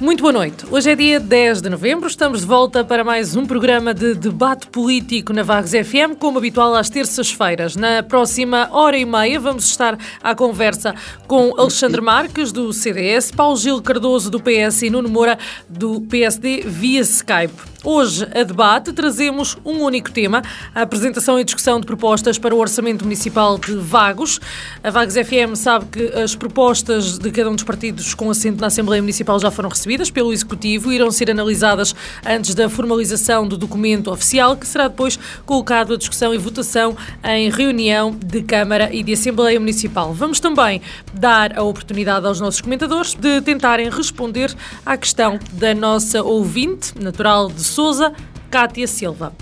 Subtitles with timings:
[0.00, 0.64] Muito boa noite.
[0.70, 4.68] Hoje é dia 10 de novembro, estamos de volta para mais um programa de debate
[4.68, 7.74] político na Vagos FM, como habitual às terças-feiras.
[7.74, 10.94] Na próxima hora e meia vamos estar à conversa
[11.26, 15.36] com Alexandre Marques, do CDS, Paulo Gil Cardoso, do PS e Nuno Moura,
[15.68, 17.77] do PSD, via Skype.
[17.84, 20.42] Hoje, a debate, trazemos um único tema,
[20.74, 24.40] a apresentação e discussão de propostas para o Orçamento Municipal de Vagos.
[24.82, 28.66] A Vagos FM sabe que as propostas de cada um dos partidos com assento na
[28.66, 31.94] Assembleia Municipal já foram recebidas pelo Executivo e irão ser analisadas
[32.26, 37.48] antes da formalização do documento oficial, que será depois colocado à discussão e votação em
[37.48, 40.12] reunião de Câmara e de Assembleia Municipal.
[40.12, 40.82] Vamos também
[41.14, 44.52] dar a oportunidade aos nossos comentadores de tentarem responder
[44.84, 48.12] à questão da nossa ouvinte, natural de Souza,
[48.50, 49.32] Cátia Silva.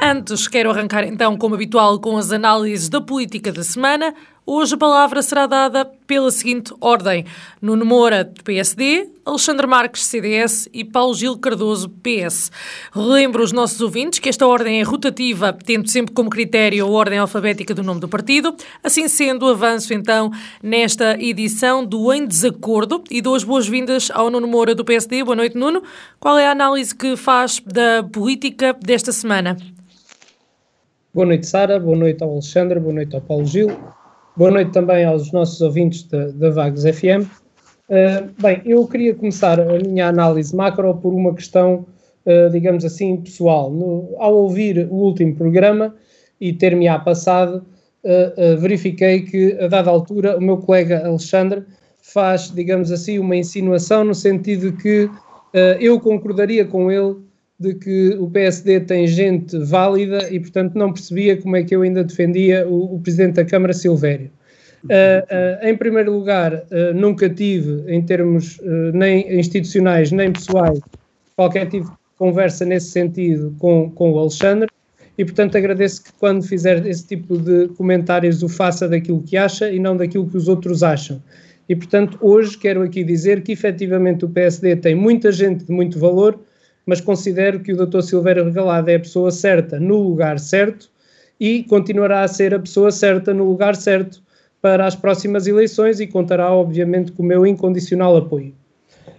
[0.00, 4.14] Antes, quero arrancar então, como habitual, com as análises da política da semana.
[4.46, 7.24] Hoje a palavra será dada pela seguinte ordem:
[7.62, 12.52] Nuno Moura, do PSD, Alexandre Marques, CDS e Paulo Gil Cardoso, PS.
[12.92, 17.18] Relembro os nossos ouvintes que esta ordem é rotativa, tendo sempre como critério a ordem
[17.18, 18.54] alfabética do nome do partido.
[18.82, 20.30] Assim sendo, avanço então
[20.62, 25.24] nesta edição do Em Desacordo e dou as boas-vindas ao Nuno Moura, do PSD.
[25.24, 25.82] Boa noite, Nuno.
[26.20, 29.56] Qual é a análise que faz da política desta semana?
[31.14, 31.80] Boa noite, Sara.
[31.80, 32.78] Boa noite ao Alexandre.
[32.78, 33.70] Boa noite ao Paulo Gil.
[34.36, 37.22] Boa noite também aos nossos ouvintes da, da Vagos FM.
[37.22, 37.28] Uh,
[37.88, 41.86] eh, bem, eu queria começar a minha análise macro por uma questão,
[42.26, 43.70] uh, digamos assim, pessoal.
[43.70, 45.94] No, ao ouvir o último programa
[46.40, 47.64] e ter-me-á passado,
[48.02, 51.62] uh, verifiquei que, a dada altura, o meu colega Alexandre
[52.02, 55.10] faz, digamos assim, uma insinuação no sentido de que
[55.78, 57.14] eu concordaria com ele
[57.64, 61.82] de que o PSD tem gente válida e, portanto, não percebia como é que eu
[61.82, 64.30] ainda defendia o, o Presidente da Câmara, Silvério.
[64.84, 68.60] Uh, uh, em primeiro lugar, uh, nunca tive, em termos
[68.92, 70.78] nem institucionais nem pessoais,
[71.34, 74.68] qualquer tipo de conversa nesse sentido com, com o Alexandre
[75.16, 79.70] e, portanto, agradeço que quando fizer esse tipo de comentários o faça daquilo que acha
[79.70, 81.22] e não daquilo que os outros acham.
[81.68, 85.98] E, portanto, hoje quero aqui dizer que efetivamente o PSD tem muita gente de muito
[85.98, 86.38] valor,
[86.86, 88.02] mas considero que o Dr.
[88.02, 90.90] Silveira Regalado é a pessoa certa no lugar certo
[91.40, 94.22] e continuará a ser a pessoa certa no lugar certo
[94.60, 98.54] para as próximas eleições e contará, obviamente, com o meu incondicional apoio.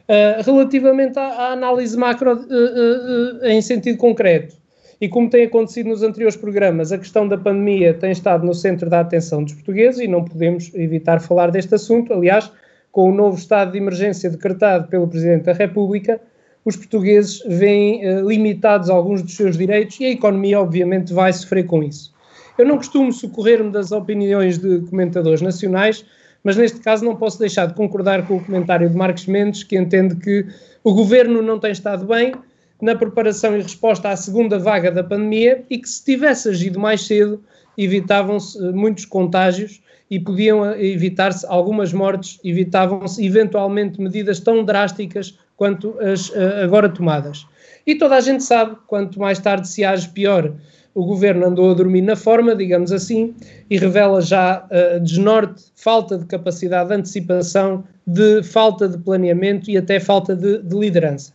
[0.07, 4.55] Uh, relativamente à, à, análise macro uh, uh, em sentido concreto,
[4.99, 8.89] e como tem acontecido nos anteriores programas, a questão da pandemia tem estado no centro
[8.89, 12.13] da atenção dos portugueses e não podemos evitar falar deste assunto.
[12.13, 12.51] Aliás,
[12.91, 16.19] com o novo estado de emergência decretado pelo Presidente da República,
[16.65, 21.65] os portugueses veem uh, limitados alguns dos seus direitos e a economia, obviamente, vai sofrer
[21.65, 22.13] com isso.
[22.57, 26.03] Eu não costumo socorrer-me das opiniões de comentadores nacionais,
[26.43, 29.77] mas neste caso não posso deixar de concordar com o comentário de Marcos Mendes, que
[29.77, 30.45] entende que
[30.83, 32.33] o governo não tem estado bem
[32.81, 37.01] na preparação e resposta à segunda vaga da pandemia e que se tivesse agido mais
[37.05, 37.41] cedo
[37.77, 45.37] evitavam-se uh, muitos contágios e podiam eh, evitar-se algumas mortes, evitavam-se eventualmente medidas tão drásticas
[45.55, 47.45] quanto as uh, agora tomadas.
[47.85, 50.53] E toda a gente sabe, quanto mais tarde se age, pior.
[50.93, 53.35] O governo andou a dormir na forma, digamos assim,
[53.69, 59.77] e revela já uh, desnorte, falta de capacidade de antecipação, de falta de planeamento e
[59.77, 61.33] até falta de, de liderança.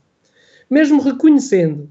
[0.68, 1.88] Mesmo reconhecendo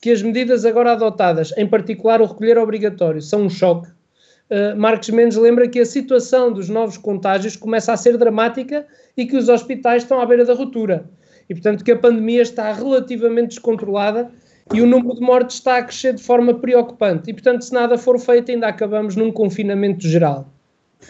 [0.00, 5.10] que as medidas agora adotadas, em particular o recolher obrigatório, são um choque, uh, Marcos
[5.10, 8.84] Mendes lembra que a situação dos novos contágios começa a ser dramática
[9.16, 11.08] e que os hospitais estão à beira da ruptura
[11.52, 14.30] e, portanto, que a pandemia está relativamente descontrolada
[14.72, 17.30] e o número de mortes está a crescer de forma preocupante.
[17.30, 20.48] E, portanto, se nada for feito, ainda acabamos num confinamento geral.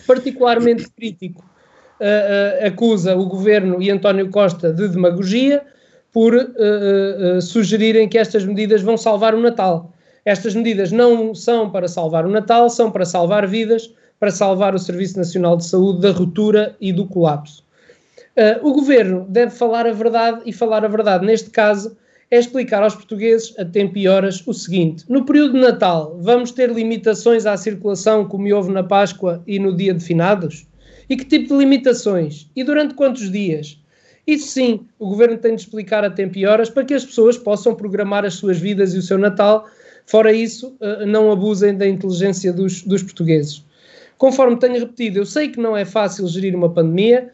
[0.05, 1.45] Particularmente crítico,
[2.01, 5.63] uh, uh, acusa o governo e António Costa de demagogia
[6.11, 9.93] por uh, sugerirem que estas medidas vão salvar o Natal.
[10.25, 14.79] Estas medidas não são para salvar o Natal, são para salvar vidas, para salvar o
[14.79, 17.62] Serviço Nacional de Saúde da ruptura e do colapso.
[18.37, 21.97] Uh, o governo deve falar a verdade e falar a verdade, neste caso,
[22.31, 26.51] é explicar aos portugueses, a tempo e horas, o seguinte: no período de Natal, vamos
[26.51, 30.67] ter limitações à circulação como houve na Páscoa e no dia de finados?
[31.11, 32.51] E que tipo de limitações?
[32.57, 33.79] E durante quantos dias?
[34.27, 37.37] Isso sim, o governo tem de explicar a tempo e horas para que as pessoas
[37.37, 39.67] possam programar as suas vidas e o seu Natal.
[40.07, 43.65] Fora isso, eh, não abusem da inteligência dos, dos portugueses.
[44.17, 47.31] Conforme tenho repetido, eu sei que não é fácil gerir uma pandemia,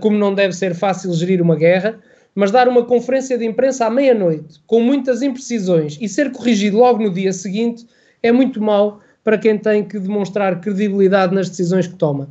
[0.00, 1.98] como não deve ser fácil gerir uma guerra,
[2.34, 7.02] mas dar uma conferência de imprensa à meia-noite, com muitas imprecisões, e ser corrigido logo
[7.02, 7.86] no dia seguinte,
[8.22, 12.28] é muito mau para quem tem que demonstrar credibilidade nas decisões que toma.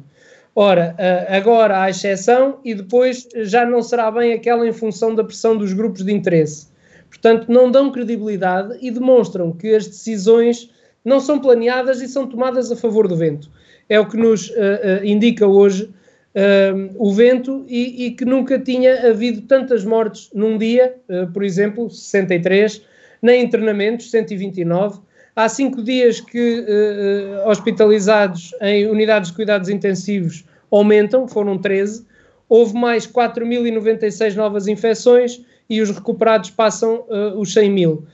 [0.55, 5.23] Ora, eh, agora há exceção e depois já não será bem aquela em função da
[5.23, 6.67] pressão dos grupos de interesse.
[7.09, 10.71] Portanto, não dão credibilidade e demonstram que as decisões
[11.05, 13.51] não são planeadas e são tomadas a favor do vento.
[13.87, 15.89] É o que nos uh, uh, indica hoje
[16.37, 21.43] uh, o vento e, e, que nunca tinha havido tantas mortes num dia, uh, por
[21.43, 22.81] exemplo, 63,
[23.21, 24.99] nem internamentos, 129.
[25.35, 32.05] Há cinco dias que uh, hospitalizados em unidades de cuidados intensivos aumentam, foram 13.
[32.47, 37.03] Houve mais 4.096 novas infecções e os recuperados passam
[37.35, 38.05] os 100 mil.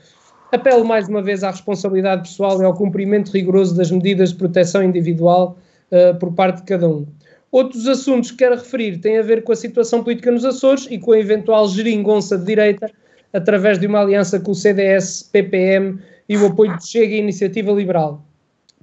[0.50, 4.82] Apelo mais uma vez à responsabilidade pessoal e ao cumprimento rigoroso das medidas de proteção
[4.82, 5.56] individual
[5.90, 7.06] uh, por parte de cada um.
[7.54, 10.98] Outros assuntos que quero referir têm a ver com a situação política nos Açores e
[10.98, 12.90] com a eventual geringonça de direita
[13.32, 17.70] através de uma aliança com o CDS, PPM e o apoio de Chega e Iniciativa
[17.70, 18.26] Liberal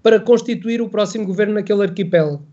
[0.01, 2.45] para constituir o próximo governo naquele arquipélago.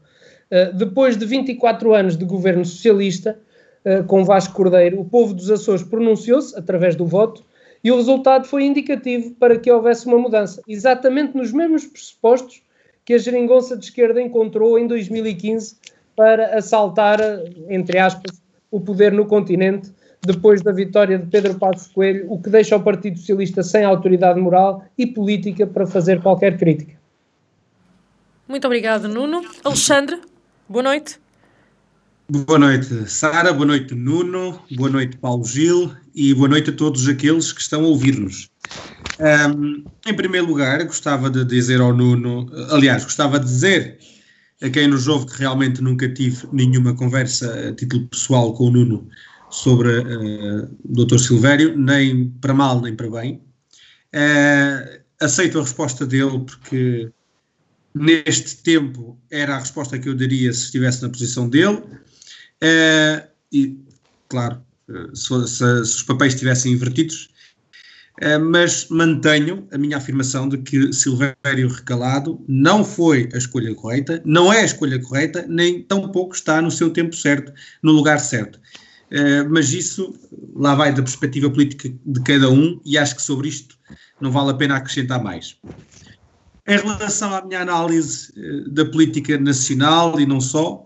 [0.50, 3.38] Uh, depois de 24 anos de governo socialista,
[3.84, 7.44] uh, com Vasco Cordeiro, o povo dos Açores pronunciou-se através do voto
[7.84, 12.60] e o resultado foi indicativo para que houvesse uma mudança, exatamente nos mesmos pressupostos
[13.04, 15.76] que a geringonça de esquerda encontrou em 2015
[16.18, 17.20] para assaltar,
[17.68, 18.42] entre aspas,
[18.72, 22.82] o poder no continente depois da vitória de Pedro Passos Coelho, o que deixa o
[22.82, 26.98] Partido Socialista sem autoridade moral e política para fazer qualquer crítica.
[28.48, 29.44] Muito obrigado, Nuno.
[29.62, 30.20] Alexandre,
[30.68, 31.20] boa noite.
[32.28, 37.06] Boa noite, Sara, boa noite, Nuno, boa noite, Paulo Gil e boa noite a todos
[37.06, 38.50] aqueles que estão a ouvir-nos.
[39.20, 43.98] Um, em primeiro lugar, gostava de dizer ao Nuno, aliás, gostava de dizer
[44.62, 48.70] a quem nos ouve que realmente nunca tive nenhuma conversa a título pessoal com o
[48.70, 49.08] Nuno
[49.50, 51.18] sobre uh, o Dr.
[51.18, 53.40] Silvério, nem para mal nem para bem.
[54.14, 57.10] Uh, aceito a resposta dele porque
[57.94, 61.82] neste tempo era a resposta que eu daria se estivesse na posição dele.
[62.62, 63.78] Uh, e,
[64.28, 64.60] claro,
[65.14, 67.37] se, se, se, os papéis estivessem invertidos, eh,
[68.40, 74.52] mas mantenho a minha afirmação de que Silvério Recalado não foi a escolha correta, não
[74.52, 78.58] é a escolha correta, nem tampouco está no seu tempo certo, no lugar certo.
[79.10, 80.14] Eh, mas isso
[80.54, 83.76] lá vai da perspectiva política de cada um e acho que sobre isto
[84.20, 85.56] não vale a pena acrescentar mais.
[86.66, 90.84] Em relação à minha análise eh, da política nacional e não só,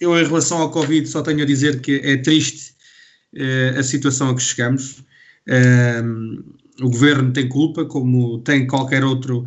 [0.00, 2.74] eu em relação ao Covid só tenho a dizer que é triste
[3.78, 5.04] a situação a que chegamos
[6.80, 9.44] o governo tem culpa, como tem qualquer outro,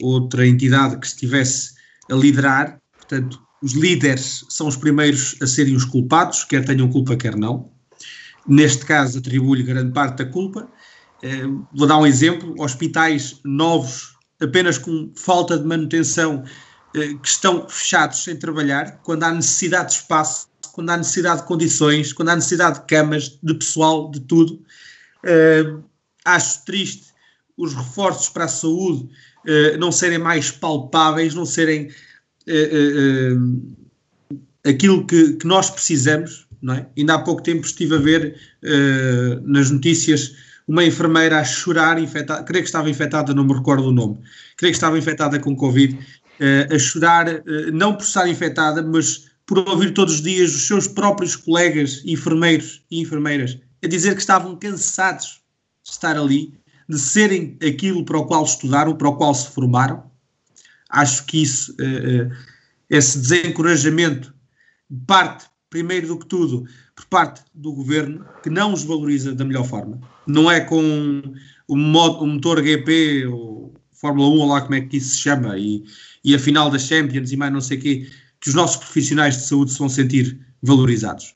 [0.00, 1.74] outra entidade que estivesse
[2.10, 2.80] a liderar.
[2.96, 7.70] Portanto, os líderes são os primeiros a serem os culpados, quer tenham culpa, quer não.
[8.46, 10.68] Neste caso, atribuo-lhe grande parte da culpa.
[11.24, 16.44] Uh, vou dar um exemplo: hospitais novos, apenas com falta de manutenção,
[16.94, 21.46] uh, que estão fechados sem trabalhar, quando há necessidade de espaço, quando há necessidade de
[21.46, 24.62] condições, quando há necessidade de camas, de pessoal, de tudo.
[25.24, 25.82] Uh,
[26.24, 27.06] acho triste
[27.56, 29.08] os reforços para a saúde
[29.46, 31.88] uh, não serem mais palpáveis, não serem
[32.48, 33.76] uh,
[34.64, 36.46] aquilo que, que, nós precisamos.
[36.60, 36.86] Não é?
[36.96, 38.40] Ainda há pouco tempo estive a ver
[39.44, 40.34] nas notícias
[40.66, 44.18] uma enfermeira a chorar, infectada, creio que estava infectada, não me recordo o nome,
[44.56, 45.96] creio que estava infectada com Covid,
[46.74, 47.26] a chorar,
[47.72, 52.82] não por estar infectada, mas por ouvir todos os dias os seus próprios colegas enfermeiros
[52.90, 55.40] e enfermeiras a dizer que estavam cansados
[55.82, 60.10] de estar ali, de serem aquilo para o qual estudaram, para o qual se formaram.
[60.90, 62.36] Acho que isso, uh, uh,
[62.90, 64.34] esse desencorajamento,
[65.06, 66.66] parte, primeiro do que tudo,
[66.96, 70.00] por parte do governo, que não os valoriza da melhor forma.
[70.26, 71.22] Não é com
[71.68, 75.84] o motor GP ou Fórmula 1, ou lá como é que isso se chama, e,
[76.24, 79.36] e a final das Champions e mais não sei o quê, que os nossos profissionais
[79.36, 81.34] de saúde se vão sentir valorizados.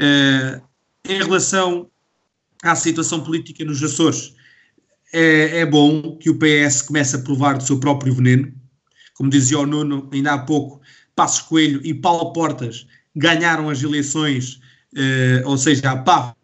[0.00, 0.71] Uh,
[1.08, 1.90] em relação
[2.62, 4.34] à situação política nos Açores,
[5.12, 8.52] é, é, bom que o PS comece a provar do seu próprio veneno.
[9.14, 10.80] Como dizia o Nuno ainda há pouco,
[11.14, 14.58] Passos Coelho e Paulo Portas ganharam as eleições,
[14.96, 16.34] eh, ou seja, a PAF,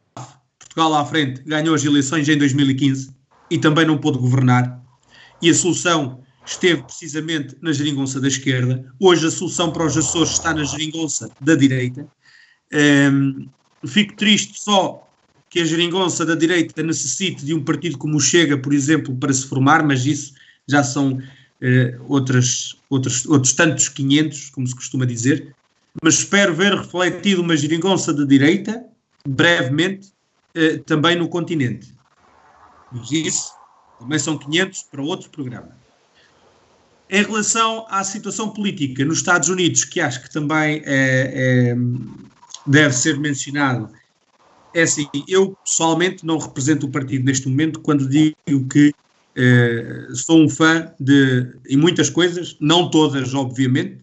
[0.58, 3.10] Portugal à frente ganhou as eleições em 2015
[3.50, 4.80] e também não pôde governar.
[5.40, 8.84] E a solução esteve precisamente na geringonça da esquerda.
[9.00, 12.06] Hoje a solução para os Açores está na geringonça da direita.
[12.72, 13.48] Um,
[13.86, 15.08] fico triste só
[15.50, 19.32] que a geringonça da direita necessite de um partido como o Chega, por exemplo, para
[19.32, 20.34] se formar, mas isso
[20.66, 21.20] já são
[21.60, 25.54] eh, outras, outros, outros tantos 500, como se costuma dizer.
[26.02, 28.84] Mas espero ver refletido uma geringonça da direita,
[29.26, 30.12] brevemente,
[30.54, 31.94] eh, também no continente.
[32.92, 33.52] Mas isso
[33.98, 35.76] também são 500 para outro programa.
[37.10, 41.76] Em relação à situação política nos Estados Unidos, que acho que também é, é,
[42.68, 43.90] deve ser mencionado,
[44.74, 48.94] é assim, eu pessoalmente não represento o partido neste momento quando digo que
[49.34, 53.98] eh, sou um fã de, em muitas coisas, não todas, obviamente,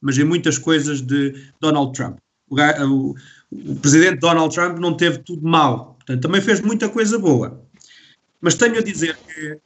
[0.00, 2.18] mas em muitas coisas de Donald Trump.
[2.48, 3.14] O, o,
[3.52, 7.62] o presidente Donald Trump não teve tudo mal, portanto, também fez muita coisa boa.
[8.40, 9.58] Mas tenho a dizer que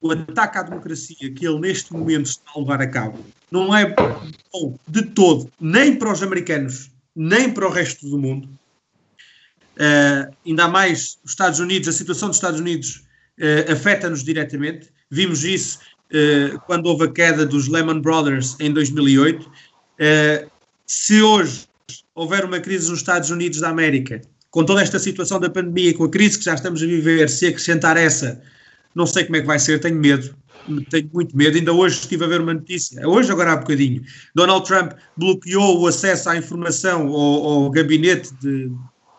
[0.00, 3.18] o ataque à democracia que ele neste momento está a levar a cabo
[3.50, 3.94] não é
[4.52, 8.48] bom de todo, nem para os americanos, nem para o resto do mundo.
[9.74, 13.04] Uh, ainda mais os Estados Unidos, a situação dos Estados Unidos
[13.38, 14.88] uh, afeta-nos diretamente.
[15.10, 15.78] Vimos isso
[16.10, 19.50] uh, quando houve a queda dos Lehman Brothers em 2008.
[20.86, 21.66] se hoje
[22.14, 26.04] houver uma crise nos Estados Unidos da América, com toda esta situação da pandemia, com
[26.04, 28.40] a crise que já estamos a viver, se acrescentar essa,
[28.94, 30.36] não sei como é que vai ser, tenho medo.
[30.90, 31.56] Tenho muito medo.
[31.56, 34.02] Ainda hoje estive a ver uma notícia, hoje, agora há bocadinho.
[34.34, 38.70] Donald Trump bloqueou o acesso à informação ao, ao gabinete de,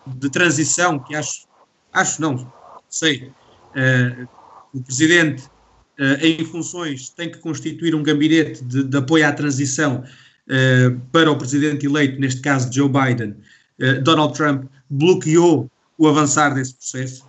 [0.08, 1.48] de transição, que acho,
[1.94, 2.52] acho não,
[2.90, 3.32] sei,
[3.76, 4.28] uh,
[4.74, 5.44] o presidente
[6.00, 11.30] uh, em funções tem que constituir um gabinete de, de apoio à transição uh, para
[11.30, 13.36] o presidente eleito, neste caso Joe Biden.
[14.04, 17.25] Donald Trump bloqueou o avançar desse processo.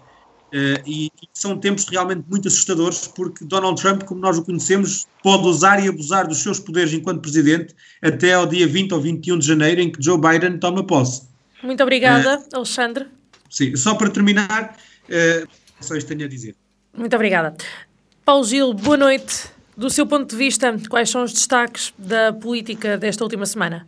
[0.86, 5.46] E, e são tempos realmente muito assustadores, porque Donald Trump, como nós o conhecemos, pode
[5.46, 9.46] usar e abusar dos seus poderes enquanto presidente até ao dia 20 ou 21 de
[9.46, 11.22] janeiro, em que Joe Biden toma posse.
[11.62, 13.06] Muito obrigada, uh, Alexandre.
[13.50, 14.76] Sim, só para terminar,
[15.08, 15.48] uh,
[15.80, 16.54] só isto tenho a dizer.
[16.96, 17.54] Muito obrigada.
[18.24, 19.48] Paulo Gil, boa noite.
[19.76, 23.86] Do seu ponto de vista, quais são os destaques da política desta última semana?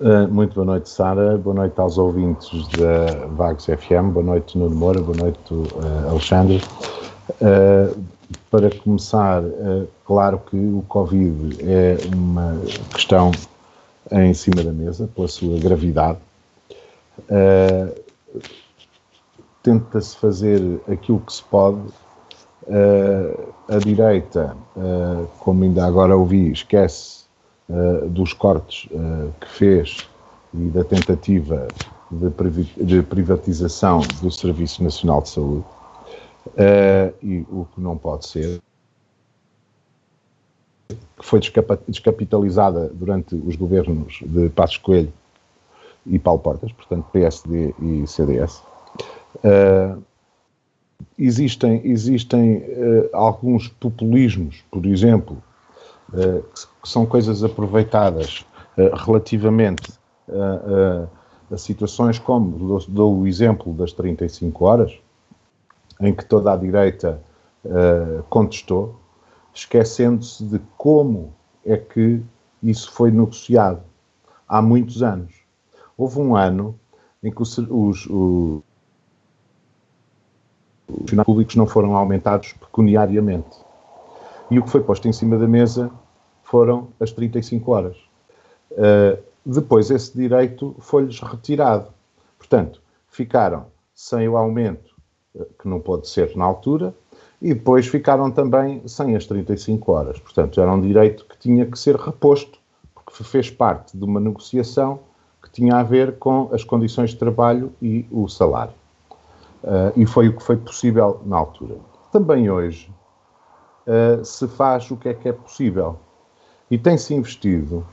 [0.00, 1.36] Uh, muito boa noite, Sara.
[1.36, 4.12] Boa noite aos ouvintes da Vagos FM.
[4.12, 5.00] Boa noite, Nuno Moura.
[5.00, 6.62] Boa noite, uh, Alexandre.
[7.42, 8.00] Uh,
[8.48, 9.42] para começar,
[10.04, 12.60] claro que o Covid é uma
[12.94, 13.32] questão
[14.12, 16.18] em cima da mesa, pela sua gravidade.
[19.62, 21.80] Tenta-se fazer aquilo que se pode.
[23.68, 24.56] A direita,
[25.40, 27.17] como ainda agora ouvi, esquece
[28.08, 28.88] dos cortes
[29.40, 30.08] que fez
[30.54, 31.68] e da tentativa
[32.10, 35.64] de, privatização do Serviço Nacional de Saúde.
[37.22, 38.60] e o que não pode ser
[41.18, 41.40] que foi
[41.86, 45.12] descapitalizada durante os governos de Passos Coelho
[46.06, 48.62] e Paulo Portas, portanto PSD e CDS.
[51.18, 52.64] Existem existem
[53.12, 55.42] alguns populismos, por exemplo,
[56.10, 58.44] que, que, são coisas aproveitadas
[59.04, 59.92] relativamente
[60.28, 61.08] a,
[61.54, 64.98] a, situações como, dou, o exemplo das 35 horas,
[66.00, 67.20] em que toda a direita
[68.28, 68.96] contestou,
[69.52, 71.32] esquecendo-se de como
[71.64, 72.22] é que
[72.62, 73.82] isso foi negociado
[74.48, 75.34] há muitos anos.
[75.96, 76.78] Houve um ano
[77.22, 78.62] em que os, os, os,
[80.88, 83.67] os públicos não foram aumentados pecuniariamente.
[84.50, 85.90] E o que foi posto em cima da mesa
[86.42, 87.96] foram as 35 horas.
[88.72, 91.88] Uh, depois, esse direito foi-lhes retirado.
[92.38, 94.94] Portanto, ficaram sem o aumento,
[95.34, 96.94] uh, que não pode ser na altura,
[97.40, 100.18] e depois ficaram também sem as 35 horas.
[100.18, 102.58] Portanto, era um direito que tinha que ser reposto,
[102.94, 105.00] porque fez parte de uma negociação
[105.42, 108.74] que tinha a ver com as condições de trabalho e o salário.
[109.62, 111.76] Uh, e foi o que foi possível na altura.
[112.10, 112.90] Também hoje
[113.88, 115.98] uh, se faz o que é que é possível.
[116.70, 117.84] E tem-se investido.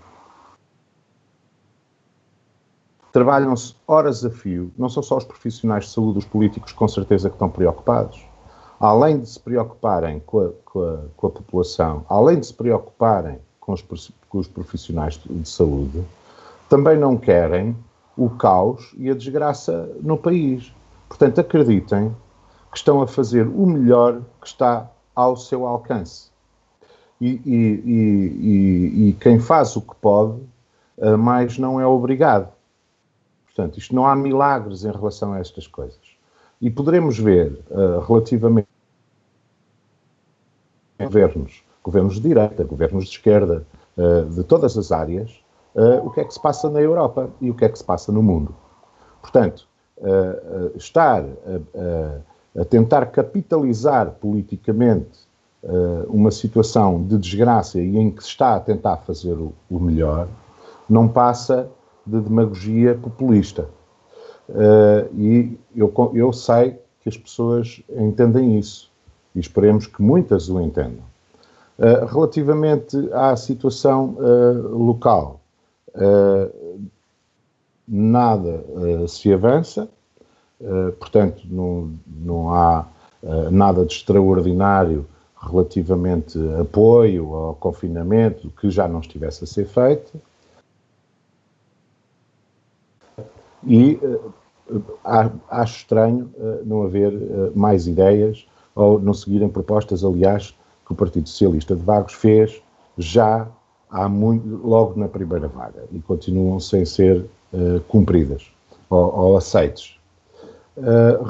[3.11, 7.29] Trabalham-se horas a fio, não são só os profissionais de saúde, os políticos com certeza
[7.29, 8.21] que estão preocupados
[8.79, 13.39] além de se preocuparem com a, com a, com a população, além de se preocuparem
[13.59, 16.03] com os, com os profissionais de saúde,
[16.69, 17.75] também não querem
[18.17, 20.73] o caos e a desgraça no país.
[21.07, 22.15] Portanto, acreditem
[22.71, 26.29] que estão a fazer o melhor que está ao seu alcance.
[27.19, 30.39] E, e, e, e quem faz o que pode,
[31.17, 32.55] mais não é obrigado.
[33.55, 36.15] Portanto, isto não há milagres em relação a estas coisas.
[36.62, 38.67] E poderemos ver, uh, relativamente
[41.00, 43.65] a governos, governos de direita, governos de esquerda,
[43.98, 45.41] uh, de todas as áreas,
[46.05, 48.10] o que é que se passa na Europa e o que é que se passa
[48.10, 48.55] no mundo.
[49.22, 49.67] Portanto,
[50.74, 52.22] estar a,
[52.57, 55.25] a, tentar capitalizar politicamente
[56.09, 60.27] uma situação de desgraça e em que se está a tentar fazer o, o melhor,
[60.88, 61.67] não passa
[62.05, 63.67] de demagogia populista.
[64.47, 68.91] Uh, e eu, eu sei que as pessoas entendem isso
[69.33, 71.03] e esperemos que muitas o entendam.
[71.79, 75.39] Uh, relativamente à situação uh, local,
[77.88, 78.65] nada
[79.07, 79.88] se avança,
[81.00, 82.88] portanto, não, não há
[83.51, 85.05] nada de extraordinário
[85.41, 90.19] relativamente apoio ao confinamento que já não estivesse a ser feito.
[93.63, 94.33] E uh,
[95.50, 96.29] acho estranho
[96.65, 97.13] não haver
[97.55, 102.62] mais ideias ou não seguirem propostas, aliás, que o Partido Socialista de Vagos fez
[102.97, 103.47] já
[103.89, 107.25] há muito, logo na primeira vaga e continuam sem ser
[107.88, 108.51] cumpridas
[108.89, 109.94] ou, ou aceites.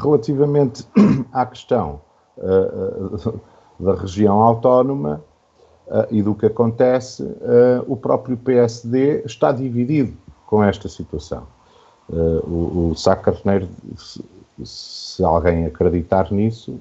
[0.01, 0.85] Relativamente
[1.31, 2.01] à questão
[3.79, 5.21] da região autónoma
[6.09, 7.23] e do que acontece,
[7.87, 11.47] o próprio PSD está dividido com esta situação.
[12.07, 14.23] Uh, o, o Sá Carneiro, se,
[14.63, 16.79] se, alguém acreditar nisso,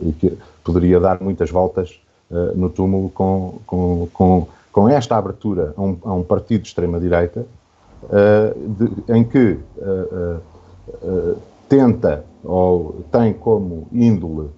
[0.00, 5.72] e, que poderia dar muitas voltas uh, no túmulo com, com, com, com, esta abertura
[5.76, 7.46] a um, a um partido de extrema-direita,
[8.04, 9.58] uh, em que
[11.68, 14.50] tenta ou tem como índole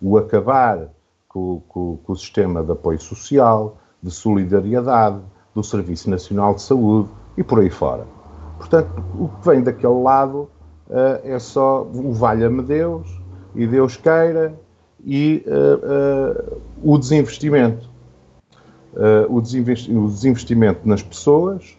[0.00, 0.88] o acabar
[1.28, 5.20] com, com, com o sistema de apoio social, de solidariedade,
[5.54, 8.06] do Serviço Nacional de Saúde e por aí fora.
[8.58, 10.48] Portanto, o que vem daquele lado
[10.88, 13.08] uh, é só o valha-me Deus
[13.54, 14.54] e Deus queira
[15.04, 17.88] e uh, uh, o desinvestimento.
[19.28, 21.78] O, desinvesti o, desinvestimento nas pessoas,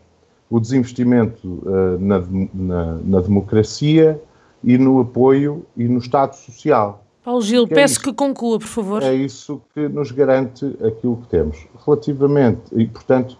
[0.51, 1.63] o desinvestimento
[1.99, 2.19] na,
[2.53, 4.21] na, na, democracia
[4.63, 7.03] e no apoio e no Estado Social.
[7.23, 9.01] Paulo Gil, que é peço é que conclua, por favor.
[9.01, 11.65] É isso que nos garante aquilo que temos.
[11.85, 13.37] Relativamente, e portanto,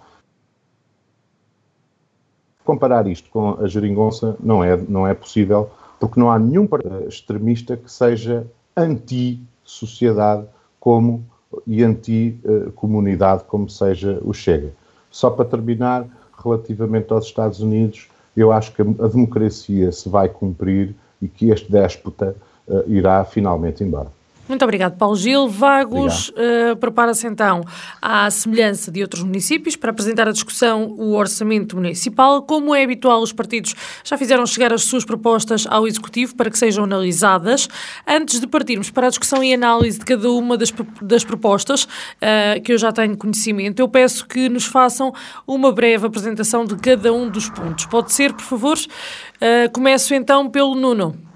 [2.63, 5.69] Comparar isto com a geringonça não é, não é possível,
[5.99, 6.67] porque não há nenhum
[7.07, 8.45] extremista que seja
[8.77, 10.45] anti-sociedade
[10.79, 11.25] como
[11.65, 14.73] e anti-comunidade como seja o Chega.
[15.09, 16.07] Só para terminar,
[16.43, 21.71] relativamente aos Estados Unidos, eu acho que a democracia se vai cumprir e que este
[21.71, 22.35] déspota
[22.67, 24.11] uh, irá finalmente embora.
[24.51, 25.47] Muito obrigado, Paulo Gil.
[25.47, 27.63] Vagos uh, prepara-se então
[28.01, 32.41] à semelhança de outros municípios para apresentar a discussão o orçamento municipal.
[32.41, 36.59] Como é habitual, os partidos já fizeram chegar as suas propostas ao Executivo para que
[36.59, 37.69] sejam analisadas.
[38.05, 42.61] Antes de partirmos para a discussão e análise de cada uma das, das propostas, uh,
[42.61, 45.13] que eu já tenho conhecimento, eu peço que nos façam
[45.47, 47.85] uma breve apresentação de cada um dos pontos.
[47.85, 48.77] Pode ser, por favor?
[48.77, 51.30] Uh, começo então pelo Nuno.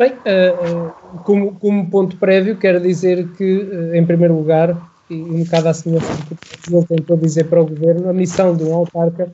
[0.00, 4.74] Bem, uh, como, como, ponto prévio, quero dizer que, uh, em primeiro lugar,
[5.10, 8.56] e um bocado à semelhança do que o tentou dizer para o Governo, a missão
[8.56, 9.30] de um autarca,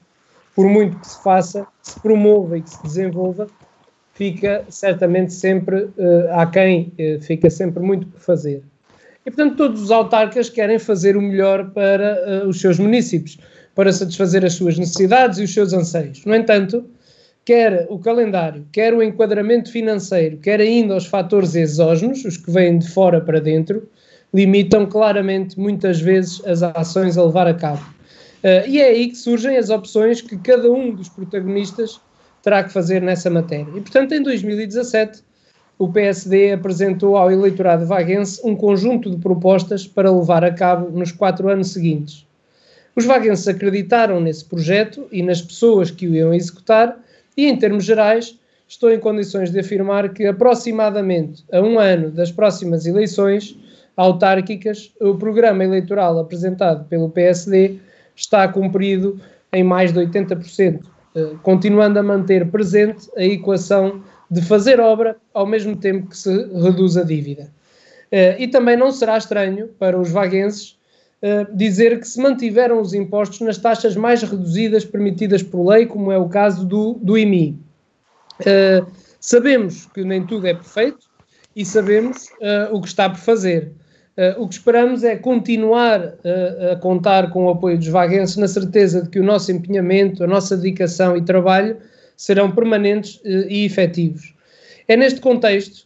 [0.57, 3.47] por muito que se faça, que se promova e que se desenvolva,
[4.15, 8.61] fica certamente sempre uh, aquém, uh, fica sempre muito por fazer.
[9.25, 13.39] E, portanto, todos os autarcas querem fazer o melhor para uh, os seus municípios,
[13.73, 16.25] para satisfazer as suas necessidades e os seus anseios.
[16.25, 16.85] No entanto,
[17.47, 22.77] quer o calendário, quer o enquadramento financeiro, quer ainda os fatores exógenos, os que vêm
[22.77, 23.89] de fora para dentro,
[24.35, 27.83] limitam claramente muitas vezes as ações a levar a cabo.
[28.43, 32.01] Uh, e é aí que surgem as opções que cada um dos protagonistas
[32.43, 33.71] terá que fazer nessa matéria.
[33.77, 35.23] E, portanto, em 2017,
[35.79, 41.13] o PSD apresentou ao eleitorado vaguense um conjunto de propostas para levar a cabo nos
[41.13, 42.27] quatro anos seguintes.
[42.97, 47.06] Os vaguenses acreditaram nesse projeto e nas pessoas que o iam executar
[47.37, 52.33] e, em termos gerais, estou em condições de afirmar que, aproximadamente a um ano das
[52.33, 53.57] próximas eleições
[53.96, 57.79] autárquicas, o programa eleitoral apresentado pelo PSD
[58.14, 59.20] está cumprido
[59.53, 60.81] em mais de 80%,
[61.14, 66.31] eh, continuando a manter presente a equação de fazer obra ao mesmo tempo que se
[66.61, 67.51] reduz a dívida.
[68.11, 70.76] Eh, e também não será estranho para os vaguenses
[71.55, 76.19] dizer que se mantiveram os impostos nas taxas mais reduzidas permitidas por lei, como é
[76.19, 77.59] o caso do, do IMI.
[78.41, 78.87] Uh,
[79.21, 81.07] sabemos que nem tudo é perfeito
[81.55, 83.73] e sabemos uh, o que está por fazer.
[84.17, 86.15] Uh, o que esperamos é continuar
[86.73, 90.27] a contar com o apoio dos vaguenses, na certeza de que o nosso empenhamento, a
[90.27, 91.77] nossa dedicação e trabalho
[92.17, 94.35] serão permanentes e efetivos.
[94.89, 95.86] É neste contexto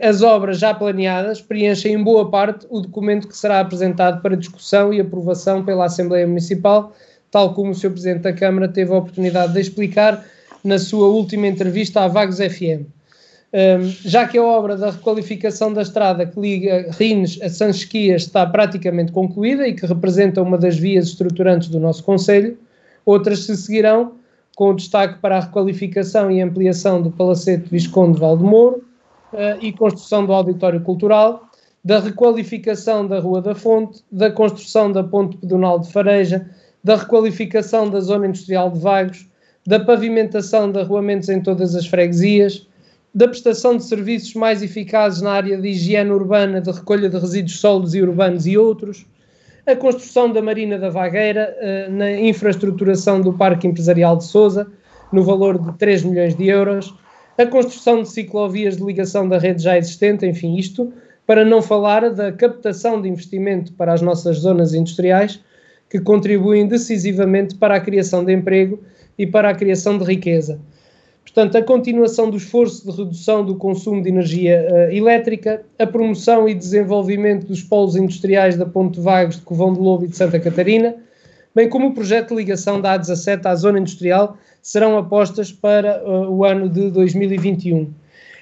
[0.00, 4.92] as obras já planeadas preenchem em boa parte o documento que será apresentado para discussão
[4.92, 6.94] e aprovação pela Assembleia Municipal,
[7.30, 7.90] tal como o Sr.
[7.90, 10.24] Presidente da Câmara teve a oportunidade de explicar
[10.64, 12.86] na sua última entrevista à Vagos FM.
[14.04, 19.12] Já que a obra da requalificação da estrada que liga Rines a Sanchesquias está praticamente
[19.12, 22.58] concluída e que representa uma das vias estruturantes do nosso Conselho,
[23.04, 24.12] outras se seguirão,
[24.56, 28.85] com destaque para a requalificação e ampliação do Palacete Visconde Valdemoro
[29.60, 31.48] e construção do Auditório Cultural,
[31.84, 36.50] da requalificação da Rua da Fonte, da construção da Ponte Pedonal de Fareja,
[36.82, 39.28] da requalificação da Zona Industrial de Vagos,
[39.66, 42.66] da pavimentação de arruamentos em todas as freguesias,
[43.14, 47.58] da prestação de serviços mais eficazes na área de higiene urbana, de recolha de resíduos
[47.58, 49.06] sólidos e urbanos e outros,
[49.66, 54.70] a construção da Marina da Vagueira, uh, na infraestruturação do Parque Empresarial de Sousa,
[55.12, 56.94] no valor de 3 milhões de euros,
[57.38, 60.92] a construção de ciclovias de ligação da rede já existente, enfim, isto
[61.26, 65.40] para não falar da captação de investimento para as nossas zonas industriais,
[65.90, 68.80] que contribuem decisivamente para a criação de emprego
[69.18, 70.60] e para a criação de riqueza.
[71.22, 76.48] Portanto, a continuação do esforço de redução do consumo de energia uh, elétrica, a promoção
[76.48, 80.38] e desenvolvimento dos polos industriais da Ponte Vagos, de Covão de Lobo e de Santa
[80.38, 80.94] Catarina,
[81.56, 86.30] bem como o projeto de ligação da A17 à zona industrial, serão apostas para uh,
[86.30, 87.90] o ano de 2021.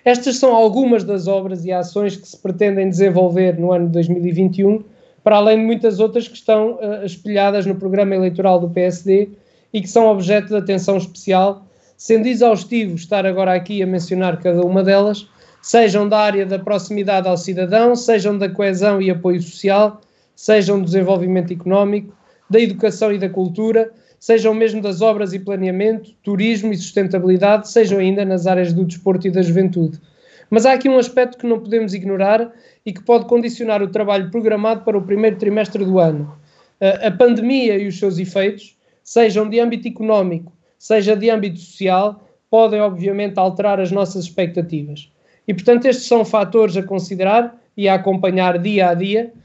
[0.04, 4.82] Estas são algumas das obras e ações que se pretendem desenvolver no ano de 2021,
[5.22, 9.28] para além de muitas outras que estão uh, espelhadas no programa eleitoral do PSD
[9.72, 11.64] e que são objeto de atenção especial
[11.96, 15.28] sendo exaustivo estar agora aqui a mencionar cada uma delas,
[15.62, 20.00] sejam da área da proximidade ao cidadão, sejam da coesão e apoio social,
[20.34, 22.12] sejam do desenvolvimento económico,
[22.54, 23.90] da educação e da cultura,
[24.20, 29.26] sejam mesmo das obras e planeamento, turismo e sustentabilidade, sejam ainda nas áreas do desporto
[29.26, 30.00] e da juventude.
[30.48, 32.52] Mas há aqui um aspecto que não podemos ignorar
[32.86, 36.32] e que pode condicionar o trabalho programado para o primeiro trimestre do ano.
[36.80, 42.80] A pandemia e os seus efeitos, sejam de âmbito económico, seja de âmbito social, podem
[42.80, 45.10] obviamente alterar as nossas expectativas.
[45.48, 49.43] E portanto, estes são fatores a considerar e a acompanhar dia a dia, eh,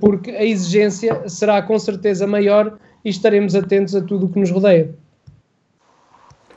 [0.00, 4.50] porque a exigência será com certeza maior e estaremos atentos a tudo o que nos
[4.50, 4.94] rodeia.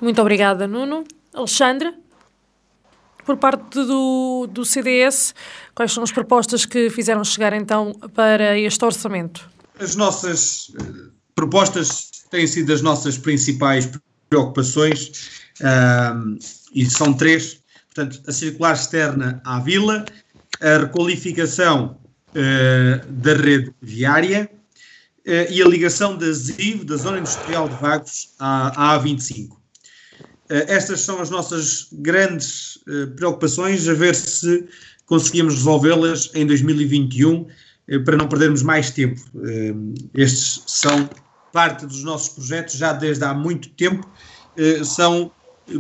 [0.01, 1.03] Muito obrigada, Nuno.
[1.33, 1.93] Alexandra,
[3.25, 5.35] por parte do, do CDS,
[5.75, 9.47] quais são as propostas que fizeram chegar então para este orçamento?
[9.79, 13.91] As nossas eh, propostas têm sido as nossas principais
[14.29, 16.37] preocupações um,
[16.73, 17.61] e são três.
[17.93, 20.05] Portanto, a circular externa à vila,
[20.61, 21.98] a requalificação
[22.35, 24.49] uh, da rede viária
[25.27, 29.49] uh, e a ligação da ZIV, da Zona Industrial de Vagos, à, à A25.
[29.49, 29.57] Uh,
[30.49, 32.79] estas são as nossas grandes
[33.15, 34.67] preocupações, a ver se
[35.05, 37.47] conseguimos resolvê-las em 2021
[38.05, 39.19] para não perdermos mais tempo.
[40.13, 41.09] estes são
[41.51, 44.07] parte dos nossos projetos já desde há muito tempo,
[44.57, 45.31] eh, são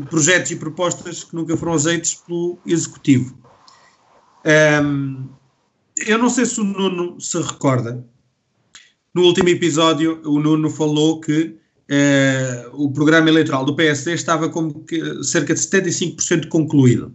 [0.09, 3.37] projetos e propostas que nunca foram aceitos pelo Executivo.
[4.83, 5.27] Um,
[6.07, 8.05] eu não sei se o Nuno se recorda.
[9.13, 11.55] No último episódio, o Nuno falou que
[11.89, 14.85] uh, o programa eleitoral do PSD estava com
[15.23, 17.13] cerca de 75% concluído.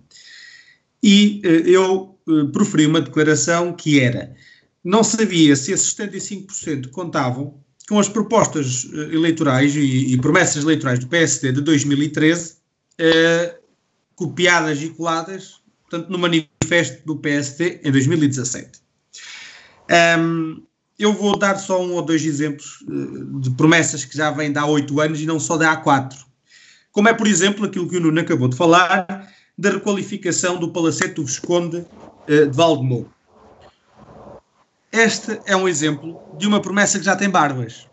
[1.02, 4.34] E uh, eu uh, proferi uma declaração que era:
[4.82, 10.98] não sabia se esses 75% contavam com as propostas eh, eleitorais e, e, promessas eleitorais
[10.98, 12.56] do PSD de 2013
[12.98, 13.58] eh,
[14.14, 18.80] copiadas e coladas, portanto, no manifesto do PSD em 2017.
[20.18, 20.62] Um,
[20.98, 24.58] eu vou dar só um ou dois exemplos uh, de promessas que já vêm de
[24.58, 26.18] há oito anos e não só de há quatro.
[26.92, 31.14] Como é, por exemplo, aquilo que o Nuno acabou de falar, da requalificação do Palacete
[31.14, 33.12] do Visconde uh, de Valdemoro.
[34.92, 37.88] Este é um exemplo de uma promessa que já tem barbas.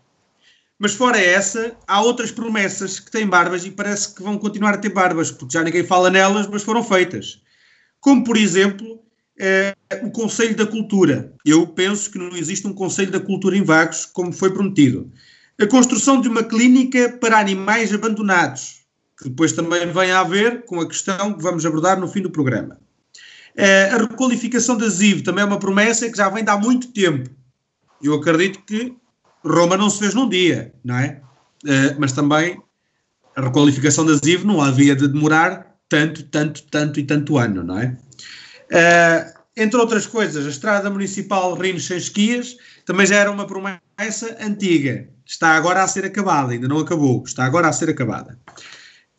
[0.78, 4.78] Mas fora essa, há outras promessas que têm barbas e parece que vão continuar a
[4.78, 7.41] ter barbas, porque já ninguém fala nelas, mas foram feitas.
[8.02, 9.00] Como, por exemplo,
[9.38, 11.32] eh, o Conselho da Cultura.
[11.46, 15.10] Eu penso que não existe um Conselho da Cultura em Vagos, como foi prometido.
[15.58, 18.80] A construção de uma clínica para animais abandonados,
[19.16, 22.30] que depois também vem a haver com a questão que vamos abordar no fim do
[22.30, 22.76] programa.
[23.56, 26.88] Eh, a requalificação da ZIV também é uma promessa que já vem de há muito
[26.88, 27.30] tempo.
[28.02, 28.96] Eu acredito que
[29.44, 31.20] Roma não se fez num dia, não é?
[31.64, 32.60] Uh, mas também
[33.36, 37.78] a requalificação da ZIV não havia de demorar tanto, tanto, tanto e tanto ano, não
[37.78, 37.94] é?
[38.72, 44.38] Uh, entre outras coisas, a estrada municipal Rinos Sem Esquias também já era uma promessa
[44.40, 45.06] antiga.
[45.26, 48.38] Está agora a ser acabada, ainda não acabou, está agora a ser acabada.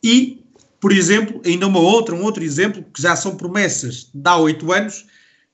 [0.04, 0.44] E,
[0.82, 4.74] por exemplo, ainda uma outra, um outro exemplo, que já são promessas de há oito
[4.74, 5.06] anos,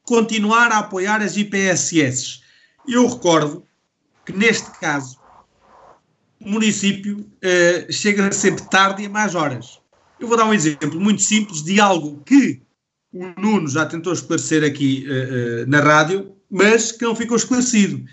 [0.04, 2.42] continuar a apoiar as IPSS.
[2.88, 3.66] Eu recordo
[4.26, 5.20] que, neste caso,
[6.40, 9.79] o município uh, chega sempre tarde e a mais horas.
[10.20, 12.62] Eu vou dar um exemplo muito simples de algo que
[13.12, 18.04] o Nuno já tentou esclarecer aqui uh, uh, na rádio, mas que não ficou esclarecido.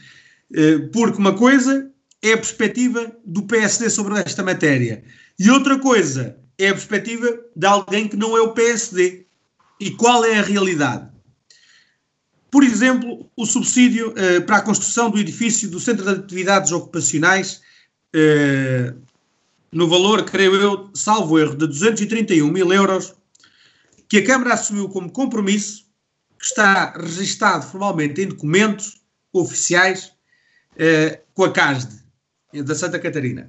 [0.93, 1.91] porque uma coisa
[2.23, 5.03] é a perspectiva do PSD sobre esta matéria
[5.39, 9.27] e outra coisa é a perspectiva de alguém que não é o PSD.
[9.79, 11.09] E qual é a realidade?
[12.51, 17.61] Por exemplo, o subsídio uh, para a construção do edifício do Centro de Atividades Ocupacionais,
[18.15, 18.99] uh,
[19.73, 23.15] no valor, creio eu, salvo erro, de 231 mil euros,
[24.09, 25.85] que a Câmara assumiu como compromisso,
[26.39, 29.01] que está registado formalmente em documentos
[29.33, 30.13] oficiais
[30.73, 31.95] uh, com a CASD,
[32.65, 33.49] da Santa Catarina.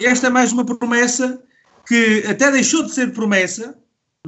[0.00, 1.42] Esta é mais uma promessa
[1.86, 3.76] que até deixou de ser promessa,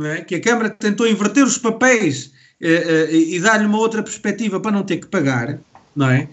[0.01, 0.23] é?
[0.23, 2.27] que a Câmara tentou inverter os papéis
[2.61, 5.59] uh, uh, e dar-lhe uma outra perspectiva para não ter que pagar,
[5.95, 6.29] não é?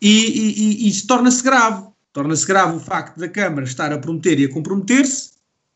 [0.00, 1.91] E, e, e isso torna-se grave.
[2.12, 5.32] Torna-se grave o facto da Câmara estar a prometer e a comprometer-se,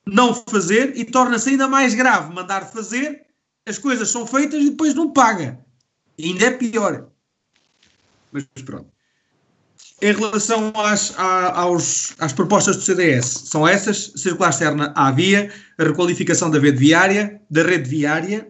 [0.07, 3.23] não fazer, e torna-se ainda mais grave mandar fazer,
[3.67, 5.59] as coisas são feitas e depois não paga.
[6.19, 7.09] E ainda é pior.
[8.31, 8.87] Mas pronto.
[10.01, 15.85] Em relação às, aos, às propostas do CDS, são essas: circular externa à via, a
[15.85, 18.47] requalificação da rede viária, da rede viária,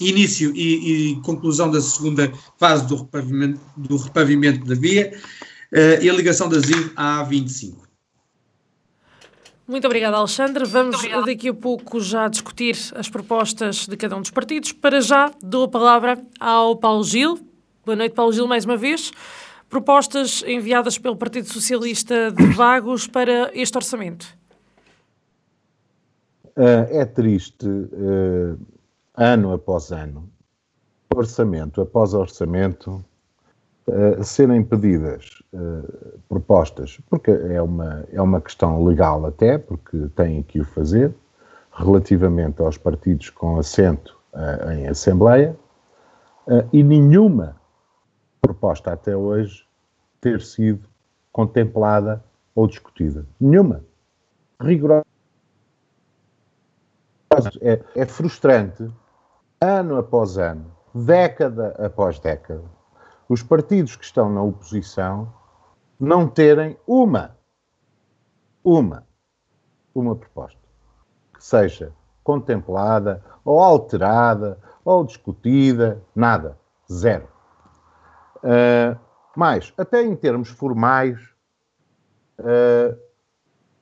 [0.00, 5.16] início e, e, conclusão da segunda fase do repavimento, do repavimento da via
[5.74, 7.84] uh, e a ligação da ZIL à A25.
[9.66, 10.64] Muito obrigada, Alexandre.
[10.66, 11.26] Vamos obrigada.
[11.26, 14.72] daqui a pouco já discutir as propostas de cada um dos partidos.
[14.72, 17.38] Para já, dou a palavra ao Paulo Gil.
[17.84, 19.10] Boa noite, Paulo Gil, mais uma vez.
[19.68, 24.26] Propostas enviadas pelo Partido Socialista de Vagos para este orçamento.
[26.56, 28.58] Uh, é triste uh,
[29.16, 30.30] ano após ano,
[31.12, 33.04] orçamento após orçamento,
[33.88, 40.42] uh, serem pedidas uh, propostas, porque é uma, é uma questão legal até, porque têm
[40.42, 41.14] que o fazer,
[41.72, 45.56] relativamente aos partidos com assento uh, em Assembleia,
[46.74, 47.56] e nenhuma
[48.42, 49.66] proposta até hoje
[50.20, 50.86] ter sido
[51.32, 52.22] contemplada
[52.54, 53.26] ou discutida.
[53.40, 53.82] Nenhuma.
[54.60, 55.04] Rigorosa.
[57.62, 58.88] É, é frustrante
[59.60, 62.62] ano após ano, década após década,
[63.28, 65.32] os partidos que estão na oposição
[65.98, 67.36] não terem uma,
[68.62, 69.06] uma,
[69.94, 70.58] uma proposta
[71.32, 76.58] que seja contemplada ou alterada ou discutida, nada,
[76.90, 77.28] zero.
[78.36, 78.98] Uh,
[79.36, 81.18] mas, até em termos formais,
[82.38, 82.98] uh,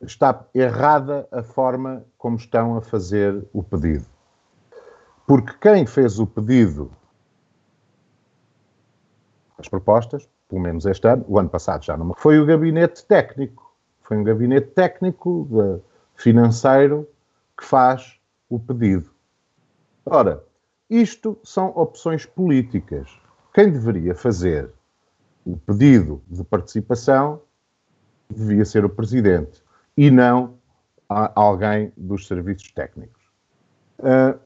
[0.00, 4.07] está errada a forma como estão a fazer o pedido.
[5.26, 6.90] Porque quem fez o pedido,
[9.62, 13.72] as propostas, pelo menos este ano, o ano passado já não, foi o gabinete técnico.
[14.03, 15.81] Foi um gabinete técnico de,
[16.20, 17.09] financeiro
[17.57, 18.18] que faz
[18.51, 19.11] o pedido.
[20.05, 20.42] Ora,
[20.90, 23.09] isto são opções políticas.
[23.55, 24.70] Quem deveria fazer
[25.44, 27.40] o pedido de participação
[28.29, 29.62] devia ser o presidente
[29.96, 30.59] e não
[31.09, 33.22] alguém dos serviços técnicos.
[33.98, 34.38] Uh,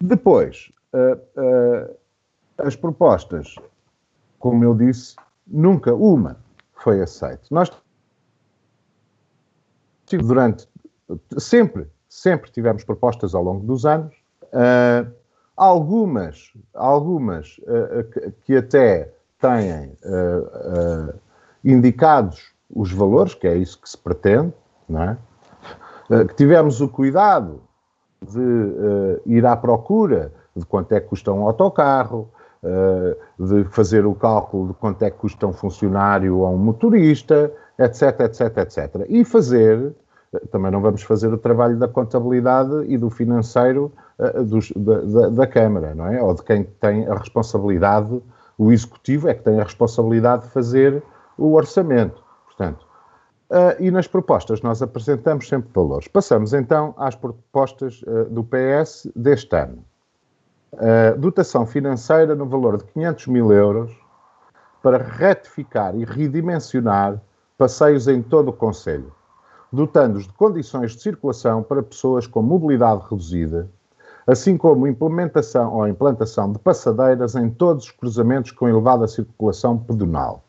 [0.00, 1.96] depois, uh, uh,
[2.58, 3.54] as propostas,
[4.38, 6.36] como eu disse, nunca uma
[6.74, 7.42] foi aceita.
[7.50, 7.70] Nós
[10.16, 10.66] durante
[11.36, 15.10] sempre, sempre tivemos propostas ao longo dos anos, uh,
[15.56, 17.60] algumas, algumas
[18.12, 19.96] que, que, até têm
[21.64, 24.52] indicados os valores, que é isso que se pretende,
[24.88, 25.18] não é?
[26.26, 27.60] que tivemos o cuidado
[28.22, 32.37] de uh, ir à procura de quanto é que custa um autocarro, uh,
[33.38, 38.20] de fazer o cálculo de quanto é que custa um funcionário ou um motorista, etc,
[38.20, 39.06] etc, etc.
[39.08, 39.94] E fazer,
[40.32, 45.00] eh, também não vamos fazer o trabalho da contabilidade e do financeiro uh, dos, da,
[45.00, 46.20] da, da, Câmara, não é?
[46.20, 48.20] Ou de quem tem a responsabilidade,
[48.56, 51.02] o executivo é que tem a responsabilidade de fazer
[51.36, 52.20] o orçamento.
[52.46, 52.84] Portanto,
[53.78, 56.08] e nas propostas nós apresentamos sempre valores.
[56.08, 59.84] Passamos então às propostas do PS deste ano.
[61.18, 63.96] Dotação financeira no valor de 500 mil euros
[64.82, 67.20] para retificar e redimensionar
[67.56, 69.12] passeios em todo o Conselho,
[69.72, 73.68] dotando-os de condições de circulação para pessoas com mobilidade reduzida,
[74.26, 80.44] assim como implementação ou implantação de passadeiras em todos os cruzamentos com elevada circulação pedonal.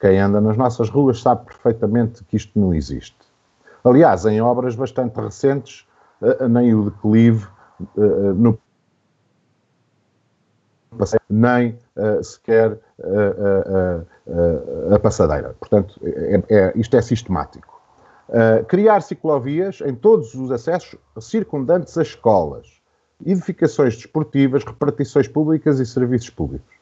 [0.00, 3.18] Quem anda nas nossas ruas sabe perfeitamente que isto não existe.
[3.84, 5.86] Aliás, em obras bastante recentes,
[6.22, 7.46] eh, nem o declive
[7.98, 8.32] eh,
[10.92, 14.06] no nem uh, sequer uh,
[14.94, 15.54] a passadeira.
[15.58, 17.80] Portanto, é, é, isto é sistemático.
[18.68, 22.80] criar ciclovias em todos os acessos circundantes às escolas,
[23.24, 26.74] edificações desportivas, repartições públicas e serviços públicos.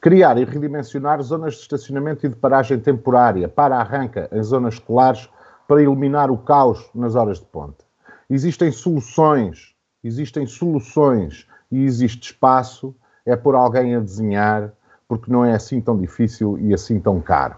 [0.00, 5.28] Criar e redimensionar zonas de estacionamento e de paragem temporária para arranca em zonas escolares
[5.66, 7.84] para eliminar o caos nas horas de ponta.
[8.28, 12.94] Existem soluções, existem soluções e existe espaço
[13.26, 14.72] é por alguém a desenhar,
[15.08, 17.56] porque não é assim tão difícil e assim tão caro.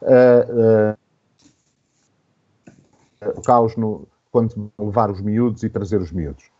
[0.00, 0.96] Uh,
[3.24, 6.50] uh, o caos no, quando levar os miúdos e trazer os miúdos.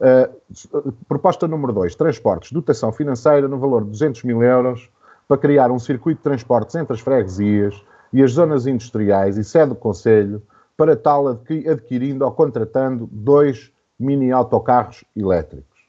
[0.00, 4.90] Uh, proposta número 2, transportes, dotação financeira no valor de 200 mil euros
[5.28, 7.80] para criar um circuito de transportes entre as freguesias
[8.12, 10.42] e as zonas industriais e sede do Conselho,
[10.76, 15.84] para tal adquirindo ou contratando dois mini autocarros elétricos.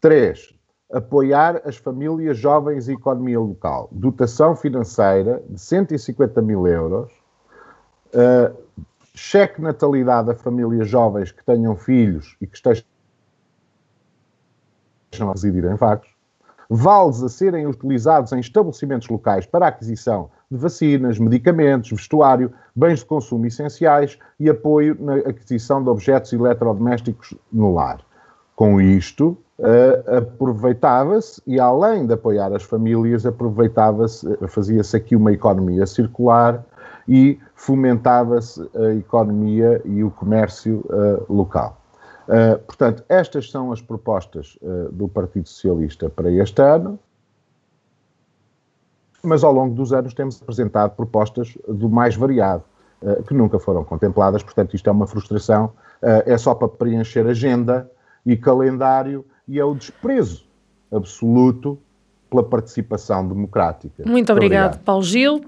[0.00, 0.57] 3
[0.92, 3.88] apoiar as famílias jovens e economia local.
[3.92, 7.12] Dotação financeira de 150 mil euros,
[8.14, 8.56] uh,
[9.14, 12.84] cheque natalidade a famílias jovens que tenham filhos e que estejam
[15.20, 16.08] a residir em vagos,
[16.70, 23.00] vales a serem utilizados em estabelecimentos locais para a aquisição de vacinas, medicamentos, vestuário, bens
[23.00, 28.00] de consumo essenciais e apoio na aquisição de objetos eletrodomésticos no lar.
[28.58, 35.86] Com isto, uh, aproveitava-se, e além de apoiar as famílias, aproveitava-se, fazia-se aqui uma economia
[35.86, 36.66] circular
[37.06, 41.80] e fomentava-se a economia e o comércio uh, local.
[42.26, 44.58] Uh, portanto, estas são as propostas
[44.90, 46.98] do Partido Socialista para este ano,
[49.22, 52.64] mas ao longo dos anos temos apresentado propostas do mais variado,
[53.28, 57.88] que nunca foram contempladas, portanto, isto é uma frustração, é só para preencher agenda
[58.24, 60.46] e calendário e é o desprezo
[60.92, 61.78] absoluto
[62.30, 64.04] pela participação democrática.
[64.06, 64.84] Muito obrigado, obrigado.
[64.84, 65.44] Paulo Gil.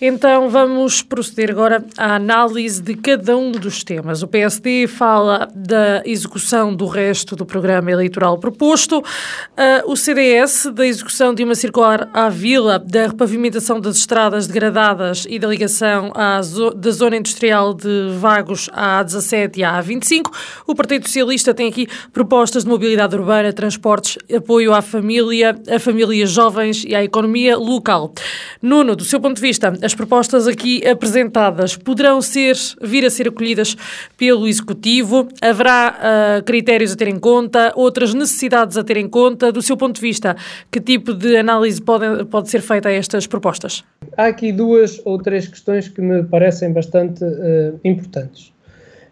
[0.00, 4.22] Então vamos proceder agora à análise de cada um dos temas.
[4.22, 10.86] O PSD fala da execução do resto do programa eleitoral proposto, uh, o CDS da
[10.86, 16.12] execução de uma circular à vila, da repavimentação das estradas degradadas e da ligação
[16.44, 20.30] zo da zona industrial de Vagos à A17 e à A25.
[20.64, 26.30] O Partido Socialista tem aqui propostas de mobilidade urbana, transportes, apoio à família, a famílias
[26.30, 28.12] jovens e à economia local.
[28.62, 33.26] Nuno, do seu ponto de vista, as propostas aqui apresentadas poderão ser, vir a ser
[33.26, 33.74] acolhidas
[34.18, 35.26] pelo Executivo?
[35.40, 35.96] Haverá
[36.40, 39.50] uh, critérios a ter em conta, outras necessidades a ter em conta?
[39.50, 40.36] Do seu ponto de vista,
[40.70, 43.82] que tipo de análise pode, pode ser feita a estas propostas?
[44.14, 48.52] Há aqui duas ou três questões que me parecem bastante uh, importantes.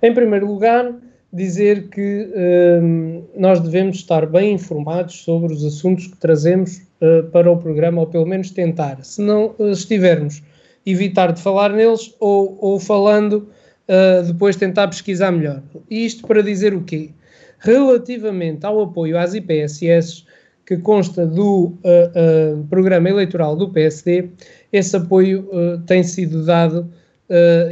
[0.02, 0.92] Em primeiro lugar,
[1.32, 7.50] dizer que uh, nós devemos estar bem informados sobre os assuntos que trazemos uh, para
[7.50, 9.02] o programa, ou pelo menos tentar.
[9.02, 10.42] Se não estivermos
[10.86, 13.48] evitar de falar neles ou, ou falando,
[13.88, 15.62] uh, depois tentar pesquisar melhor.
[15.90, 17.10] Isto para dizer o quê?
[17.58, 20.24] Relativamente ao apoio às IPSS,
[20.64, 24.30] que consta do uh, uh, programa eleitoral do PSD,
[24.72, 25.48] esse apoio
[25.86, 26.90] tem sido dado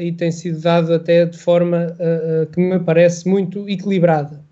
[0.01, 1.95] e tem sido dado até de forma
[2.51, 4.43] que me parece muito equilibrada.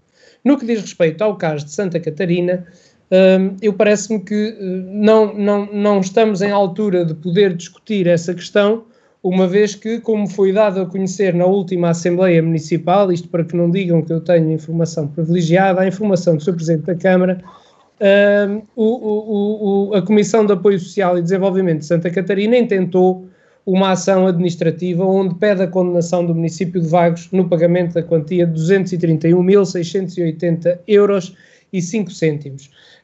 [0.45, 2.67] No que diz respeito ao caso de Santa Catarina,
[3.61, 8.85] eu parece-me que uh, não, não, não estamos em altura de poder discutir essa questão,
[9.23, 13.55] uma vez que, como foi dado a conhecer na última Assembleia Municipal, isto para que
[13.55, 16.55] não digam que eu tenho informação privilegiada, a informação do Sr.
[16.55, 17.39] Presidente da Câmara,
[18.75, 23.29] o, o, o, a Comissão de Apoio Social e Desenvolvimento de Santa Catarina intentou
[23.65, 28.45] uma ação administrativa onde pede a condenação do município de Vagos no pagamento da quantia
[28.45, 31.52] de 231.680 euros 5 cêntimos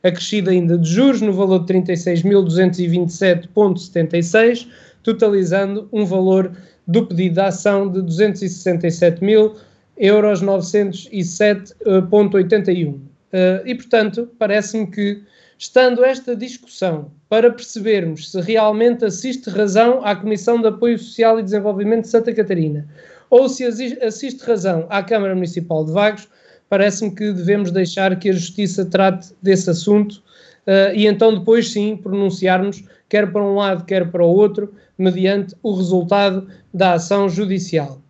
[0.03, 4.67] acrescida ainda de juros no valor de 36.227,76,
[5.03, 6.51] totalizando um valor
[6.87, 9.57] do pedido de ação de 267 mil
[9.97, 12.95] euros 907,81.
[12.95, 13.01] Uh,
[13.33, 15.21] eh, e, portanto, parece-me que,
[15.59, 21.43] estando esta discussão para percebermos se realmente assiste razão à Comissão de Apoio Social e
[21.43, 22.87] Desenvolvimento de Santa Catarina
[23.31, 26.29] ou se assiste razão à Câmara Municipal de Vagos,
[26.69, 30.23] parece-me que devemos deixar que a Justiça trate desse assunto
[30.67, 35.55] uh, e então depois sim pronunciarmos, quer para um lado, quer para o outro, mediante
[35.63, 38.01] o resultado da ação judicial.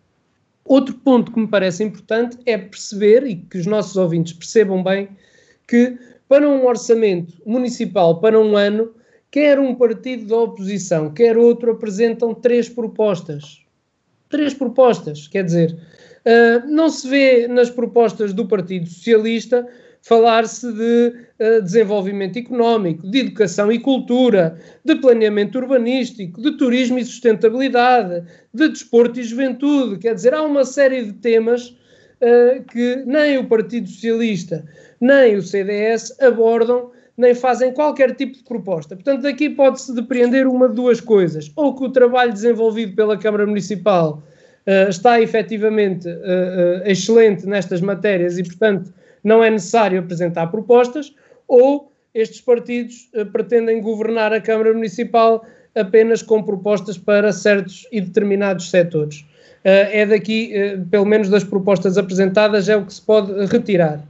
[0.65, 5.09] Outro ponto que me parece importante é perceber, e que os nossos ouvintes percebam bem,
[5.67, 5.97] que
[6.27, 8.91] para um orçamento municipal para um ano,
[9.31, 13.63] quer um partido da oposição, quer outro, apresentam três propostas.
[14.29, 15.75] Três propostas, quer dizer,
[16.29, 19.67] uh, não se vê nas propostas do Partido Socialista
[20.01, 27.05] falar-se de uh, desenvolvimento económico, de educação e cultura, de planeamento urbanístico, de turismo e
[27.05, 28.23] sustentabilidade,
[28.53, 29.97] de desporto e juventude.
[29.97, 31.69] Quer dizer, há uma série de temas
[32.21, 34.63] uh, que nem o Partido Socialista
[35.01, 38.95] nem o CDS abordam nem fazem qualquer tipo de proposta.
[38.95, 41.51] Portanto, daqui pode-se depreender uma de duas coisas.
[41.53, 44.23] Ou que o trabalho desenvolvido pela Câmara Municipal
[44.89, 48.93] está efetivamente uh, uh, excelente nestas matérias e, portanto,
[49.23, 51.13] não é necessário apresentar propostas,
[51.47, 55.45] ou estes partidos pretendem governar a Câmara Municipal
[55.75, 59.25] apenas com propostas para certos e determinados setores.
[59.63, 60.53] é daqui,
[60.89, 64.01] pelo menos das propostas apresentadas, é o que se pode retirar.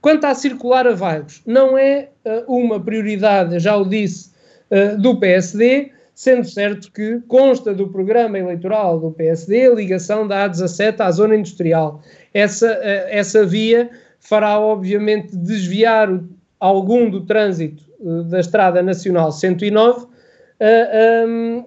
[0.00, 2.08] Quanto à circular a Vagos, não é
[2.46, 4.30] uma prioridade, já o disse,
[4.98, 10.96] do PSD, sendo certo que consta do programa eleitoral do PSD a ligação da A17
[10.98, 12.02] à zona industrial.
[12.34, 13.88] Essa, uh, essa via
[14.18, 16.08] fará, obviamente, desviar
[16.58, 17.84] algum do trânsito
[18.28, 20.06] da Estrada Nacional 109
[21.28, 21.64] um,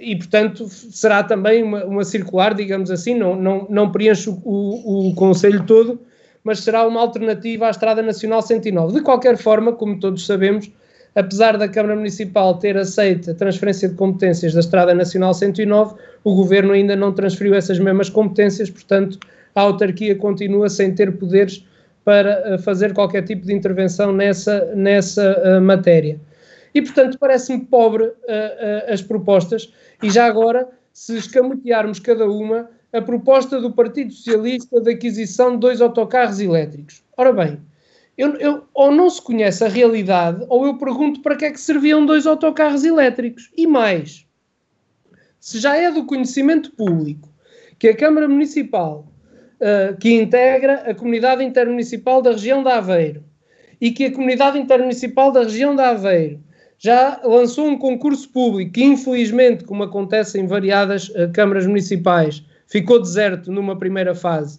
[0.00, 5.08] e, portanto, será também uma, uma, circular, digamos assim, não, não, não preenche o, o,
[5.10, 6.00] o Conselho todo,
[6.42, 8.94] mas será uma alternativa à Estrada Nacional 109.
[8.94, 10.70] De qualquer forma, como todos sabemos,
[11.16, 16.34] apesar da Câmara Municipal ter aceito a transferência de competências da Estrada Nacional 109, o
[16.34, 19.18] Governo ainda não transferiu essas mesmas competências, portanto,
[19.54, 21.66] a autarquia continua sem ter poderes
[22.04, 26.20] para uh, fazer qualquer tipo de intervenção nessa, nessa uh, matéria.
[26.74, 28.14] E, portanto, parece-me pobre uh,
[28.92, 34.90] as propostas, e já agora, se escamotearmos cada uma, a proposta do Partido Socialista de
[34.90, 37.02] aquisição de dois autocarros elétricos.
[37.16, 37.58] Ora bem,
[38.16, 41.60] eu, eu, ou não se conhece a realidade, ou eu pergunto para que é que
[41.60, 43.50] serviam dois autocarros elétricos.
[43.56, 44.26] E mais,
[45.38, 47.28] se já é do conhecimento público
[47.78, 49.06] que a Câmara Municipal,
[49.60, 53.22] uh, que integra a Comunidade Intermunicipal da região de Aveiro,
[53.78, 56.40] e que a Comunidade Intermunicipal da região de Aveiro
[56.78, 62.98] já lançou um concurso público que, infelizmente, como acontece em variadas uh, câmaras municipais, ficou
[62.98, 64.58] deserto numa primeira fase,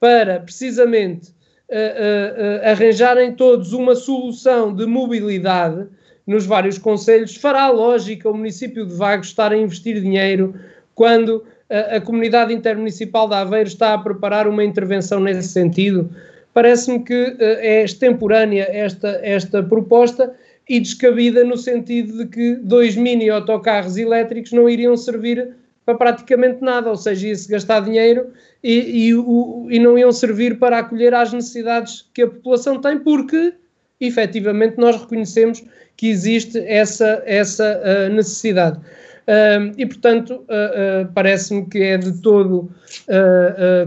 [0.00, 1.33] para precisamente
[1.70, 5.86] uh, uh, arranjarem todos uma solução de mobilidade
[6.26, 10.54] nos vários conselhos, fará lógica o município de Vagos estar a investir dinheiro
[10.94, 16.10] quando a, a comunidade intermunicipal de Aveiro está a preparar uma intervenção nesse sentido.
[16.52, 20.34] Parece-me que uh, é extemporânea esta, esta proposta
[20.68, 25.54] e descabida no sentido de que dois mini autocarros elétricos não iriam servir
[25.84, 28.28] para praticamente nada, ou seja, ia-se gastar dinheiro
[28.64, 32.98] e, e, o, e não iam servir para acolher às necessidades que a população tem,
[32.98, 33.52] porque
[34.00, 35.62] efetivamente nós reconhecemos
[35.98, 38.78] que existe essa, essa uh, necessidade.
[38.78, 42.70] Uh, e, portanto, uh, parece-me que é de todo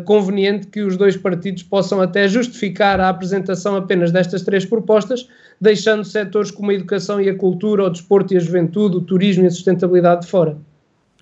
[0.05, 5.27] conveniente que os dois partidos possam até justificar a apresentação apenas destas três propostas,
[5.59, 9.43] deixando setores como a educação e a cultura, o desporto e a juventude, o turismo
[9.43, 10.57] e a sustentabilidade de fora.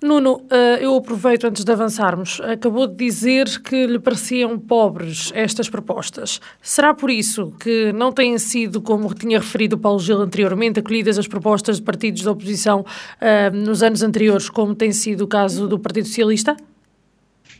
[0.02, 2.38] Nuno, eh, eu aproveito antes de avançarmos.
[2.42, 6.38] Acabou de dizer que lhe pareciam pobres estas propostas.
[6.60, 11.18] Será por isso que não têm sido, como tinha referido o Paulo Gil anteriormente, acolhidas
[11.18, 15.66] as propostas de partidos da oposição uh, nos anos anteriores, como tem sido o caso
[15.66, 16.54] do Partido Socialista?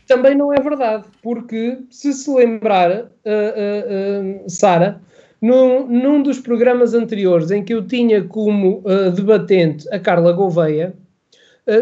[0.07, 5.01] Também não é verdade, porque se se lembrar, uh, uh, Sara,
[5.41, 8.83] num, num, dos programas anteriores em que eu tinha como
[9.15, 11.06] debatente a Carla Gouveia, eh,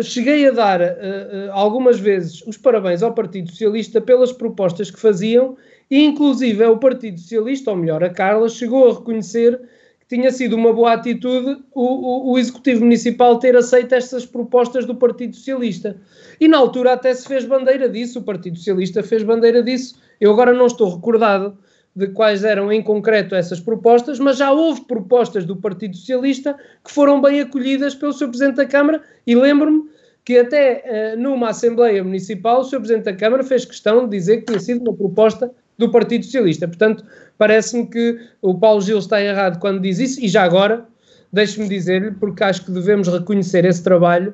[0.03, 4.99] cheguei a dar uh, uh, algumas vezes os parabéns ao Partido Socialista pelas propostas que
[4.99, 5.55] faziam,
[5.89, 9.59] e inclusive o Partido Socialista, ou melhor, a Carla, chegou a reconhecer
[9.99, 14.85] que tinha sido uma boa atitude o, o, o Executivo Municipal ter aceito estas propostas
[14.85, 15.97] do Partido Socialista.
[16.39, 19.99] E na altura até se fez bandeira disso, o Partido Socialista fez bandeira disso.
[20.19, 21.57] Eu agora não estou recordado
[21.95, 26.91] de quais eram em concreto essas propostas, mas já houve propostas do Partido Socialista que
[26.91, 28.27] foram bem acolhidas pelo Sr.
[28.27, 29.89] Presidente da Câmara e lembro-me
[30.25, 32.79] que até uh, numa Assembleia Municipal o Sr.
[32.79, 36.67] Presidente da Câmara fez questão de dizer que tinha sido uma proposta do Partido Socialista.
[36.67, 37.05] Portanto,
[37.37, 40.85] parece-me que o Paulo Gil está errado quando diz isso e já agora,
[41.31, 44.33] deixe-me dizer-lhe, porque acho que devemos reconhecer esse trabalho,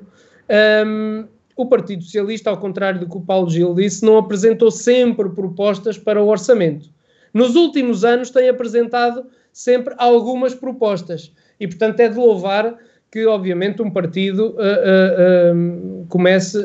[0.86, 5.30] um, o Partido Socialista, ao contrário do que o Paulo Gil disse, não apresentou sempre
[5.30, 6.90] propostas para o orçamento
[7.34, 11.34] nos últimos anos tem apresentado sempre algumas propostas.
[11.60, 12.76] E, portanto, é de louvar
[13.12, 16.58] que, obviamente, um partido uh, uh, comece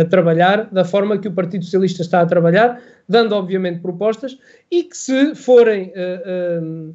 [0.00, 4.38] a, trabalhar da forma que o Partido Socialista está a trabalhar, dando, obviamente, propostas
[4.70, 6.94] e que, se forem, em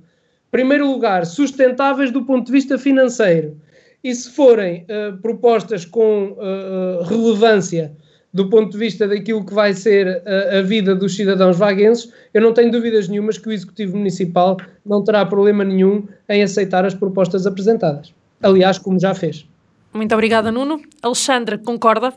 [0.50, 3.58] primeiro lugar, sustentáveis do ponto de vista financeiro
[4.02, 4.86] e se forem
[5.22, 6.38] propostas com
[7.06, 7.96] relevância
[8.34, 12.42] do ponto de vista daquilo que vai ser a, a, vida dos cidadãos vaguenses, eu
[12.42, 16.96] não tenho dúvidas nenhumas que o Executivo Municipal não terá problema nenhum em aceitar as
[16.96, 18.14] propostas apresentadas.
[18.42, 19.46] Aliás, como já fez.
[19.94, 20.82] Muito obrigada, Nuno.
[21.02, 22.14] Alexandra, concorda?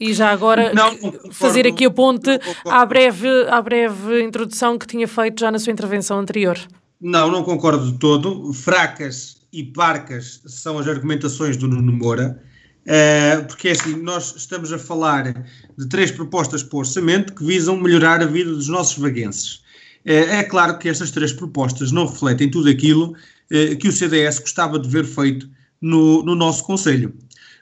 [0.00, 2.28] E já agora não, não fazer aqui a ponte
[2.66, 6.58] à breve, à breve introdução que tinha feito já na sua intervenção anterior.
[7.00, 8.52] Não, não concordo de todo.
[8.52, 12.42] Fracas e parcas são as argumentações do Nuno Moura.
[12.82, 15.32] Uh, porque é assim, nós estamos a falar
[15.78, 19.62] de três propostas para o orçamento que visam melhorar a vida dos nossos vaguenses.
[20.04, 24.40] Uh, é claro que estas três propostas não refletem tudo aquilo uh, que o CDS
[24.40, 25.48] gostava de ver feito
[25.80, 27.14] no, no nosso Conselho.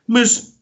[0.07, 0.55] Mas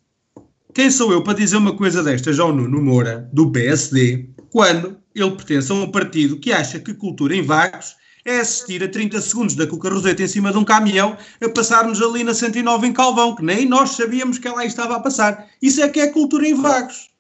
[0.74, 5.30] quem sou eu para dizer uma coisa destas ao Nuno Moura, do PSD, quando ele
[5.32, 7.96] pertence a um partido que acha que cultura em vagos
[8.28, 12.00] é assistir a 30 segundos da Cuca Roseta em cima de um caminhão a passar-nos
[12.02, 15.48] ali na 109 em Calvão, que nem nós sabíamos que ela aí estava a passar.
[15.62, 17.10] Isso é que é cultura em vagos.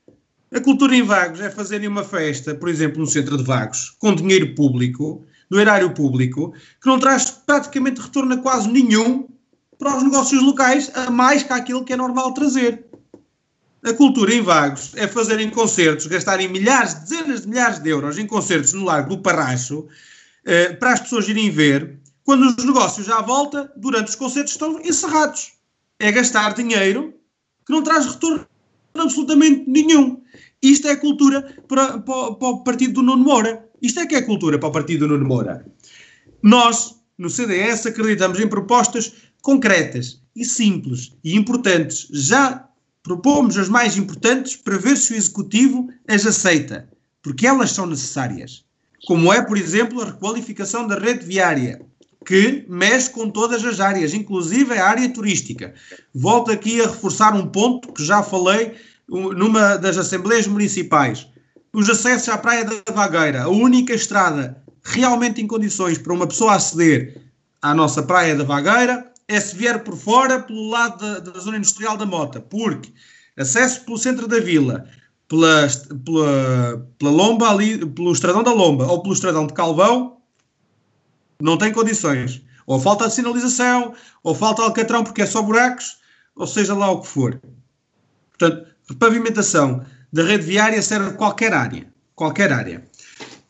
[0.52, 4.14] A cultura em vagos é fazerem uma festa, por exemplo, no centro de vagos, com
[4.14, 9.26] dinheiro público, do erário público, que não traz praticamente retorno a quase nenhum
[9.78, 12.84] para os negócios locais, a mais que aquilo que é normal trazer.
[13.84, 18.26] A cultura em vagos é fazerem concertos, gastarem milhares, dezenas de milhares de euros em
[18.26, 19.86] concertos no Largo do Parracho,
[20.48, 24.80] eh, para as pessoas irem ver, quando os negócios já volta, durante os concertos, estão
[24.80, 25.52] encerrados.
[25.98, 27.12] É gastar dinheiro
[27.66, 28.46] que não traz retorno
[28.94, 30.22] absolutamente nenhum.
[30.62, 33.68] Isto é cultura para, para, para, o partido do Nuno Moura.
[33.82, 35.66] Isto é que é cultura para o partido do Nuno Moura.
[36.42, 42.08] Nós, no CDS, acreditamos em propostas concretas e simples e importantes.
[42.10, 42.66] Já
[43.02, 46.88] propomos as mais importantes para ver se o Executivo as aceita,
[47.22, 48.66] porque elas são necessárias
[49.06, 51.80] como é, por exemplo, a requalificação da rede viária,
[52.26, 55.72] que mexe com todas as áreas, inclusive a área turística.
[56.14, 58.74] Volto aqui a reforçar um ponto que já falei
[59.08, 61.26] numa das assembleias municipais.
[61.72, 66.54] Os acessos à Praia da Vagueira, a única estrada realmente em condições para uma pessoa
[66.54, 67.20] aceder
[67.62, 71.58] à nossa Praia da Vagueira é se vier por fora, pelo lado da, da zona
[71.58, 72.90] industrial da Mota, porque
[73.36, 74.86] acesso pelo centro da vila,
[75.28, 75.68] pela,
[76.04, 80.16] pela, pela Lomba, ali, pelo Estradão da Lomba ou pelo Estradão de Calvão,
[81.40, 82.42] não tem condições.
[82.66, 85.98] Ou falta sinalização, ou falta alcatrão porque é só buracos,
[86.34, 87.40] ou seja lá o que for.
[88.30, 91.86] Portanto, repavimentação da rede viária serve qualquer área.
[92.14, 92.84] Qualquer área.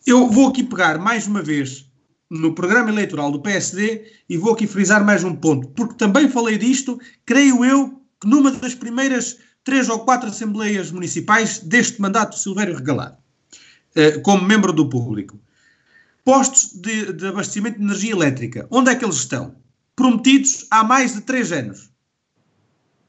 [0.06, 1.88] Eu vou aqui pegar mais uma vez
[2.30, 6.58] no programa eleitoral do PSD e vou aqui frisar mais um ponto, porque também falei
[6.58, 9.38] disto, creio eu, que numa das primeiras
[9.68, 13.18] três ou quatro assembleias municipais deste mandato de Silvério Regalado,
[13.94, 15.38] eh, como membro do público.
[16.24, 19.56] Postos de, de abastecimento de energia elétrica, onde é que eles estão?
[19.94, 21.90] Prometidos há mais de três anos.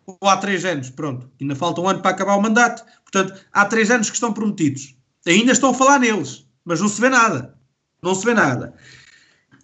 [0.05, 1.31] Ou há três anos, pronto.
[1.39, 2.83] Ainda falta um ano para acabar o mandato.
[3.09, 4.97] Portanto, há três anos que estão prometidos.
[5.25, 7.57] Ainda estão a falar neles, mas não se vê nada.
[8.03, 8.73] Não se vê nada.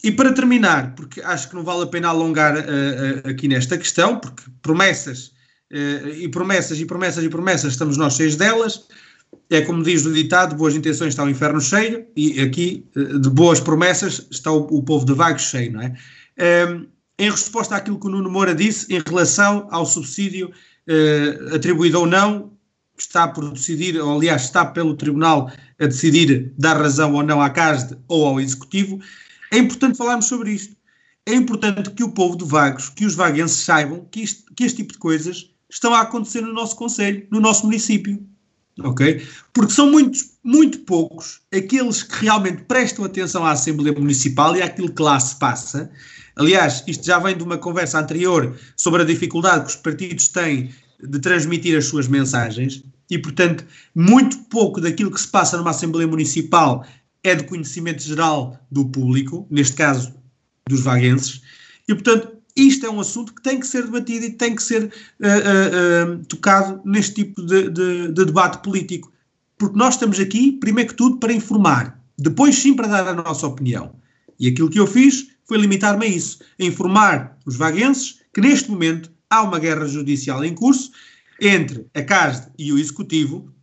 [0.02, 3.78] E para terminar, porque acho que não vale a pena alongar uh, uh, aqui nesta
[3.78, 5.35] questão, porque promessas
[5.72, 8.86] e promessas e promessas e promessas, estamos nós cheios delas.
[9.50, 13.30] É como diz o ditado: boas intenções está o inferno cheio, e aqui uh, de
[13.30, 15.96] boas promessas está o, o, povo de vagos cheio, não é?
[16.38, 16.88] Uh,
[17.18, 20.52] em resposta àquilo que o Nuno Moura disse em relação ao subsídio
[20.88, 22.52] eh, atribuído ou não,
[22.98, 27.50] está por decidir, ou aliás, está pelo Tribunal a decidir dar razão ou não à
[27.50, 29.00] CASD ou ao Executivo,
[29.52, 30.76] é importante falarmos sobre isto.
[31.26, 34.78] É importante que o povo de Vagos, que os vaguenses saibam que, isto, que este
[34.78, 38.22] tipo de coisas estão a acontecer no nosso Conselho, no nosso município.
[38.84, 39.26] Ok?
[39.54, 44.92] Porque são muitos, muito poucos aqueles que realmente prestam atenção à Assembleia Municipal e àquilo
[44.92, 45.90] que lá se passa.
[46.36, 50.72] Aliás, isto já vem de uma conversa anterior sobre a dificuldade que os partidos têm
[51.02, 56.08] de transmitir as suas mensagens e, portanto, muito pouco daquilo que se passa numa Assembleia
[56.08, 56.86] Municipal
[57.24, 60.14] é de conhecimento geral do público, neste caso
[60.68, 61.42] dos vaguenses,
[61.88, 64.86] e, portanto, isto é um assunto que tem que ser debatido e tem que ser
[64.86, 69.12] uh, uh, uh, tocado neste tipo de, de, de, debate político.
[69.58, 73.46] Porque nós estamos aqui, primeiro que tudo, para informar, depois sim para dar a nossa
[73.46, 73.96] opinião.
[74.40, 78.70] E aquilo que eu fiz foi limitar-me a isso, a informar os vaguenses que neste
[78.72, 80.92] momento há uma guerra judicial em curso
[81.42, 83.54] entre a CASD e o Executivo.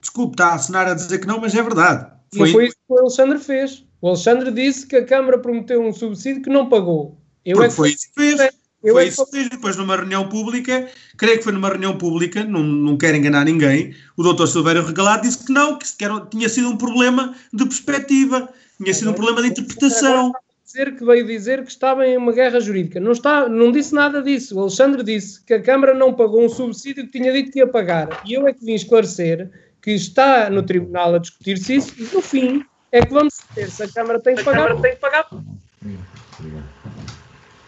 [0.00, 2.10] Desculpe, está a assinar a dizer que não, mas é verdade.
[2.34, 2.48] Foi...
[2.48, 3.84] Não foi isso que o Alexandre fez.
[4.00, 7.18] O Alexandre disse que a Câmara prometeu um subsídio que não pagou.
[7.46, 8.36] Eu é que foi isso que fez.
[8.82, 9.50] foi é isso mesmo.
[9.50, 13.94] Depois, numa reunião pública, creio que foi numa reunião pública, não, não quero enganar ninguém,
[14.16, 15.86] o doutor Silveira Regalado disse que não, que
[16.30, 18.48] tinha sido um problema de perspectiva,
[18.82, 20.32] tinha sido um problema de interpretação.
[20.64, 22.98] Dizer que veio dizer que estava em uma guerra jurídica.
[22.98, 24.56] Não, está, não disse nada disso.
[24.56, 27.68] O Alexandre disse que a Câmara não pagou um subsídio que tinha dito que ia
[27.68, 28.20] pagar.
[28.26, 29.48] E eu é que vim esclarecer
[29.80, 33.84] que está no Tribunal a discutir-se isso e no fim é que vamos ter se
[33.84, 34.74] a Câmara tem que pagar.
[34.80, 35.28] Tem que pagar.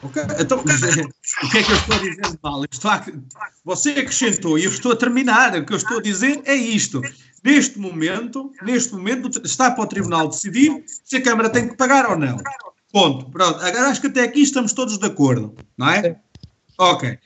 [0.03, 0.23] Okay.
[0.39, 2.63] Então, o que é que eu estou a dizer de mal?
[2.63, 3.07] A...
[3.65, 5.57] Você acrescentou e eu estou a terminar.
[5.57, 7.03] O que eu estou a dizer é isto.
[7.45, 12.09] Neste momento, neste momento, está para o Tribunal decidir se a Câmara tem que pagar
[12.11, 12.39] ou não.
[12.93, 13.31] Ponto.
[13.31, 13.61] Pronto.
[13.61, 16.17] Agora acho que até aqui estamos todos de acordo, não é?
[16.79, 17.19] Ok.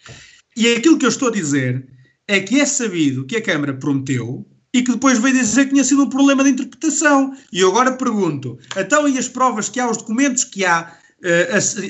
[0.57, 1.87] E aquilo que eu estou a dizer
[2.27, 5.85] é que é sabido que a Câmara prometeu e que depois veio dizer que tinha
[5.85, 7.35] sido um problema de interpretação.
[7.53, 10.97] E eu agora pergunto: então, e as provas que há, os documentos que há,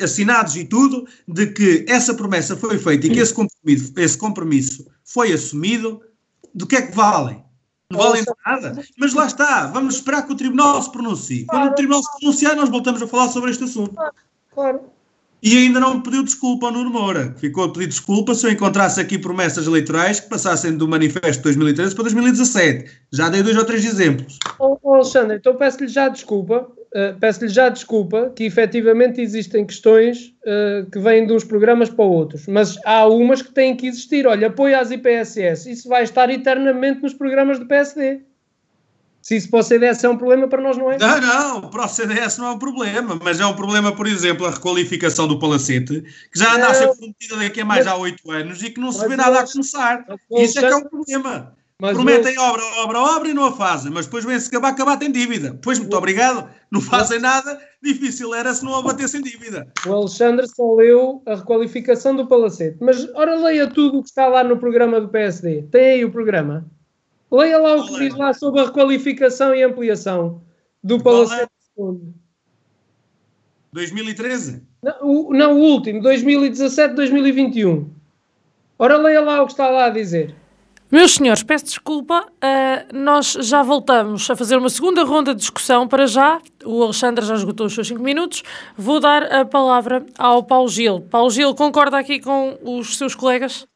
[0.03, 4.87] assinados e tudo, de que essa promessa foi feita e que esse compromisso, esse compromisso
[5.05, 6.01] foi assumido,
[6.55, 7.43] do que é que valem?
[7.91, 8.83] Não valem nada.
[8.99, 11.47] Mas lá está, vamos esperar que o Tribunal se pronuncie.
[11.47, 13.95] Quando o Tribunal se pronunciar, nós voltamos a falar sobre este assunto.
[14.55, 14.81] Claro.
[15.43, 17.35] E ainda não me pediu desculpa ao Nuno Moura.
[17.37, 21.43] Ficou a pedir desculpa se eu encontrasse aqui promessas eleitorais que passassem do manifesto de
[21.43, 22.91] 2013 para 2017.
[23.13, 24.39] Já dei dois ou três exemplos.
[24.61, 26.71] Oh Alexandre, então peço-lhe já desculpa.
[26.95, 32.05] Uh, peço-lhe já desculpa que efetivamente existem questões uh, que vêm de uns programas para
[32.05, 34.27] outros, mas há umas que têm que existir.
[34.27, 38.21] Olha, apoio às IPSS, isso vai estar eternamente nos programas do PSD.
[39.23, 40.99] Se isso para o CDS é um problema, para nós não é?
[40.99, 44.45] Não, não, para o CDS não é um problema, mas é um problema, por exemplo,
[44.45, 48.29] a requalificação do Palacete, que já anda a ser prometida daqui a mais há oito
[48.33, 50.05] anos e que não se vê nada a começar.
[50.33, 51.57] Isso é que é um problema.
[51.83, 52.43] Mas Prometem eu...
[52.43, 55.59] obra, obra, obra e não a fazem, mas depois vem-se acabar, acabar tem dívida.
[55.61, 59.67] Pois, muito obrigado, não fazem nada, difícil era se não abatessem dívida.
[59.85, 64.29] O Alexandre só leu a requalificação do Palacete, mas ora leia tudo o que está
[64.29, 65.63] lá no programa do PSD.
[65.73, 66.65] Tem aí o programa?
[67.33, 70.41] Leia lá o que diz lá sobre a requalificação e ampliação
[70.85, 72.15] do Palacete II.
[73.73, 74.63] 2013?
[74.85, 77.89] Não o, não, o último, 2017-2021.
[78.79, 80.42] Ora, leia lá o que está lá a dizer.
[80.93, 85.89] Meus senhores, peço desculpa, uh, nós já voltamos a fazer uma segunda ronda de discussão
[85.89, 86.39] para já.
[86.67, 88.43] O Alexandre já esgotou os seus cinco minutos.
[88.77, 91.01] Vou dar a palavra ao Paulo Gil.
[91.01, 93.67] Paulo Gil, concorda aqui com os seus colegas?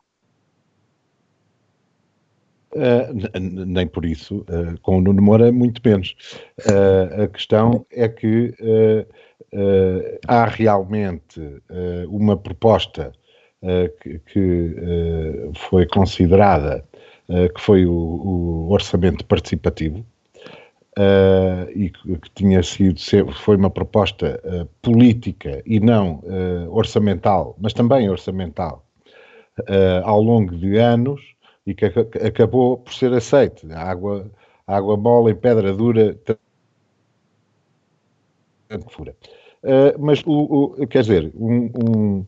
[2.74, 6.14] Uh, nem por isso, uh, com o Nuno Moura, muito menos.
[6.68, 8.52] Uh, a questão é que
[10.28, 11.40] há realmente
[12.08, 13.10] uma proposta
[14.02, 14.76] que, que
[15.54, 16.84] foi considerada,
[17.54, 20.04] que foi o, o orçamento participativo,
[21.74, 22.98] e que, que, tinha sido,
[23.34, 24.40] foi uma proposta
[24.80, 26.22] política e não
[26.70, 28.84] orçamental, mas também orçamental,
[30.04, 31.20] ao longo de anos,
[31.66, 33.66] e que acabou por ser aceite.
[33.72, 34.30] Água,
[34.66, 36.16] água mole em pedra dura
[38.88, 39.14] fura.
[39.62, 42.26] Uh, mas, o, o, quer dizer, um, um,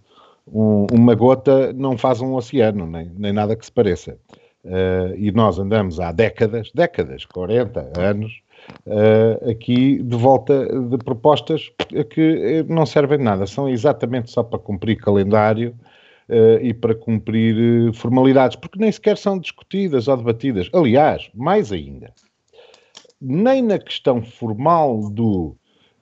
[0.52, 4.18] um, uma gota não faz um oceano, nem, nem nada que se pareça.
[4.64, 8.42] Uh, e nós andamos há décadas, décadas, 40 anos,
[8.86, 11.70] uh, aqui de volta de propostas
[12.10, 15.74] que não servem de nada, são exatamente só para cumprir calendário
[16.28, 20.68] uh, e para cumprir formalidades, porque nem sequer são discutidas ou debatidas.
[20.72, 22.12] Aliás, mais ainda,
[23.20, 25.56] nem na questão formal do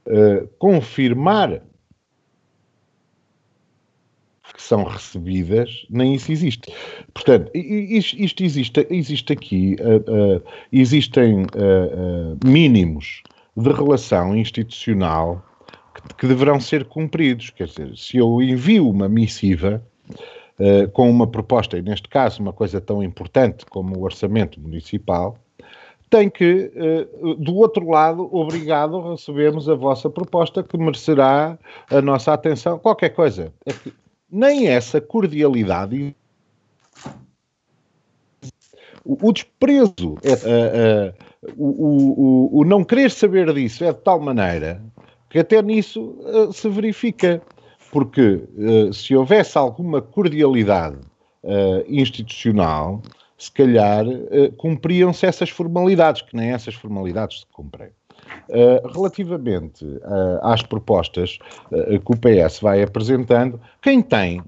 [0.06, 1.62] uh, confirmar
[4.56, 6.72] que são recebidas, nem isso existe.
[7.12, 10.42] Portanto, isto, isto existe, existe aqui, uh, uh,
[10.72, 13.22] existem uh, mínimos
[13.54, 15.44] de relação institucional
[15.94, 17.50] que, que, deverão ser cumpridos.
[17.50, 19.82] Quer dizer, se eu envio uma missiva,
[20.94, 25.36] com uma proposta, e neste caso uma coisa tão importante como o orçamento municipal,
[26.08, 26.72] tem que,
[27.38, 31.58] do outro lado, obrigado, recebemos a vossa proposta que merecerá
[31.90, 32.78] a nossa atenção.
[32.78, 33.52] Qualquer coisa.
[33.66, 33.92] É que
[34.30, 36.14] nem essa cordialidade
[39.04, 41.14] o, desprezo, é,
[41.56, 44.82] o, o, o, não querer saber disso é de tal maneira
[45.30, 47.42] que até nisso uh, se verifica
[47.92, 50.98] porque uh, se houvesse alguma cordialidade
[51.42, 53.02] uh, institucional,
[53.38, 54.06] se calhar
[54.56, 57.90] cumpriam-se essas formalidades, que nem essas formalidades se cumprem.
[58.94, 59.84] Relativamente
[60.42, 61.38] às propostas
[61.70, 64.42] que o PS vai apresentando, quem tem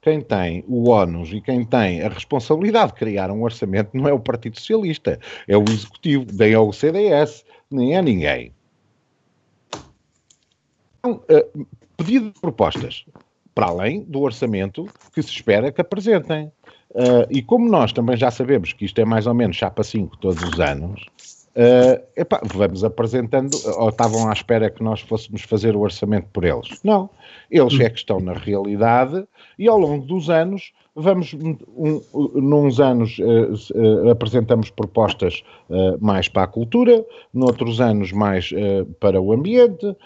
[0.00, 4.12] quem tem o ónus e quem tem a responsabilidade de criar um orçamento não é
[4.12, 5.18] o Partido Socialista,
[5.48, 8.52] é o Executivo, nem é o CDS, nem é ninguém.
[10.98, 11.22] Então,
[11.96, 13.04] pedido de propostas.
[13.54, 16.50] para além do orçamento que se espera que apresentem.
[16.90, 20.16] Uh, e como nós também já sabemos que isto é mais ou menos chapa 5
[20.16, 21.04] todos os anos,
[21.56, 26.42] Uh, epá, vamos apresentando, ou estavam à espera que nós fôssemos fazer o orçamento por
[26.42, 26.80] eles.
[26.82, 27.08] Não,
[27.48, 29.24] eles é que estão na realidade
[29.56, 32.00] e ao longo dos anos vamos, um,
[32.34, 35.44] nos anos uh, uh, apresentamos propostas
[36.00, 38.50] mais para a cultura, noutros anos mais
[39.00, 39.96] para o ambiente,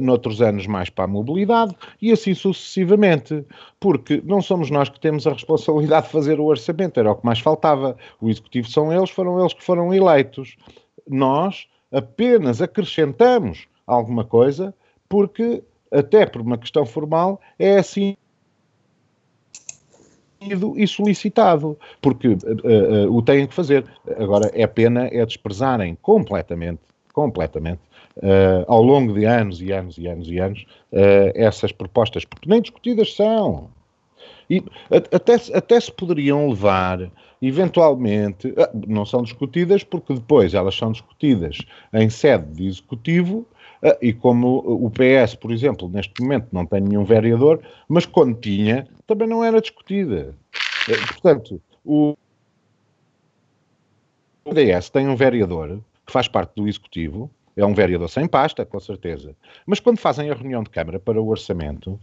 [0.00, 3.44] noutros anos mais para a mobilidade e assim sucessivamente,
[3.80, 7.24] porque não somos nós que temos a responsabilidade de fazer o orçamento, era o que
[7.24, 7.96] mais faltava.
[8.20, 10.56] O executivo são eles, foram eles que foram eleitos
[11.08, 14.74] nós apenas acrescentamos alguma coisa
[15.08, 18.16] porque, até por uma questão formal, é assim
[20.76, 22.36] e solicitado, porque uh,
[23.08, 23.84] uh, o têm que fazer.
[24.18, 26.80] Agora, é pena é desprezarem completamente,
[27.12, 27.80] completamente,
[28.18, 30.66] uh, ao longo de anos e anos e anos e anos,
[31.34, 33.70] essas propostas, porque nem discutidas são.
[34.48, 40.92] E até, até se poderiam levar eventualmente, ah, não são discutidas porque depois elas são
[40.92, 41.58] discutidas
[41.92, 43.46] em sede de executivo
[43.82, 48.38] ah, e como o PS, por exemplo, neste momento não tem nenhum vereador, mas quando
[48.38, 50.34] tinha, também não era discutida.
[50.88, 52.16] Ah, portanto, o
[54.44, 58.78] PS tem um vereador que faz parte do executivo, é um vereador sem pasta, com
[58.78, 59.34] certeza,
[59.66, 61.98] mas quando fazem a reunião de Câmara para o orçamento,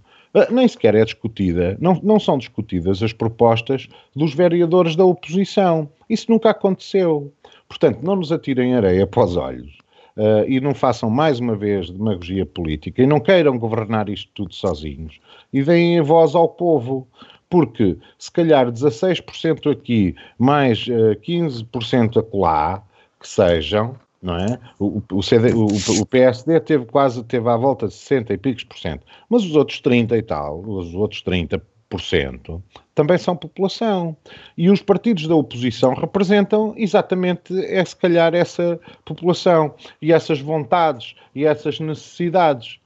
[0.50, 5.90] nem sequer é discutida, não, não são discutidas as propostas dos vereadores da oposição.
[6.10, 7.32] Isso nunca aconteceu.
[7.68, 9.78] Portanto, não nos atirem areia para os olhos
[10.18, 14.54] uh, e não façam mais uma vez demagogia política e não queiram governar isto tudo
[14.54, 15.20] sozinhos
[15.52, 17.08] e deem voz ao povo.
[17.50, 22.82] Porque se calhar 16% aqui, mais uh, 15% acolá,
[23.20, 24.58] que sejam, não é?
[24.80, 25.68] O, o, CD, o,
[26.02, 29.56] o, PSD teve quase, teve à volta de 60 e picos por cento, mas os
[29.56, 32.64] outros 30 e tal, os outros 30 por cento,
[32.96, 34.16] também são população.
[34.58, 41.14] E os partidos da oposição representam exatamente, é se calhar, essa população e essas vontades
[41.36, 42.80] e essas necessidades.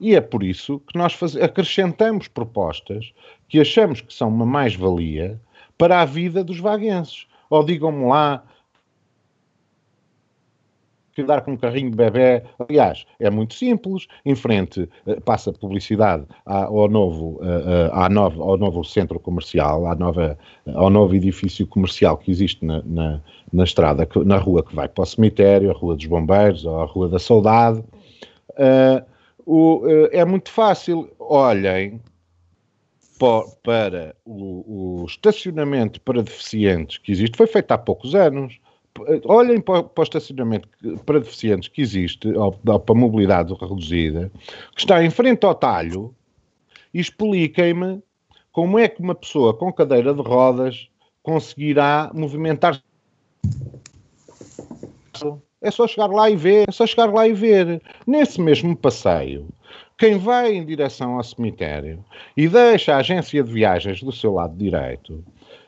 [0.00, 1.36] E é por isso que nós faz...
[1.36, 3.12] acrescentamos propostas
[3.48, 5.40] que achamos que são uma mais-valia
[5.76, 7.26] para a vida dos vaguenses.
[7.50, 8.44] Ou digam-me lá,
[11.14, 12.42] que dar com um carrinho de bebê.
[12.58, 14.06] Aliás, é muito simples.
[14.24, 19.94] Em frente, uh, passa publicidade ao, novo, uh, à nova, ao novo centro comercial, à
[19.94, 20.38] nova,
[20.74, 23.20] ao novo edifício comercial que existe na, na,
[23.52, 26.84] na estrada, na rua que vai para o cemitério, a Rua dos Bombeiros ou a
[26.84, 27.82] Rua da Saudade.
[30.12, 31.10] É muito fácil.
[31.18, 32.00] Olhem
[33.18, 38.58] para o, o, estacionamento para deficientes que existe, foi feito há poucos anos
[39.24, 40.68] olhem para, para, o estacionamento
[41.04, 44.30] para deficientes que existe, ou, para a mobilidade reduzida,
[44.74, 46.14] que está em frente ao talho,
[46.92, 48.02] e expliquem-me
[48.52, 50.88] como é que uma pessoa com cadeira de rodas
[51.22, 52.82] conseguirá movimentar-se.
[55.60, 57.82] É só chegar lá e ver, é só chegar lá e ver.
[58.06, 59.48] Nesse mesmo passeio,
[59.98, 62.04] quem vai em direção ao cemitério
[62.36, 65.14] e deixa a agência de viagens do seu lado direito,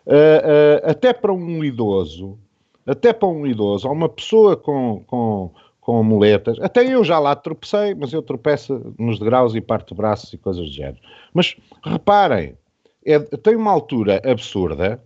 [0.07, 2.39] uh, uh, até para um idoso,
[2.87, 7.35] até para um idoso, ou uma pessoa com, com, com muletas, até eu já lá
[7.35, 10.99] tropecei, mas eu tropeço nos degraus e parto braços e coisas do género.
[11.35, 12.57] Mas reparem,
[13.05, 15.03] é, tem uma altura absurda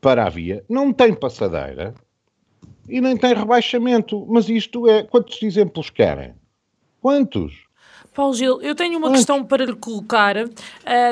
[0.00, 1.94] para a via, não tem passadeira
[2.88, 4.26] e nem tem rebaixamento.
[4.28, 5.02] Mas isto é.
[5.02, 6.34] Quantos exemplos querem?
[7.00, 7.68] Quantos?
[8.14, 10.36] Paulo Gil, eu tenho uma questão para lhe colocar.
[10.36, 10.48] Uh,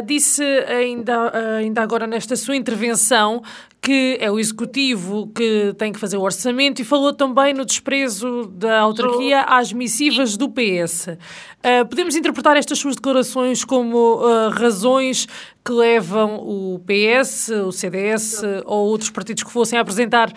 [0.05, 3.43] disse ainda, uh, ainda agora nesta sua intervenção
[3.87, 8.49] que é o Executivo que tem que fazer o orçamento e falou também no desprezo
[8.49, 11.07] da autarquia às missivas do PS.
[11.07, 11.16] Uh,
[11.62, 15.28] ah, podemos interpretar estas suas declarações como uh, razões
[15.64, 20.32] que levam o PS, o CDS ou outros partidos que fossem a apresentar,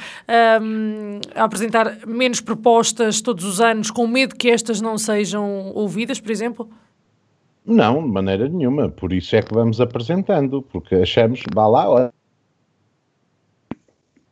[0.62, 6.20] um, a apresentar menos propostas todos os anos, com medo que estas não sejam ouvidas,
[6.20, 6.70] por exemplo?
[7.66, 8.89] Não, de maneira nenhuma.
[8.89, 12.19] Por isso é que vamos apresentando, porque achamos, vá lá, olha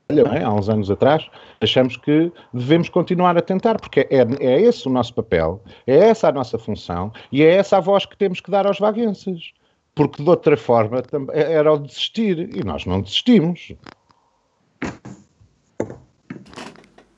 [0.10, 0.44] é?
[0.44, 1.28] há uns anos atrás,
[1.60, 6.30] achamos que devemos continuar a tentar, porque é, é esse o nosso papel, é essa
[6.30, 9.52] a nossa função e é essa a voz que temos que dar aos vaguenses.
[9.94, 11.02] Porque de outra forma
[11.34, 13.74] era o desistir e nós não desistimos.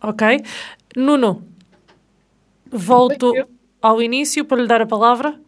[0.02, 0.42] Ok.
[0.96, 1.44] Nuno,
[2.72, 3.34] volto
[3.82, 5.40] ao início para lhe dar a palavra.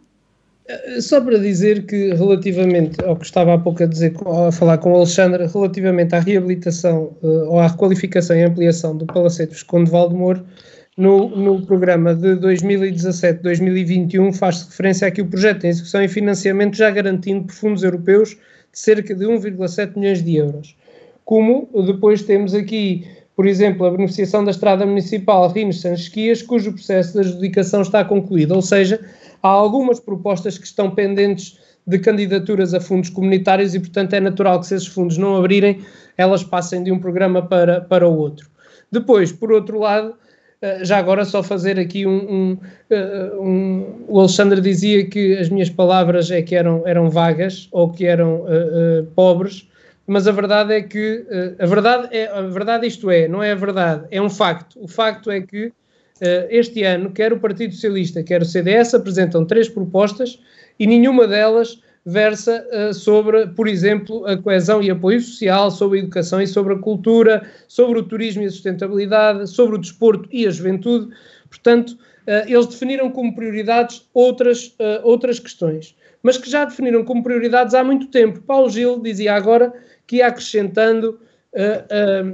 [0.68, 4.78] Eh, só para dizer que, relativamente ao que estava há pouco a dizer, a falar
[4.78, 9.86] com o Alexandre, relativamente à reabilitação uh, ou à requalificação e ampliação do Palacete Visconde
[9.86, 10.44] de Valdemoro,
[10.96, 16.90] no, no programa de 2017-2021 faz referência aqui o projeto em execução e financiamento já
[16.90, 20.76] garantindo por fundos europeus de cerca de 1,7 milhões de euros.
[21.24, 27.20] Como depois temos aqui, por exemplo, a beneficiação da estrada municipal Rines-Sanches-Quias, cujo processo de
[27.20, 29.00] adjudicação está concluído, ou seja,
[29.42, 34.60] há algumas propostas que estão pendentes de candidaturas a fundos comunitários e, portanto, é natural
[34.60, 35.80] que se esses fundos não abrirem,
[36.16, 38.48] elas passem de um programa para, para o outro.
[38.90, 40.14] Depois, por outro lado,
[40.62, 45.48] eh, já agora só fazer aqui um, um, eh, um, O Alexandre dizia que as
[45.48, 49.68] minhas palavras é que eram, eram vagas ou que eram uh, uh, pobres,
[50.06, 53.52] mas a verdade é que uh, a verdade é a verdade isto é, não é
[53.52, 54.78] a verdade, é um facto.
[54.80, 55.72] O facto é que
[56.50, 60.38] este ano, quer o Partido Socialista, quer o CDS apresentam três propostas
[60.78, 66.02] e nenhuma delas versa uh, sobre, por exemplo, a coesão e apoio social, sobre a
[66.02, 70.46] educação e sobre a cultura, sobre o turismo e a sustentabilidade, sobre o desporto e
[70.46, 71.14] a juventude.
[71.48, 77.22] Portanto, uh, eles definiram como prioridades outras, uh, outras questões, mas que já definiram como
[77.22, 78.40] prioridades há muito tempo.
[78.40, 79.72] Paulo Gil dizia agora
[80.06, 81.20] que ia acrescentando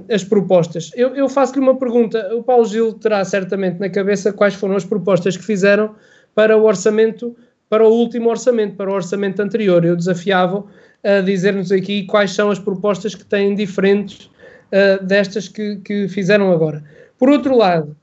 [0.08, 0.92] as propostas.
[0.94, 2.34] Eu, eu faço-lhe uma pergunta.
[2.36, 5.96] O Paulo Gil terá certamente na cabeça quais foram as propostas que fizeram
[6.34, 7.36] para o orçamento
[7.68, 9.84] para o último orçamento, para o orçamento anterior.
[9.84, 10.64] Eu desafiava
[11.04, 14.30] a dizer-nos aqui quais são as propostas que têm diferentes
[14.72, 16.82] uh, destas que, que, fizeram agora.
[17.18, 17.96] Por outro lado,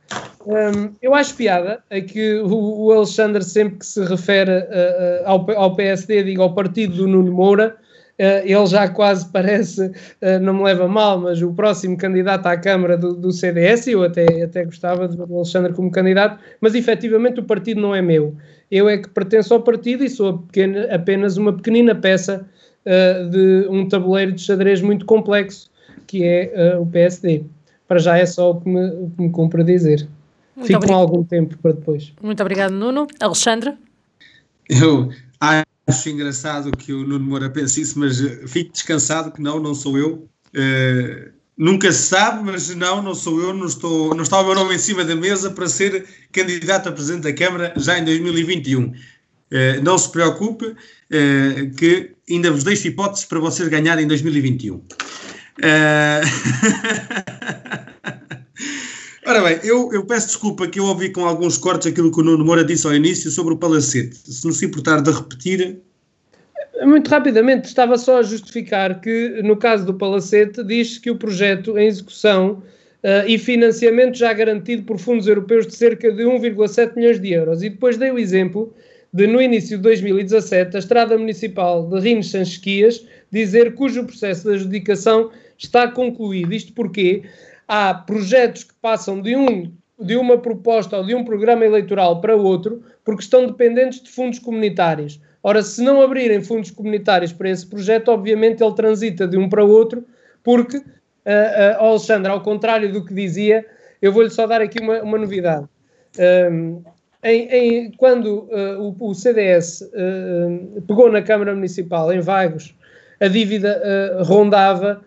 [0.46, 5.26] um, eu acho piada a que o, o Alexandre, sempre que se refere uh, uh,
[5.26, 7.76] ao, ao, PSD, diga ao partido do Nuno Moura,
[8.18, 9.92] ele já quase parece,
[10.42, 14.44] não me leva mal, mas o próximo candidato à Câmara do, do CDS, eu até,
[14.44, 18.36] até gostava do Alexandre como candidato, mas efetivamente o partido não é meu
[18.70, 22.48] eu é que pertenço ao partido e sou pequena, apenas uma pequenina peça
[22.86, 25.70] uh, de um tabuleiro de xadrez muito complexo,
[26.08, 27.44] que é uh, o PSD.
[27.88, 30.08] Para já é só o que me, o que me cumpre dizer.
[30.56, 32.14] Muito Fico com algum tempo para depois.
[32.22, 33.08] Muito obrigado, Nuno.
[33.20, 33.76] Alexandre?
[34.68, 35.10] Eu
[35.88, 38.18] acho engraçado que o Nuno Moura pense isso, mas
[38.48, 40.28] fico descansado que não, não sou eu.
[40.56, 44.56] Uh, Nunca se sabe, mas não, não sou eu, não, estou, não está o meu
[44.56, 48.84] nome em cima da mesa para ser candidato a Presidente da Câmara já em 2021.
[48.84, 48.94] Uh,
[49.52, 50.76] eh, não se preocupe, uh,
[51.78, 54.76] que ainda vos deixo hipóteses para vocês ganharem em 2021.
[54.76, 54.86] Uh...
[59.28, 62.24] Ora bem, eu, eu, peço desculpa que eu ouvi com alguns cortes aquilo que o
[62.24, 64.16] Nuno Moura disse ao início sobre o palacete.
[64.16, 65.82] Se não se importar de repetir,
[66.84, 71.78] muito rapidamente, estava só a justificar que, no caso do Palacete, diz que o projeto
[71.78, 72.64] em execução
[73.04, 77.64] uh, e financiamento já garantido por fundos europeus de cerca de 1,7 milhões de euros.
[77.64, 78.74] E depois dei o exemplo
[79.14, 84.56] de, no início de 2017, a estrada municipal de Rines Sanches dizer cujo processo de
[84.56, 86.54] adjudicação está concluído.
[86.54, 87.24] Isto porque
[87.68, 92.36] há projetos que passam de, um, de uma proposta ou de um programa eleitoral para
[92.36, 95.20] outro porque estão dependentes de fundos comunitários.
[95.44, 99.64] Ora, se não abrirem fundos comunitários para esse projeto, obviamente ele transita de um para
[99.64, 100.04] outro,
[100.44, 103.64] porque, uh, uh, Alexandre, ao contrário do que dizia,
[104.02, 105.68] eu vou-lhe só dar aqui uma, uma novidade.
[106.52, 106.82] Um,
[107.24, 112.76] em, em, quando uh, o, o, CDS uh, pegou na Câmara Municipal, em Vagos,
[113.20, 115.02] a dívida uh, rondava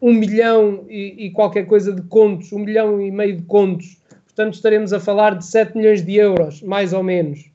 [0.00, 3.98] um milhão e, e, qualquer coisa de contos, um milhão e meio de contos.
[4.24, 7.50] Portanto, estaremos a falar de 7 milhões de euros, mais ou menos.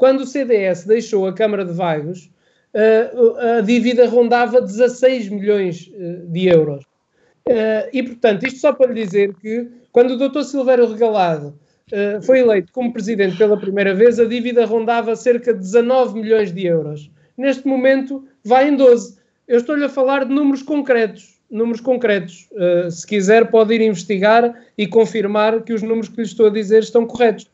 [0.00, 2.30] Quando o CDS deixou a Câmara de Vagos,
[2.74, 6.84] uh, a dívida rondava 16 milhões uh, de euros.
[7.46, 10.42] Uh, e, portanto, isto só para lhe dizer que, quando o Dr.
[10.42, 11.54] Silvério Regalado
[12.22, 16.64] foi eleito como presidente pela primeira vez, a dívida rondava cerca de 19 milhões de
[16.64, 17.10] euros.
[17.36, 19.18] Neste momento, vai em 12.
[19.50, 21.40] Eu estou-lhe a falar de números concretos.
[21.50, 22.48] Números concretos.
[22.92, 26.84] se quiser, pode ir investigar e confirmar que os números que lhe estou a dizer
[26.84, 27.50] estão corretos.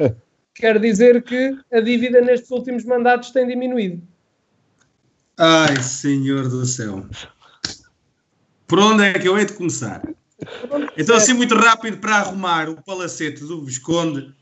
[0.55, 4.03] quer dizer que a dívida nestes últimos mandatos tem diminuído.
[5.39, 7.07] Ai, senhor do céu.
[8.67, 10.03] Por onde é que eu hei de começar?
[10.99, 14.35] Então, assim, muito rápido para arrumar o palacete do Visconde,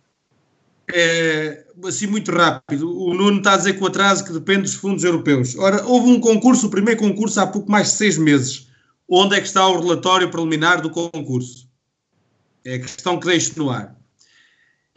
[0.93, 2.91] é, assim, muito rápido.
[2.91, 5.57] O Nuno está a dizer que o atraso que depende dos fundos europeus.
[5.57, 8.69] Ora, houve um concurso, o primeiro concurso, há pouco mais de seis meses.
[9.09, 11.69] Onde é que está o relatório preliminar do concurso?
[12.65, 13.95] É a questão que deixo no ar.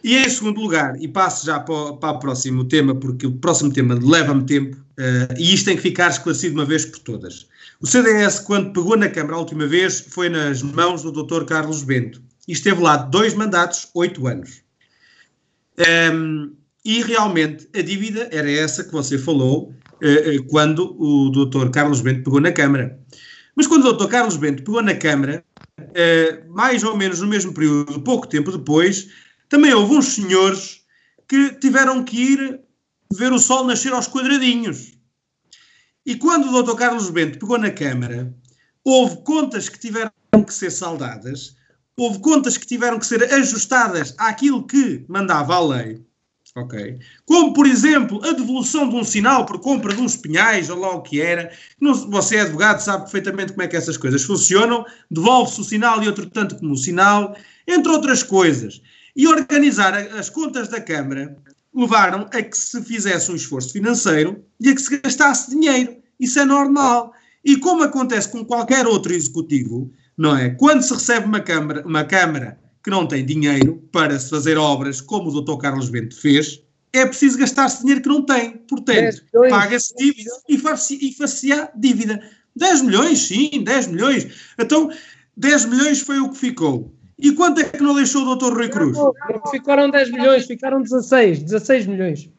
[0.03, 3.31] E em segundo lugar, e passo já para o, para o próximo tema, porque o
[3.31, 7.47] próximo tema leva-me tempo, uh, e isto tem que ficar esclarecido uma vez por todas.
[7.81, 11.43] O CDS, quando pegou na Câmara a última vez, foi nas mãos do Dr.
[11.45, 12.21] Carlos Bento.
[12.47, 14.61] E esteve lá dois mandatos, oito anos.
[15.79, 16.57] Um, ehm,
[16.87, 21.69] e realmente a dívida era essa que você falou uh, quando o Dr.
[21.69, 22.97] Carlos Bento pegou na Câmara.
[23.55, 24.07] Mas quando o Dr.
[24.07, 25.43] Carlos Bento pegou na Câmara,
[25.81, 29.09] uh, mais ou menos no mesmo período, pouco tempo depois,
[29.49, 30.81] também houve uns senhores
[31.27, 32.61] que tiveram que ir
[33.13, 34.97] ver o sol nascer aos quadradinhos.
[36.05, 36.75] E quando o Dr.
[36.75, 38.33] Carlos Bento pegou na Câmara,
[38.81, 40.11] houve contas que tiveram
[40.45, 41.56] que ser saldadas,
[41.97, 46.05] houve contas que tiveram que ser ajustadas àquilo que mandava a lei.
[46.55, 46.99] Ok.
[47.25, 50.95] Como, por exemplo, a devolução de um sinal por compra de uns pinhais, ou lá
[50.95, 51.51] o que era.
[52.09, 54.85] Você é advogado, sabe perfeitamente como é que essas coisas funcionam.
[55.09, 57.35] Devolve-se o sinal e outro tanto como o sinal,
[57.67, 58.81] entre outras coisas.
[59.15, 61.37] E organizar as contas da Câmara
[61.75, 65.97] levaram a que se fizesse um esforço financeiro e a que se gastasse dinheiro.
[66.19, 67.13] Isso é normal.
[67.45, 70.49] E como acontece com qualquer outro executivo, não é?
[70.49, 75.01] Quando se recebe uma Câmara, uma câmara que não tem dinheiro para se fazer obras
[75.01, 75.57] como o Dr.
[75.57, 76.61] Carlos Bento fez,
[76.93, 78.57] é preciso gastar-se dinheiro que não tem.
[78.67, 80.97] Portanto, paga-se dívida e faz-se
[81.75, 82.21] dívida.
[82.55, 84.27] 10 milhões, sim, 10 milhões.
[84.57, 84.89] Então,
[85.35, 86.91] 10 milhões foi o que ficou.
[87.19, 88.53] E quanto é que não deixou o Dr.
[88.53, 88.97] Rui Cruz?
[88.97, 92.29] Não, não ficaram 10 milhões, ficaram 16, 16 milhões.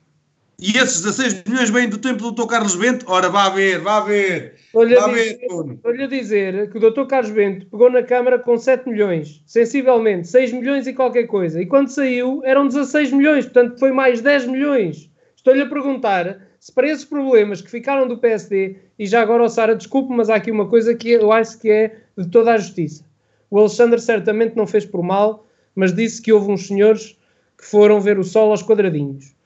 [0.61, 2.49] E esses 16 milhões vêm do tempo do Dr.
[2.49, 3.05] Carlos Bento?
[3.09, 4.57] Ora, vá ver, vá ver.
[4.69, 7.07] Estou-lhe a dizer que o Dr.
[7.07, 11.61] Carlos Bento pegou na Câmara com 7 milhões, sensivelmente, 6 milhões e qualquer coisa.
[11.61, 15.11] E quando saiu eram 16 milhões, portanto foi mais 10 milhões.
[15.37, 19.49] Estou-lhe a perguntar se para esses problemas que ficaram do PSD, e já agora, oh
[19.49, 22.59] Sara, desculpe, mas há aqui uma coisa que eu acho que é de toda a
[22.59, 23.05] justiça.
[23.49, 27.17] O Alexandre certamente não fez por mal, mas disse que houve uns senhores
[27.57, 29.39] que foram ver o sol aos quadradinhos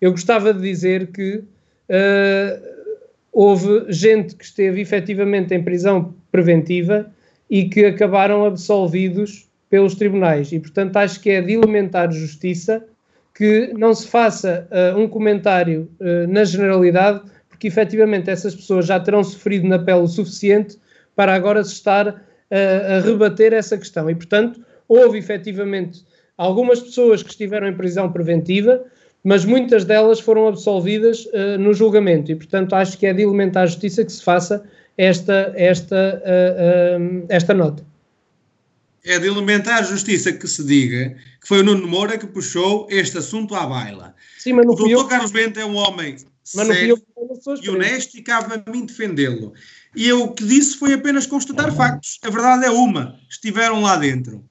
[0.00, 2.79] eu gostava de dizer que uh,
[3.32, 7.10] houve gente que esteve efetivamente em prisão preventiva
[7.48, 10.52] e que acabaram absolvidos pelos tribunais.
[10.52, 12.84] E, portanto, acho que é de elementar justiça
[13.34, 18.98] que não se faça uh, um comentário uh, na generalidade, porque efetivamente essas pessoas já
[18.98, 20.76] terão sofrido na pele o suficiente
[21.14, 22.16] para agora se estar uh,
[22.50, 24.10] a rebater essa questão.
[24.10, 26.04] E, portanto, houve efetivamente
[26.36, 28.84] algumas pessoas que estiveram em prisão preventiva,
[29.22, 33.66] mas muitas delas foram absolvidas uh, no julgamento e, portanto, acho que é de elementar
[33.66, 34.64] justiça que se faça
[34.96, 37.84] esta, esta, uh, uh, esta nota.
[39.04, 43.18] É de elementar justiça que se diga que foi o Nuno Moura que puxou este
[43.18, 44.14] assunto à baila.
[44.38, 46.16] Sim, mas não o doutor Carlos Bento é um homem
[46.54, 47.00] mas sério
[47.62, 49.52] e honesto e cabe a mim defendê-lo.
[49.94, 52.18] E eu, o que disse foi apenas constatar factos.
[52.24, 54.44] A verdade é uma, estiveram lá dentro.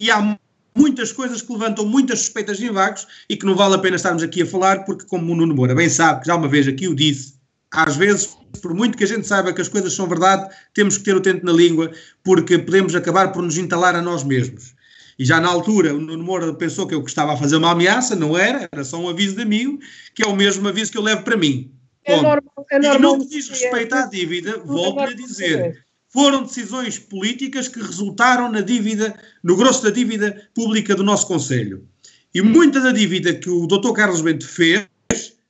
[0.00, 0.38] E há
[0.76, 4.22] muitas coisas que levantam muitas suspeitas em vagos e que não vale a pena estarmos
[4.22, 6.86] aqui a falar, porque, como o Nuno Moura bem sabe, que já uma vez aqui
[6.86, 7.34] o disse,
[7.72, 11.04] às vezes, por muito que a gente saiba que as coisas são verdade, temos que
[11.04, 11.90] ter o tento na língua,
[12.22, 14.74] porque podemos acabar por nos entalar a nós mesmos.
[15.18, 18.14] E já na altura, o Nuno Moura pensou que eu estava a fazer uma ameaça,
[18.14, 19.78] não era, era só um aviso de amigo,
[20.14, 21.72] que é o mesmo aviso que eu levo para mim.
[22.04, 26.44] É normal, é normal, e no que diz respeito à dívida, volto-lhe a dizer, foram
[26.44, 31.86] decisões políticas que resultaram na dívida, no grosso da dívida pública do nosso Conselho.
[32.34, 33.92] E muita da dívida que o Dr.
[33.92, 34.86] Carlos Bento fez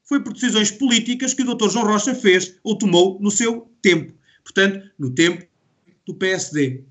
[0.04, 1.68] foi por decisões políticas que o Dr.
[1.68, 4.12] João Rocha fez ou tomou no seu tempo.
[4.44, 5.44] Portanto, no tempo
[6.06, 6.84] do PSD.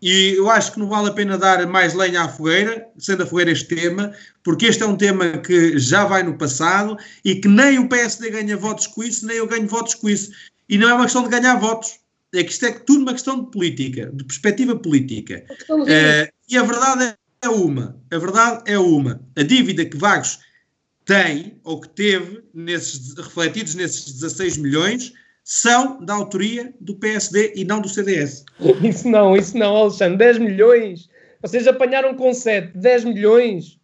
[0.00, 3.26] E eu acho que não vale a pena dar mais lenha à fogueira, sendo a
[3.26, 4.12] fogueira este tema,
[4.44, 8.30] porque este é um tema que já vai no passado e que nem o PSD
[8.30, 10.30] ganha votos com isso, nem eu ganho votos com isso.
[10.68, 11.98] E não é uma questão de ganhar votos,
[12.34, 15.44] é que isto é tudo uma questão de política, de perspectiva política.
[15.70, 19.20] Uh, e a verdade é uma, a verdade é uma.
[19.36, 20.38] A dívida que Vagos
[21.04, 25.12] tem, ou que teve, nesses, refletidos nesses 16 milhões,
[25.42, 28.44] são da autoria do PSD e não do CDS.
[28.82, 30.18] Isso não, isso não, Alexandre.
[30.18, 31.08] 10 milhões.
[31.40, 33.78] Vocês apanharam com 7, 10 milhões.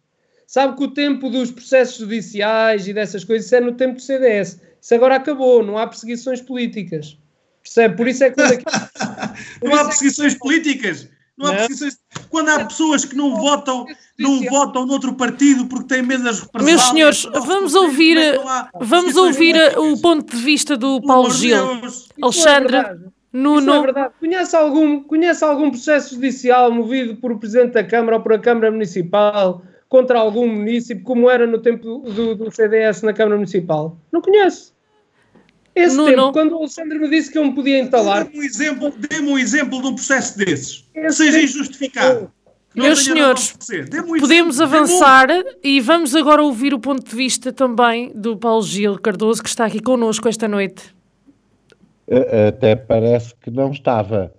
[0.45, 4.01] Sabe que o tempo dos processos judiciais e dessas coisas isso é no tempo do
[4.01, 4.61] CDS.
[4.79, 7.17] Isso agora acabou, não há perseguições políticas.
[7.65, 7.97] Percebe?
[7.97, 8.37] Por isso é que.
[9.63, 10.37] não há perseguições é...
[10.37, 11.09] políticas.
[11.35, 11.57] Não há não.
[11.57, 11.97] perseguições.
[12.29, 13.85] Quando há pessoas que não votam,
[14.19, 16.79] não votam noutro partido porque têm medo das represálias.
[16.79, 18.17] Meus senhores, vamos ouvir,
[18.79, 21.81] vamos ouvir o ponto de vista do Paulo Gil.
[22.21, 22.77] Alexandre.
[22.77, 22.95] É
[23.33, 23.59] Nuno.
[23.59, 24.13] Isso é verdade.
[24.17, 28.39] Conhece algum, conhece algum processo judicial movido por o Presidente da Câmara ou por a
[28.39, 33.97] Câmara Municipal contra algum município, como era no tempo do, do CDS na Câmara Municipal?
[34.11, 34.74] Não conhece.
[35.75, 36.31] Esse não, tempo, não.
[36.31, 38.23] quando o Alexandre me disse que eu me podia entalar.
[38.23, 40.85] Dê-me um exemplo, dê um exemplo de um processo desses.
[40.93, 42.31] Que seja injustificado.
[42.73, 43.55] Meus senhores,
[44.05, 45.27] um podemos avançar
[45.63, 49.65] e vamos agora ouvir o ponto de vista também do Paulo Gil Cardoso, que está
[49.65, 50.93] aqui connosco esta noite.
[52.49, 54.33] Até parece que não estava,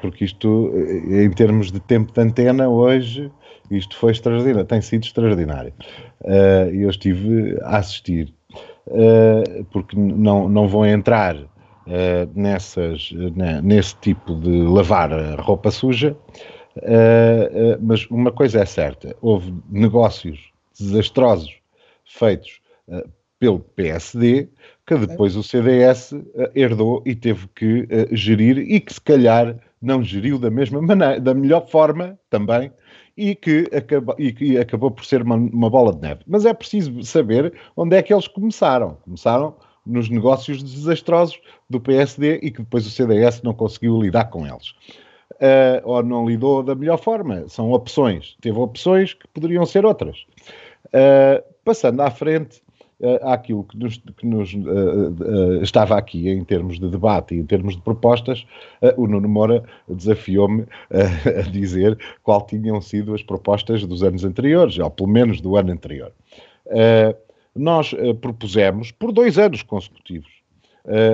[0.00, 0.72] porque isto,
[1.08, 3.28] em termos de tempo de antena, hoje,
[3.70, 5.72] isto foi extraordinário, tem sido extraordinário.
[6.72, 8.32] Eu estive a assistir
[9.70, 11.48] porque não, não vão entrar uh,
[12.34, 13.10] nessas,
[13.62, 15.10] nesse tipo de lavar
[15.40, 16.16] roupa suja,
[16.76, 21.54] uh, mas uma coisa é certa: houve negócios desastrosos
[22.04, 22.60] feitos
[23.38, 24.48] pelo PSD
[24.86, 26.12] que depois o CDS
[26.54, 31.32] herdou e teve que gerir e que se calhar não geriu da mesma maneira, da
[31.32, 32.72] melhor forma também,
[33.16, 36.20] e que, acaba, e que acabou por ser uma, uma, bola de neve.
[36.26, 38.96] Mas é preciso saber onde é que eles começaram.
[39.04, 39.54] Começaram
[39.84, 44.70] nos negócios desastrosos do PSD e que depois o CDS não conseguiu lidar com eles.
[45.32, 47.48] Uh, ou não lidou da melhor forma.
[47.48, 48.36] São opções.
[48.40, 50.26] Teve opções que poderiam ser outras.
[50.86, 52.62] Uh, passando à frente,
[53.00, 57.38] uh, àquilo que nos, que nos uh, uh, estava aqui em termos de debate e
[57.38, 58.46] em termos de propostas,
[58.96, 64.90] o Nuno Moura desafiou-me a dizer qual tinham sido as propostas dos anos anteriores, ou
[64.90, 66.12] pelo menos do ano anterior.
[67.54, 70.30] nós propusemos, por dois anos consecutivos,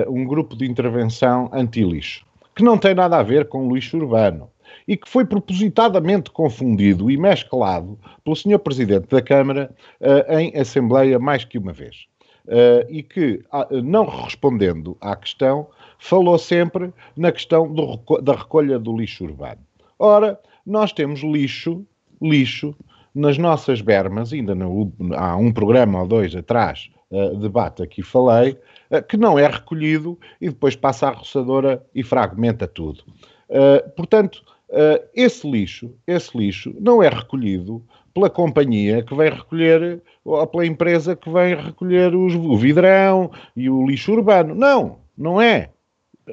[0.07, 2.25] um grupo de intervenção anti-lixo,
[2.55, 4.49] que não tem nada a ver com lixo urbano
[4.87, 8.59] e que foi propositadamente confundido e mesclado pelo Sr.
[8.59, 12.07] Presidente da Câmara uh, em Assembleia mais que uma vez.
[12.45, 15.67] Uh, e que, uh, não respondendo à questão,
[15.99, 19.59] falou sempre na questão do, da recolha do lixo urbano.
[19.99, 21.85] Ora, nós temos lixo,
[22.21, 22.75] lixo,
[23.17, 28.57] nas nossas bermas, ainda no, há um programa ou dois atrás, uh, debate aqui falei,
[28.91, 33.03] uh, que não é recolhido e depois passa à roçadora e fragmenta tudo.
[33.49, 37.81] Uh, portanto, Uh, esse lixo, esse lixo não é recolhido
[38.13, 43.69] pela companhia que vem recolher, ou pela empresa que vem recolher os, o vidrão e
[43.69, 44.53] o lixo urbano.
[44.53, 45.69] Não, não é.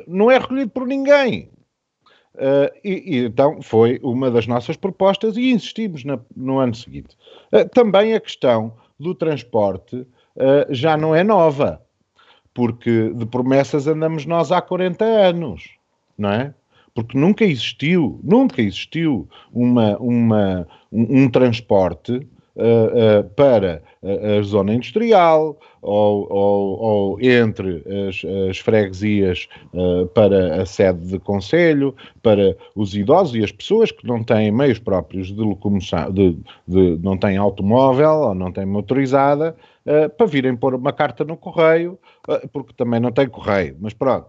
[0.09, 1.49] Não é recolhido por ninguém.
[2.35, 7.17] Uh, e, e, então foi uma das nossas propostas e insistimos na, no ano seguinte.
[7.53, 10.07] Uh, também a questão do transporte
[10.71, 11.81] já não é nova,
[12.53, 15.71] porque de promessas andamos nós há 40 anos,
[16.19, 16.53] não é?
[16.95, 22.27] Porque nunca existiu, nunca existiu uma, uma, um, um transporte
[22.57, 30.07] Uh, uh, para a, a, zona industrial ou, ou, ou entre as, as freguesias uh,
[30.07, 34.79] para a sede de conselho, para os idosos e as pessoas que não têm meios
[34.79, 36.39] próprios de locomoção, de,
[36.69, 39.57] de não têm automóvel ou não têm motorizada,
[40.17, 41.99] para virem pôr uma carta no correio,
[42.53, 44.29] porque também não tem correio, mas pronto.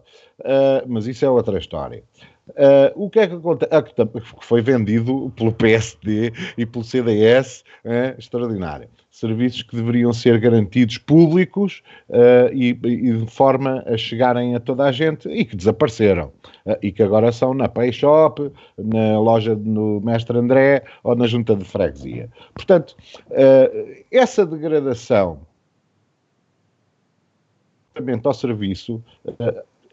[0.87, 2.03] mas isso é outra história.
[2.49, 3.71] Uh, o que é que acontece?
[3.73, 8.87] Ah, que foi vendido pelo PSD e pelo CDS, é, extraordinário.
[9.09, 14.83] Serviços que deveriam ser garantidos públicos uh, e, e, de forma a chegarem a toda
[14.83, 16.31] a gente e que desapareceram.
[16.65, 21.25] Uh, e que agora são na Pay Shop, na loja do Mestre André ou na
[21.25, 22.29] junta de freguesia.
[22.53, 22.95] Portanto,
[24.11, 25.39] essa degradação
[28.25, 29.01] ao serviço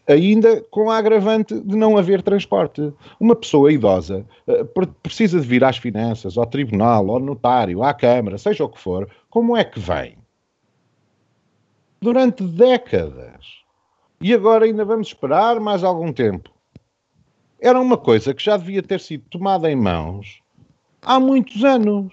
[0.07, 2.93] ainda com a agravante de não haver transporte.
[3.21, 4.65] Uma pessoa idosa uh,
[5.03, 9.09] precisa de vir às finanças, ao tribunal, ao notário, à Câmara, seja o que for,
[9.31, 10.17] como é que vem?
[12.01, 13.63] Durante décadas.
[14.21, 16.51] E agora ainda vamos esperar mais algum tempo.
[17.61, 20.41] Era uma coisa que já devia ter sido tomada em mãos
[21.01, 22.13] há muitos anos.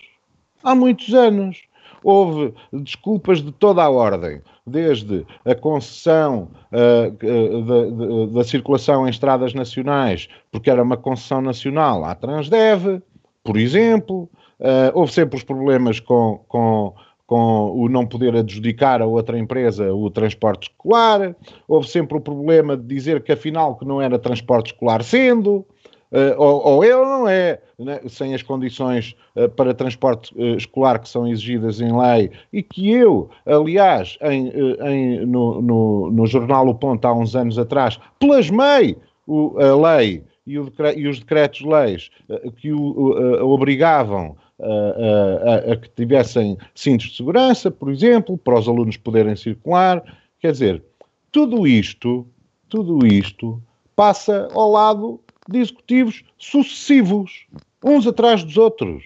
[0.64, 1.64] Há muitos anos.
[2.04, 9.54] Houve desculpas de toda a ordem desde a concessão uh, da, da, circulação em estradas
[9.54, 13.02] nacionais, porque era uma concessão nacional à Transdev,
[13.44, 14.30] por exemplo.
[14.60, 16.94] Uh, houve sempre os problemas com, com,
[17.26, 21.36] com o não poder adjudicar a outra empresa o transporte escolar.
[21.68, 25.66] Houve sempre o problema de dizer que afinal que não era transporte escolar sendo.
[26.12, 30.98] Uh, ou, ou ele não é, né, sem as condições uh, para transporte uh, escolar
[30.98, 34.52] que são exigidas em lei e que eu, aliás, em,
[34.88, 38.98] em, no, no, no, jornal O Ponto há uns anos atrás, plasmei
[39.28, 42.10] o, a lei e, o e os decretos-leis
[42.58, 48.68] que o obrigavam a, a, a que tivessem cintos de segurança, por exemplo, para os
[48.68, 50.04] alunos poderem circular.
[50.40, 50.84] Quer dizer,
[51.32, 52.26] tudo isto,
[52.68, 53.62] tudo isto
[53.96, 57.48] passa ao lado de executivos sucessivos,
[57.84, 59.04] uns atrás dos outros.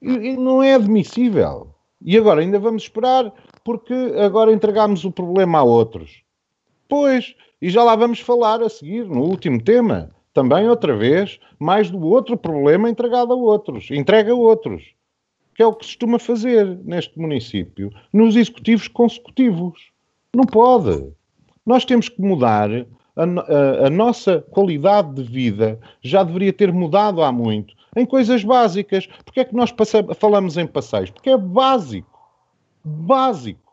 [0.00, 1.74] E, e não é admissível.
[2.00, 3.32] E agora ainda vamos esperar
[3.64, 3.94] porque
[4.24, 6.22] agora entregamos o problema a outros.
[6.88, 11.90] Pois, e já lá vamos falar a seguir, no último tema, também outra vez, mais
[11.90, 14.94] do outro problema entregado a outros, entrega a outros,
[15.54, 19.90] que é o que se costuma fazer neste município, nos executivos consecutivos.
[20.34, 21.12] Não pode.
[21.66, 22.70] Nós temos que mudar
[23.18, 27.74] a, a, nossa qualidade de vida já deveria ter mudado há muito.
[27.96, 29.08] Em coisas básicas.
[29.24, 29.74] Porque é que nós
[30.18, 31.10] falamos em passeios?
[31.10, 32.18] Porque é básico.
[32.84, 33.72] Básico.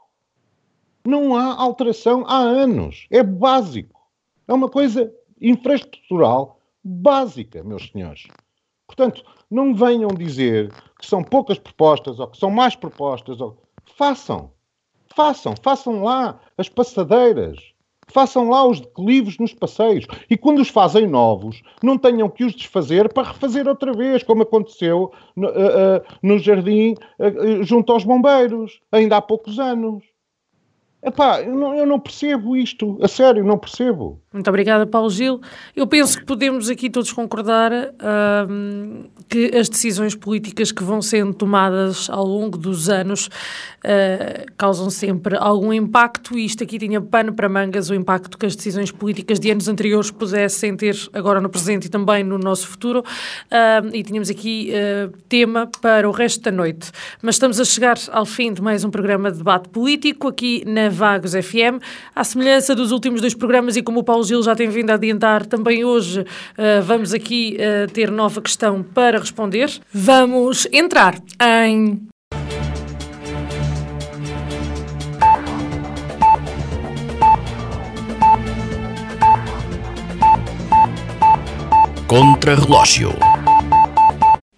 [1.05, 3.05] Não há alteração há anos.
[3.11, 4.01] É básico.
[4.47, 8.27] É uma coisa infraestrutural básica, meus senhores.
[8.87, 13.39] Portanto, não venham dizer que são poucas propostas ou que são mais propostas.
[13.39, 13.61] Ou...
[13.95, 14.51] Façam.
[15.15, 15.53] Façam.
[15.61, 17.74] Façam lá as passadeiras.
[18.15, 20.07] Façam lá os declives nos passeios.
[20.29, 24.43] E quando os fazem novos, não tenham que os desfazer para refazer outra vez, como
[24.43, 30.14] aconteceu no, uh, uh, no jardim uh, junto aos bombeiros, ainda há poucos anos.
[31.05, 34.19] Epá, eu não, eu não percebo isto, a sério, não percebo.
[34.33, 35.39] Muito obrigada, Paulo Gil.
[35.75, 41.33] Eu penso que podemos aqui todos concordar uh, que as decisões políticas que vão sendo
[41.33, 47.33] tomadas ao longo dos anos uh, causam sempre algum impacto, e isto aqui tinha pano
[47.33, 51.49] para mangas, o impacto que as decisões políticas de anos anteriores pudessem ter agora no
[51.49, 52.99] presente e também no nosso futuro.
[52.99, 56.91] Uh, e tínhamos aqui ah, tema para o resto da noite.
[57.21, 60.89] Mas estamos a chegar ao fim de mais um programa de debate político aqui na
[60.95, 61.81] Vagos FM,
[62.15, 64.93] à semelhança dos últimos dois programas, e como o Paulo Gil já tem vindo a
[64.93, 69.69] adiantar, também hoje uh, vamos aqui uh, ter nova questão para responder.
[69.93, 72.01] Vamos entrar em.
[82.07, 83.13] Contra-relógio.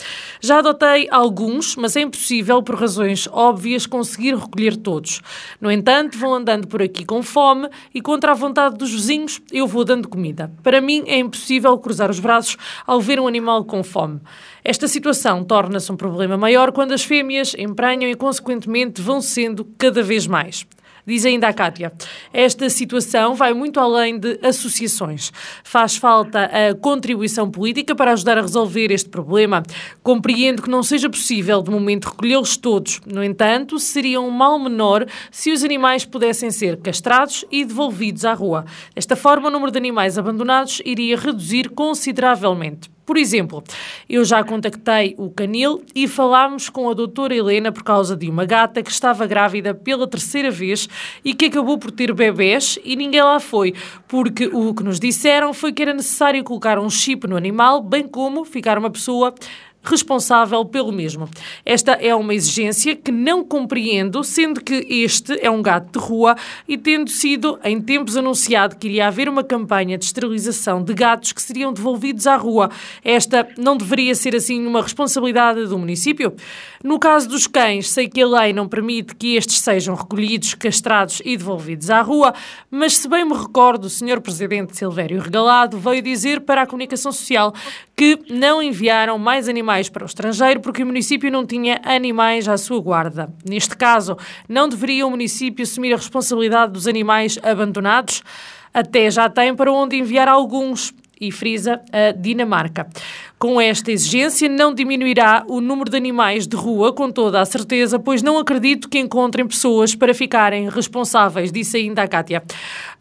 [0.42, 5.22] Já adotei alguns, mas é impossível, por razões óbvias, conseguir recolher todos.
[5.62, 9.68] No entanto, vão andando por aqui com fome e, contra a vontade dos vizinhos, eu
[9.68, 10.52] vou dando comida.
[10.64, 12.58] Para mim, é impossível cruzar os braços
[12.88, 14.20] ao ver um animal com fome.
[14.64, 20.02] Esta situação torna-se um problema maior quando as fêmeas emprenham e, consequentemente, vão sendo cada
[20.02, 20.66] vez mais.
[21.12, 21.92] Diz ainda a Cátia,
[22.32, 25.30] esta situação vai muito além de associações.
[25.62, 29.62] Faz falta a contribuição política para ajudar a resolver este problema.
[30.02, 33.02] Compreendo que não seja possível, de momento, recolhê-los todos.
[33.06, 38.34] No entanto, seria um mal menor se os animais pudessem ser castrados e devolvidos à
[38.34, 38.64] rua.
[38.96, 42.90] Desta forma, o número de animais abandonados iria reduzir consideravelmente.
[43.12, 43.62] Por exemplo,
[44.08, 48.46] eu já contactei o Canil e falámos com a doutora Helena por causa de uma
[48.46, 50.88] gata que estava grávida pela terceira vez
[51.22, 53.74] e que acabou por ter bebés e ninguém lá foi,
[54.08, 58.08] porque o que nos disseram foi que era necessário colocar um chip no animal, bem
[58.08, 59.36] como ficar uma pessoa
[59.84, 61.30] responsável pelo mesmo.
[61.66, 66.36] Esta é uma exigência que não compreendo, sendo que este é um gato de rua
[66.68, 71.32] e tendo sido em tempos anunciado que iria haver uma campanha de esterilização de gatos
[71.32, 72.70] que seriam devolvidos à rua.
[73.04, 76.34] Esta não deveria ser assim uma responsabilidade do município?
[76.84, 81.22] No caso dos cães, sei que a lei não permite que estes sejam recolhidos, castrados
[81.24, 82.34] e devolvidos à rua,
[82.72, 84.20] mas se bem me recordo, o Sr.
[84.20, 87.54] Presidente Silvério Regalado veio dizer para a comunicação social
[87.96, 92.58] que não enviaram mais animais para o estrangeiro porque o município não tinha animais à
[92.58, 93.32] sua guarda.
[93.48, 94.18] Neste caso,
[94.50, 98.24] não deveria o município assumir a responsabilidade dos animais abandonados?
[98.74, 102.88] Até já tem para onde enviar alguns e frisa a Dinamarca.
[103.42, 107.98] Com esta exigência, não diminuirá o número de animais de rua, com toda a certeza,
[107.98, 112.44] pois não acredito que encontrem pessoas para ficarem responsáveis, disse ainda a Cátia.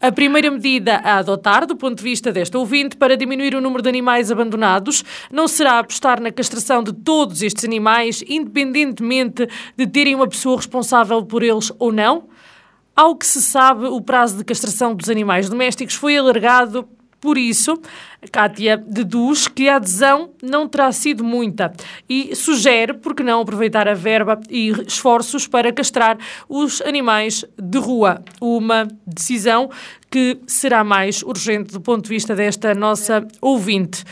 [0.01, 3.83] A primeira medida a adotar, do ponto de vista desta ouvinte, para diminuir o número
[3.83, 9.47] de animais abandonados, não será apostar na castração de todos estes animais, independentemente
[9.77, 12.23] de terem uma pessoa responsável por eles ou não?
[12.95, 16.89] Ao que se sabe, o prazo de castração dos animais domésticos foi alargado
[17.21, 17.79] por isso,
[18.31, 21.71] Kátia deduz que a adesão não terá sido muita
[22.09, 26.17] e sugere, por que não aproveitar a verba e esforços para castrar
[26.49, 28.23] os animais de rua.
[28.41, 29.69] Uma decisão
[30.09, 34.03] que será mais urgente do ponto de vista desta nossa ouvinte.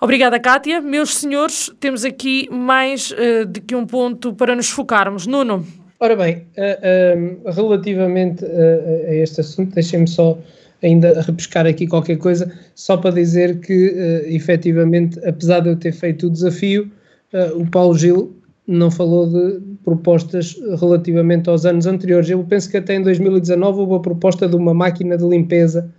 [0.00, 0.80] Obrigada, Kátia.
[0.80, 5.24] Meus senhores, temos aqui mais uh, de que um ponto para nos focarmos.
[5.24, 5.64] Nuno.
[6.00, 10.36] Ora bem, uh, uh, relativamente a este assunto, deixem-me só
[10.82, 15.92] ainda repescar aqui qualquer coisa, só para dizer que, uh, efetivamente, apesar de eu ter
[15.92, 16.90] feito o desafio,
[17.32, 18.36] uh, o Paulo Gil
[18.66, 22.28] não falou de propostas relativamente aos anos anteriores.
[22.28, 25.90] Eu penso que até em 2019 houve a proposta de uma máquina de limpeza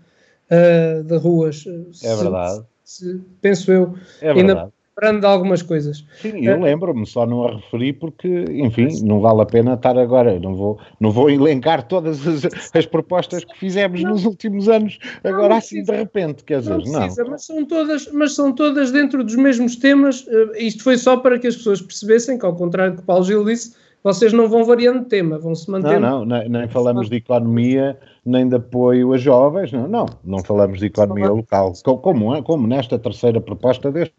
[0.51, 1.65] uh, de ruas.
[2.03, 2.63] É verdade.
[2.83, 3.95] Se, penso eu.
[4.21, 4.71] É verdade.
[4.99, 6.05] Lembrando de algumas coisas.
[6.21, 10.39] Sim, eu lembro-me, só não a referi porque, enfim, não vale a pena estar agora,
[10.39, 14.11] não vou, não vou elencar todas as, as propostas que fizemos não.
[14.11, 16.81] nos últimos anos, agora assim de repente, quer dizer, não.
[16.81, 17.31] Precisa, não.
[17.31, 21.39] Mas, são todas, mas são todas dentro dos mesmos temas, eh, isto foi só para
[21.39, 23.73] que as pessoas percebessem que, ao contrário do que Paulo Gil disse,
[24.03, 25.99] vocês não vão variando de tema, vão se manter.
[25.99, 30.39] Não, não, nem, nem falamos de economia, nem de apoio a jovens, não, não, não
[30.39, 34.15] falamos de economia local, como, como nesta terceira proposta deste.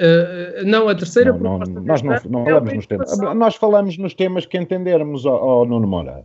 [0.00, 1.74] Uh, não, a terceira não, proposta.
[1.74, 3.18] Não, nós não, não é falamos nos temas.
[3.18, 6.24] Nós falamos nos temas que entendermos, ó, Nuno Moura.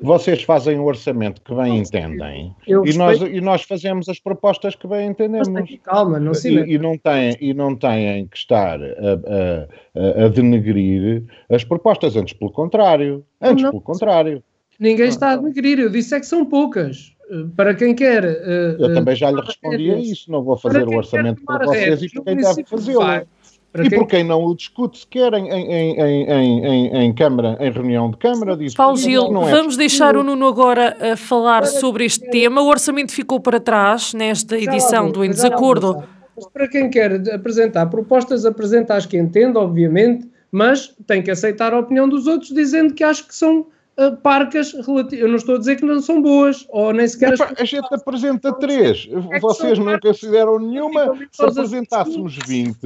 [0.00, 4.86] Vocês fazem o orçamento que bem entendem e nós, e nós fazemos as propostas que
[4.86, 5.48] bem entendemos.
[5.82, 10.28] calma, não se e, e, não têm, e não têm que estar a, a, a,
[10.28, 13.24] denegrir as propostas, antes pelo contrário.
[13.40, 14.40] Antes não, pelo contrário.
[14.78, 17.16] Ninguém está a denegrir, eu disse é que são poucas.
[17.32, 18.24] Eh, para quem quer.
[18.24, 22.02] Uh, eu também já lhe respondi a isso, não vou fazer o orçamento para vocês
[22.02, 23.26] e para quem deve fazê-lo.
[23.72, 23.98] Para e quem...
[23.98, 28.18] por quem não o discute sequer em, em, em, em, em, Câmara, em reunião de
[28.18, 32.60] Câmara, diz Paulo Gil, é vamos deixar o Nuno agora a falar sobre este tema.
[32.60, 36.04] O orçamento ficou para trás nesta edição do Em Desacordo.
[36.36, 41.72] Mas para quem quer apresentar propostas, apresenta as que entende, obviamente, mas tem que aceitar
[41.72, 43.66] a opinião dos outros, dizendo que acho que são
[43.98, 44.72] uh, parcas
[45.12, 47.34] Eu não estou a dizer que não são boas, ou nem sequer.
[47.34, 49.08] Epa, a gente apresenta três.
[49.30, 51.16] É Vocês não consideram nenhuma.
[51.30, 52.78] Se apresentássemos 20,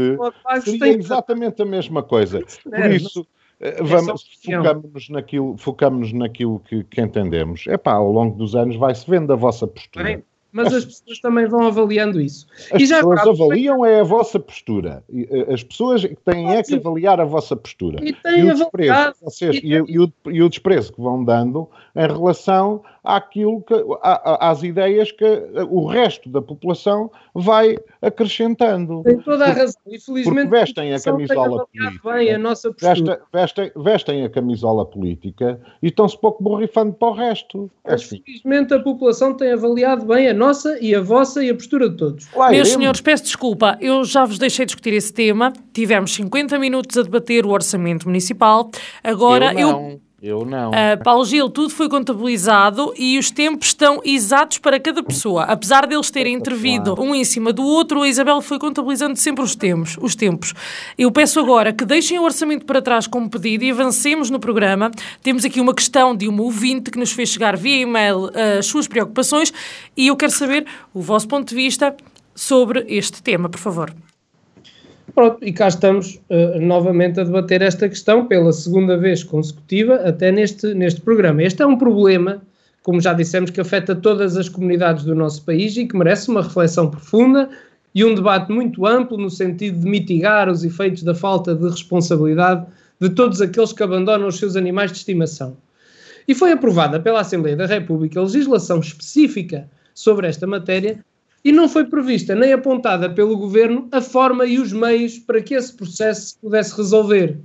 [0.65, 2.41] seria exatamente a mesma coisa.
[2.65, 3.27] Por isso.
[3.59, 7.65] Eh, vamos, focamos-nos naquilo, focamos naquilo que, que entendemos.
[7.67, 10.05] É pá, ao longo dos anos vai-se vendo a vossa postura.
[10.05, 10.25] Bem,
[10.57, 12.47] mas as pessoas também vão avaliando isso.
[12.73, 15.05] As e já pessoas acabo, avaliam é a vossa postura.
[15.15, 17.99] Eh, as pessoas têm é que avaliar a vossa postura.
[18.03, 22.07] E, e o desprezo, vocês, e, e, o, e o desprezo que vão dando em
[22.07, 25.25] relação àquilo que, às ideias que
[25.71, 29.03] o resto da população vai acrescentando.
[29.03, 29.81] Tem toda a razão.
[29.87, 32.13] Infelizmente, porque vestem a camisola política.
[32.13, 37.13] Bem a nossa vestem, vestem, vestem, a camisola política e estão-se pouco borrifando para o
[37.13, 37.71] resto.
[37.85, 38.17] É assim.
[38.17, 41.97] Infelizmente, a população tem avaliado bem a nossa e a vossa e a postura de
[41.97, 42.29] todos.
[42.35, 45.53] Lá Meus senhores, peço desculpa, eu já vos deixei discutir esse tema.
[45.73, 48.71] Tivemos 50 minutos a debater o orçamento municipal.
[49.03, 50.01] Agora eu.
[50.23, 50.71] Eu não.
[50.71, 55.45] Uh, Paulo Gil, tudo foi contabilizado e os tempos estão exatos para cada pessoa.
[55.45, 59.55] Apesar deles terem intervido um em cima do outro, a Isabel foi contabilizando sempre os
[59.55, 59.99] tempos.
[60.01, 60.55] Os tempos.
[60.97, 64.91] Eu peço agora que deixem o orçamento para trás como pedido e avancemos no programa.
[65.23, 68.67] Temos aqui uma questão de uma ouvinte que nos fez chegar via e-mail uh, as
[68.67, 69.53] suas preocupações
[69.95, 71.95] e eu quero saber o vosso ponto de vista
[72.35, 73.95] sobre este tema, por favor.
[75.17, 80.31] Pronto, e cá estamos uh, novamente a debater esta questão pela segunda vez consecutiva, até
[80.31, 81.43] neste, neste programa.
[81.43, 82.43] Este é um problema,
[82.83, 86.43] como já dissemos, que afeta todas as comunidades do nosso país e que merece uma
[86.43, 87.49] reflexão profunda
[87.95, 92.67] e um debate muito amplo no sentido de mitigar os efeitos da falta de responsabilidade
[93.01, 95.57] de todos aqueles que abandonam os seus animais de estimação.
[96.29, 101.03] E foi aprovada pela Assembleia da República legislação específica sobre esta matéria
[101.47, 105.55] e não foi prevista nem apontada pelo governo a forma e os meios para que
[105.55, 107.39] esse processo se pudesse resolver.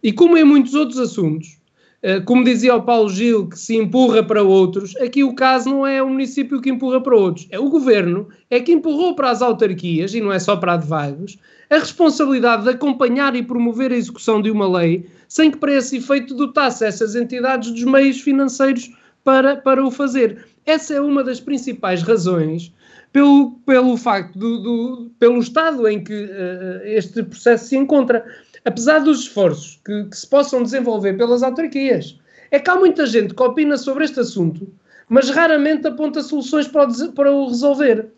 [0.00, 1.58] E como em muitos outros assuntos,
[2.04, 5.84] eh, como dizia o Paulo Gil, que se empurra para outros, aqui o caso não
[5.84, 9.42] é o município que empurra para outros, é o governo, é que empurrou para as
[9.42, 11.36] autarquias, e não é só para a de Vagos,
[11.68, 15.96] a responsabilidade de acompanhar e promover a execução de uma lei, sem que para esse
[15.96, 18.92] efeito dotasse essas entidades dos meios financeiros
[19.24, 20.46] para, para o fazer.
[20.64, 22.72] Essa é uma das principais razões
[23.12, 28.24] pelo, pelo facto do, do pelo estado em que uh, este processo se encontra,
[28.64, 32.18] apesar dos esforços que, que, se possam desenvolver pelas autarquias.
[32.50, 34.66] É que há muita gente que opina sobre este assunto,
[35.08, 38.08] mas raramente aponta soluções para o, para o resolver.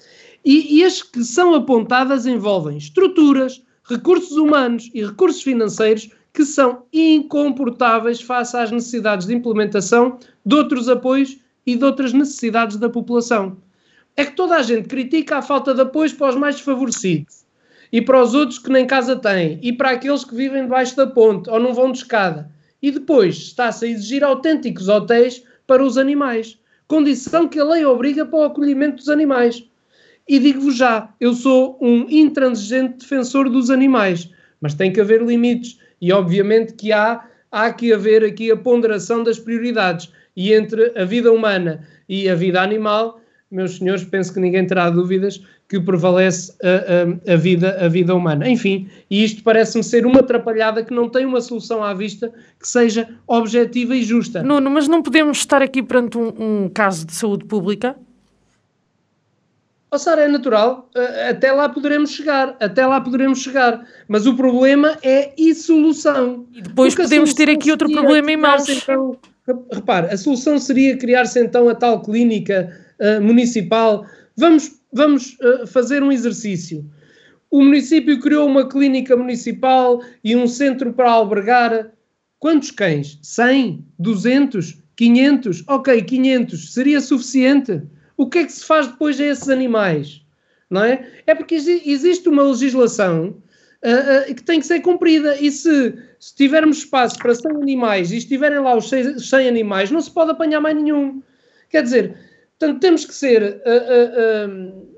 [0.45, 6.85] E, e as que são apontadas envolvem estruturas, recursos humanos e recursos financeiros que são
[6.93, 13.57] incomportáveis face às necessidades de implementação de outros apoios e de outras necessidades da população
[14.17, 17.45] é que toda a gente critica a falta de apoio para os mais desfavorecidos
[17.93, 21.07] e para os outros que nem casa têm e para aqueles que vivem debaixo da
[21.07, 22.51] ponte ou não vão de escada.
[22.81, 28.27] E depois está-se a exigir autênticos hotéis para os animais, condição que a lei obriga
[28.27, 29.65] para o acolhimento dos animais.
[30.29, 34.31] E digo-vos já, eu sou um intransigente defensor dos animais,
[34.61, 39.23] mas tem que haver limites e obviamente que há, há que haver aqui a ponderação
[39.23, 43.21] das prioridades e entre a vida humana e a vida animal
[43.55, 48.15] meus senhores, penso que ninguém terá dúvidas que prevalece a, a, a vida, a vida
[48.15, 48.49] humana.
[48.49, 52.69] Enfim, e isto parece-me ser uma atrapalhada que não tem uma solução à vista que
[52.69, 54.43] seja objetiva e justa.
[54.43, 57.97] Nuno, mas não podemos estar aqui perante um, um caso de saúde pública?
[59.99, 60.91] Sara, é natural,
[61.29, 66.47] até lá poderemos chegar, até lá poderemos chegar, mas o problema é e solução.
[66.53, 68.69] E depois Porque podemos ter aqui outro problema em mãos.
[68.69, 69.17] Então,
[69.73, 74.07] repare, a solução seria criar-se então a tal clínica uh, municipal.
[74.37, 76.85] Vamos, vamos uh, fazer um exercício.
[77.51, 81.93] O município criou uma clínica municipal e um centro para albergar
[82.41, 83.19] quantos cães?
[83.23, 83.85] 100?
[83.99, 84.77] 200?
[84.97, 85.65] 500?
[85.69, 86.73] Ok, 500.
[86.73, 87.83] Seria suficiente?
[88.17, 90.23] O que é que se faz depois a esses animais?
[90.69, 91.09] Não é?
[91.27, 93.37] É porque existe uma legislação
[93.85, 98.11] uh, uh, que tem que ser cumprida e se, se tivermos espaço para 100 animais
[98.11, 101.23] e estiverem lá os 100 animais, não se pode apanhar mais nenhum.
[101.71, 102.17] Quer dizer,
[102.59, 103.63] portanto, temos que ser.
[103.65, 104.95] Uh,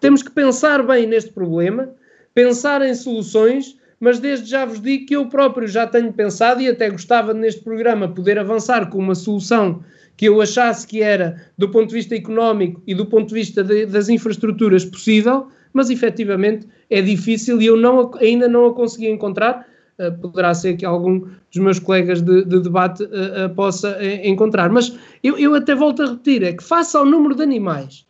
[0.00, 1.94] temos que pensar bem neste problema,
[2.34, 6.68] pensar em soluções, mas desde já vos digo que eu próprio já tenho pensado e
[6.68, 9.82] até gostava neste programa poder avançar com uma solução
[10.16, 13.64] que eu achasse que era, do ponto de vista económico e do ponto de vista
[13.64, 19.08] de, das infraestruturas, possível, mas efetivamente é difícil e eu não, ainda não a consegui
[19.08, 19.66] encontrar.
[19.98, 24.68] Uh, poderá ser que algum dos meus colegas de, de debate uh, uh, possa encontrar.
[24.68, 28.04] Mas eu, eu até volto a repetir: é que, face ao número de animais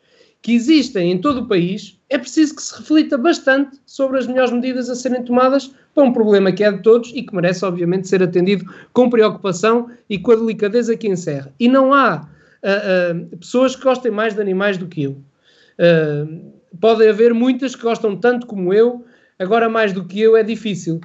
[0.45, 4.53] que existem em todo o país, é preciso que se reflita bastante sobre as melhores
[4.53, 8.09] medidas a serem tomadas para um problema que é de todos e que merece, obviamente,
[8.09, 11.51] ser atendido com preocupação e com a delicadeza que encerra.
[11.59, 12.29] E não há
[12.63, 15.13] uh, uh, pessoas que gostem mais de animais do que eu.
[15.13, 19.03] Uh, podem haver muitas que gostam tanto como eu,
[19.39, 21.01] agora mais do que eu é difícil.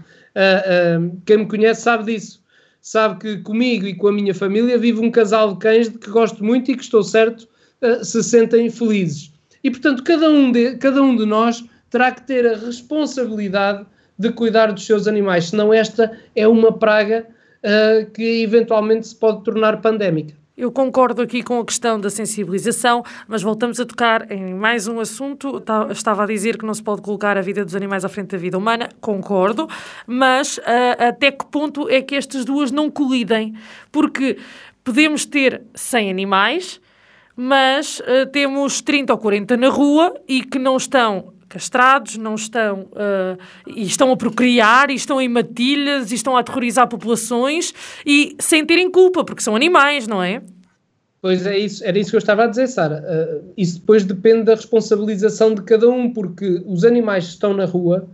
[1.25, 2.39] Quem me conhece sabe disso.
[2.81, 6.09] Sabe que comigo e com a minha família vive um casal de cães de que
[6.09, 7.47] gosto muito e que estou certo
[7.81, 9.33] uh, se sentem felizes.
[9.63, 13.85] E, portanto, cada um, de, cada um de nós terá que ter a responsabilidade
[14.17, 17.25] de cuidar dos seus animais, senão esta é uma praga
[17.63, 20.38] uh, que eventualmente se pode tornar pandémica.
[20.59, 24.99] Eu concordo aqui com a questão da sensibilização, mas voltamos a tocar em mais um
[24.99, 25.63] assunto.
[25.89, 28.37] Estava a dizer que não se pode colocar a vida dos animais à frente da
[28.37, 29.69] vida humana, concordo,
[30.05, 30.61] mas uh,
[31.07, 33.55] até que ponto é que estas duas não colidem?
[33.89, 34.37] Porque
[34.83, 36.81] podemos ter 100 animais,
[37.37, 42.81] mas uh, temos 30 ou 40 na rua e que não estão castrados, não estão
[42.91, 47.73] uh, e estão a procriar, e estão em matilhas, e estão a aterrorizar populações
[48.05, 50.41] e sem terem culpa, porque são animais, não é?
[51.21, 53.03] Pois é isso, era isso que eu estava a dizer, Sara.
[53.03, 58.07] Uh, isso depois depende da responsabilização de cada um, porque os animais estão na rua,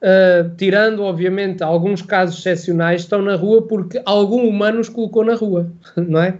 [0.00, 5.34] uh, tirando obviamente alguns casos excepcionais, estão na rua porque algum humano os colocou na
[5.34, 6.38] rua, não é?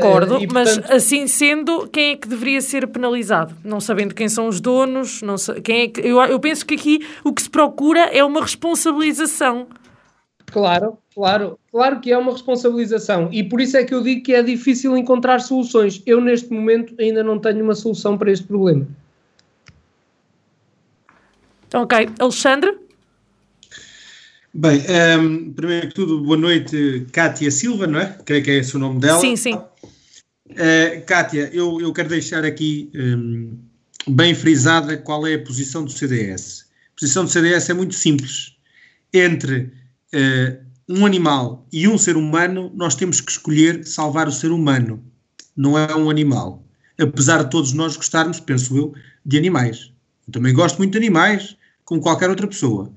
[0.00, 3.52] Concordo, uh, mas assim sendo, quem é que deveria ser penalizado?
[3.64, 6.74] Não sabendo quem são os donos, não sei, quem é que, eu, eu penso que
[6.74, 9.66] aqui o que se procura é uma responsabilização.
[10.46, 14.32] Claro, claro, claro que é uma responsabilização e por isso é que eu digo que
[14.32, 16.00] é difícil encontrar soluções.
[16.06, 18.86] Eu, neste momento, ainda não tenho uma solução para este problema.
[21.74, 22.85] Ok, Alexandre?
[24.58, 28.16] Bem, um, ehm, primeiro que tudo, boa noite, Cátia Silva, não é?
[28.24, 29.20] Creio que é esse o nome dela.
[29.20, 29.52] Sim, sim.
[29.52, 33.58] Uh, Cátia, eu, eu quero deixar aqui um, ehm,
[34.08, 36.64] bem frisada qual é a posição do CDS.
[36.90, 38.56] A posição do CDS é muito simples.
[39.12, 39.70] Entre
[40.14, 45.04] uh, um animal e um ser humano, nós temos que escolher salvar o ser humano,
[45.54, 46.64] não é um animal.
[46.98, 49.92] Apesar de todos nós gostarmos, penso eu, de animais.
[50.26, 52.90] Eu também gosto muito de animais, como qualquer outra pessoa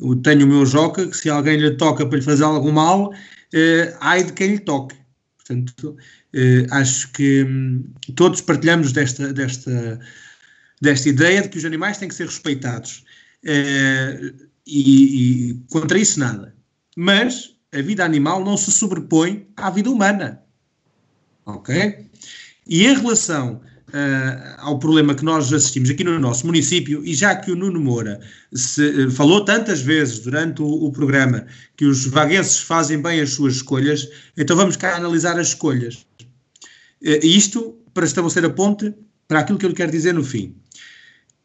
[0.00, 3.12] eu tenho o meu joca, que se alguém lhe toca para lhe fazer algum mal,
[3.52, 4.96] eh, ai de quem lhe toque.
[5.36, 5.96] Portanto,
[6.32, 7.84] eh, acho que hum,
[8.16, 10.00] todos partilhamos desta, desta,
[10.80, 13.04] desta ideia de que os animais têm que ser respeitados.
[13.44, 14.32] Eh,
[14.66, 16.54] e, e contra isso nada.
[16.96, 20.42] Mas a vida animal não se sobrepõe à vida humana.
[21.44, 22.08] Ok?
[22.66, 23.60] E em relação
[23.94, 27.80] uh, ao problema que nós assistimos aqui no nosso município, e já que o Nuno
[27.80, 28.20] Moura
[28.52, 31.46] se, uh, falou tantas vezes durante o, o, programa
[31.76, 36.06] que os vaguenses fazem bem as suas escolhas, então vamos cá analisar as escolhas.
[37.00, 38.92] Uh, isto para estabelecer a ponte
[39.28, 40.54] para aquilo que eu quero dizer no fim.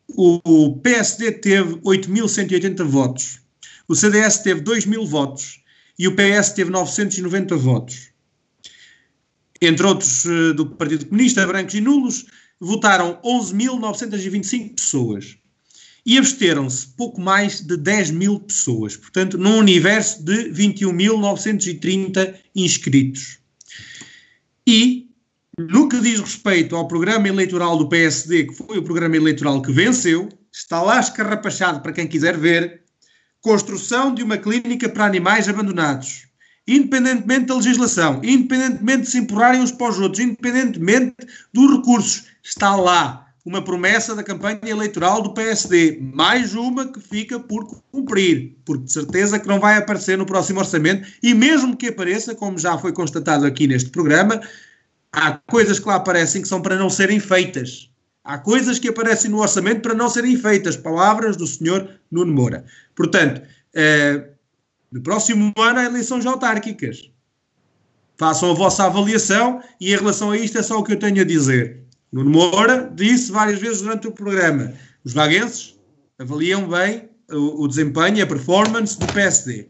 [0.07, 3.39] O, o PSD teve 8.180 votos,
[3.87, 5.61] o CDS teve 2.000 votos
[5.97, 8.09] e o PS teve 990 votos
[9.61, 10.23] entre outros
[10.55, 12.25] do Partido Comunista, brancos e nulos,
[12.59, 15.37] votaram 11.925 pessoas
[16.05, 23.39] e absteram-se pouco mais de 10 mil pessoas, portanto, num universo de 21.930 inscritos.
[24.65, 25.09] E,
[25.57, 29.71] no que diz respeito ao programa eleitoral do PSD, que foi o programa eleitoral que
[29.71, 32.81] venceu, está lá escarrapachado para quem quiser ver,
[33.41, 36.28] construção de uma clínica para animais abandonados
[36.75, 41.15] independentemente da legislação, independentemente de se empurrarem uns para os outros, independentemente
[41.53, 47.39] dos recursos, está lá uma promessa da campanha eleitoral do PSD, mais uma que fica
[47.39, 51.87] por cumprir, porque de certeza que não vai aparecer no próximo orçamento, e mesmo que
[51.87, 54.39] apareça, como já foi constatado aqui neste programa,
[55.11, 57.89] há coisas que lá aparecem que são para não serem feitas.
[58.23, 60.77] Há coisas que aparecem no orçamento para não serem feitas.
[60.77, 62.63] Palavras do senhor Nuno Moura.
[62.93, 63.41] Portanto,
[63.73, 64.28] eh,
[64.91, 67.11] no próximo ano há eleições autárquicas.
[68.17, 71.21] Façam a vossa avaliação e em relação a isto é só o que eu tenho
[71.21, 71.83] a dizer.
[72.11, 75.79] Nuno Moura disse várias vezes durante o programa: os vaguenses
[76.17, 79.69] avaliam bem o, o desempenho e a performance do PSD.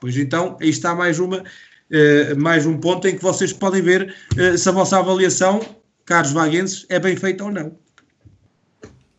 [0.00, 1.42] Pois então, aí está mais uma.
[1.90, 5.58] Uh, mais um ponto em que vocês podem ver uh, se a vossa avaliação,
[6.04, 7.74] caros vaguenses, é bem feita ou não.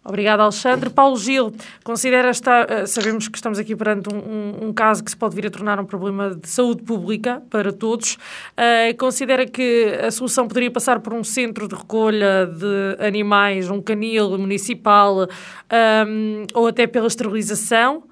[0.09, 0.89] Obrigada, Alexandre.
[0.89, 1.53] Paulo Gil,
[1.83, 5.35] considera estar, eh, sabemos que estamos aqui perante um, um, um, caso que se pode
[5.35, 8.15] vir a tornar um problema de saúde pública para todos.
[8.15, 13.79] Uh, considera que a solução poderia passar por um centro de recolha de animais, um
[13.79, 15.27] canil municipal um,
[15.69, 18.03] ehm, ou até pela esterilização?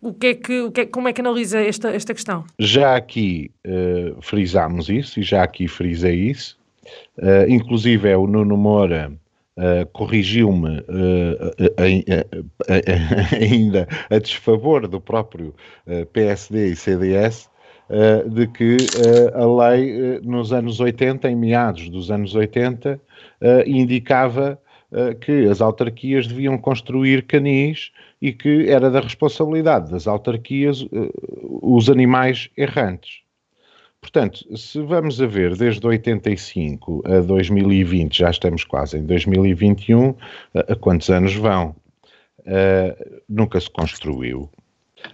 [0.00, 2.44] O que é que, o que é, como é que analisa esta, esta questão?
[2.58, 6.56] Já aqui uh, frisámos isso e já aqui frisei isso.
[7.18, 9.12] Uh, inclusive é o Nuno Moura
[9.58, 11.82] Uh, corrigiu-me uh, uh,
[13.42, 15.52] ainda a desfavor do próprio
[16.12, 17.50] PSD e CDS
[18.30, 18.76] de que
[19.34, 23.00] a lei nos anos 80, em meados dos anos 80,
[23.66, 24.60] indicava
[25.22, 27.90] que as autarquias deviam construir canis
[28.22, 30.86] e que era da responsabilidade das autarquias
[31.62, 33.22] os animais errantes.
[34.00, 40.14] Portanto, se vamos a ver desde 85 a 2020, já estamos quase em 2021,
[40.54, 41.74] a, quantos anos vão?
[42.40, 44.48] Uh, nunca se construiu.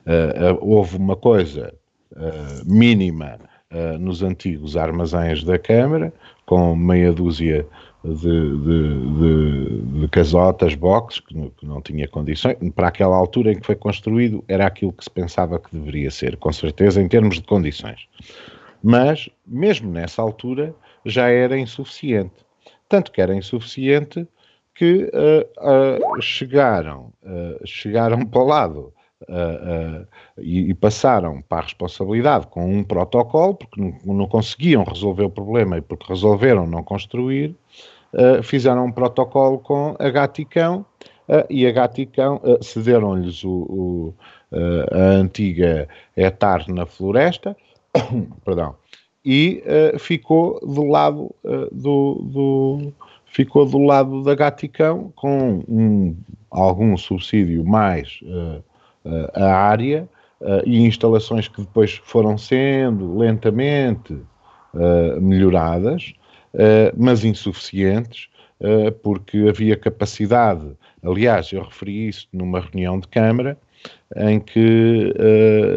[0.07, 1.75] Uh, uh, houve uma coisa
[2.65, 3.41] mínima
[3.99, 6.13] nos antigos armazéns da Câmara,
[6.47, 7.67] com meia dúzia
[8.05, 12.57] de, de, de, de casotas, boxes, que que não, tinha condições.
[12.77, 16.37] Para aquela altura em que foi construído, era aquilo que se pensava que deveria ser,
[16.37, 18.07] com certeza, em termos de condições
[18.85, 20.75] mas mesmo nessa altura
[21.07, 22.45] já era insuficiente.
[22.87, 24.29] Tanto que era insuficiente
[24.75, 28.93] que uh, uh, chegaram, uh, chegaram para o lado
[30.37, 35.31] e, e, passaram para a responsabilidade com um protocolo, porque não, não, conseguiam resolver o
[35.31, 37.57] problema e porque resolveram não construir,
[38.43, 40.85] fizeram um protocolo com a Gaticão
[41.49, 44.15] e a Gaticão cederam-lhes o, o,
[44.93, 47.57] a antiga etar na floresta,
[48.45, 48.75] perdão,
[49.25, 52.93] e uh, ficou do lado uh, do, do,
[53.25, 56.15] ficou do lado da Gaticão com um,
[56.51, 58.63] algum subsídio mais uh,
[59.35, 60.09] a área
[60.67, 64.19] e instalações que depois foram sendo lentamente
[65.21, 66.13] melhoradas,
[66.97, 68.29] mas insuficientes,
[69.03, 70.67] porque havia capacidade.
[71.03, 73.59] Aliás, eu referi isso numa reunião de Câmara,
[74.17, 75.13] em que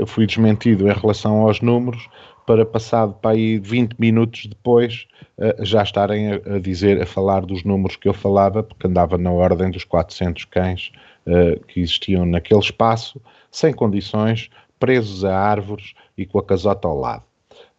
[0.01, 2.07] uh, fui desmentido em relação aos números,
[2.45, 5.07] para passado para aí 20 minutos depois
[5.37, 9.17] uh, já estarem a, a, dizer, a falar dos números que eu falava, porque andava
[9.17, 10.91] na ordem dos 400 cães
[11.25, 13.21] uh, que existiam naquele espaço,
[13.51, 17.23] sem condições, presos a árvores e com a casota ao lado.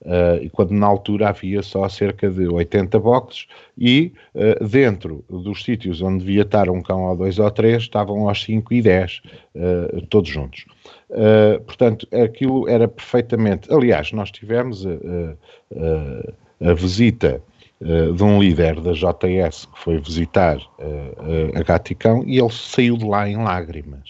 [0.00, 6.00] Uh, quando na altura havia só cerca de 80 boxes e uh, dentro dos sítios
[6.00, 9.22] onde devia estar um cão ou dois ou três estavam aos 5 e 10,
[9.56, 10.66] uh, todos juntos.
[11.66, 13.72] portanto, aquilo era perfeitamente.
[13.72, 17.42] Aliás, nós tivemos a visita
[17.80, 20.58] de um líder da JS que foi visitar
[21.54, 24.08] a Gaticão e ele saiu de lá em lágrimas.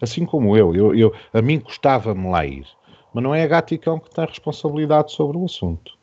[0.00, 2.64] Assim como eu, eu, eu a mim custava-me lá ir
[3.12, 5.96] mas não é a Gaticão que tem responsabilidade sobre o assunto.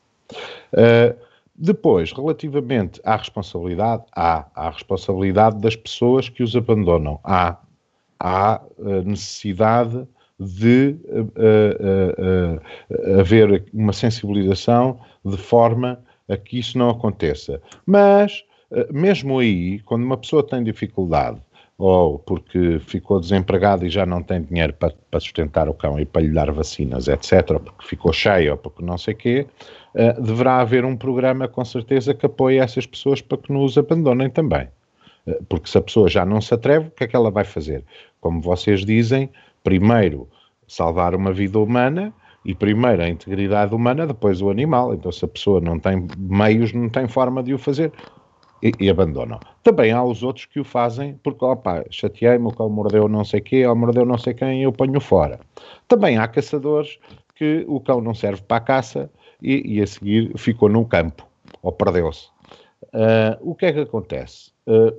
[0.73, 1.15] Uh,
[1.55, 7.19] depois, relativamente à responsabilidade, há, há a responsabilidade das pessoas que os abandonam.
[7.23, 7.57] Há,
[8.19, 8.61] há
[9.05, 10.05] necessidade
[10.37, 12.59] de uh,
[13.19, 17.61] haver uma sensibilização de forma a que isso não aconteça.
[17.85, 18.43] Mas,
[18.91, 21.39] mesmo aí, quando uma pessoa tem dificuldade
[21.77, 26.05] ou porque ficou desempregado e já não tem dinheiro para, para, sustentar o cão e
[26.05, 29.47] para lhe dar vacinas, etc., ou porque ficou cheio, ou porque não sei o quê,
[29.93, 33.77] uh, deverá haver um programa com certeza que apoie essas pessoas para que não os
[33.77, 34.69] abandonem também.
[35.27, 37.43] Uh, porque se a pessoa já não se atreve, o que é que ela vai
[37.43, 37.83] fazer?
[38.21, 39.29] Como vocês dizem,
[39.63, 40.29] primeiro
[40.67, 42.13] salvar uma vida humana
[42.45, 44.93] e primeiro a integridade humana, depois o animal.
[44.93, 47.91] Então, se a pessoa não tem meios, não tem forma de o fazer,
[48.65, 49.39] e, e, abandonam.
[49.61, 53.65] Também há os outros que o fazem porque, opa, chateei-me, o mordeu não sei quê,
[53.65, 55.39] ou mordeu não sei quem, eu ponho fora.
[55.87, 56.97] Também há caçadores
[57.35, 59.09] que o cão não serve para a caça
[59.41, 61.27] e, e a seguir ficou no campo,
[61.61, 62.27] ou perdeu-se.
[62.85, 64.53] Uh, o que é que acontece?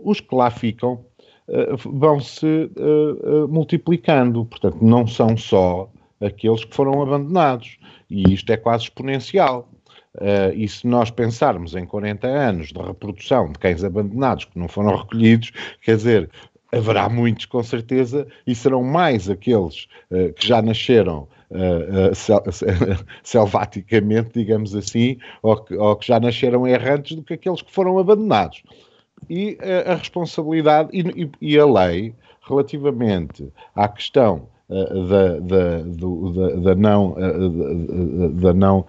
[0.04, 1.04] os que lá ficam
[1.84, 2.70] vão se
[3.48, 4.44] multiplicando.
[4.44, 5.90] Portanto, não são só
[6.20, 7.78] aqueles que foram abandonados.
[8.08, 9.68] E isto é quase exponencial.
[10.16, 14.66] Uh, e se nós pensarmos em 40 anos de reprodução de cães abandonados que não
[14.66, 15.52] foram recolhidos,
[15.82, 16.30] quer dizer,
[16.72, 22.42] haverá muitos com certeza, e serão mais aqueles uh, que já nasceram uh, sel
[23.22, 27.98] selvaticamente, digamos assim, ou que, ou que, já nasceram errantes do que aqueles que foram
[27.98, 28.62] abandonados.
[29.28, 32.14] E a responsabilidade e, e, e a lei
[32.46, 37.14] relativamente à questão da, da, do, da, da, não,
[38.34, 38.86] da não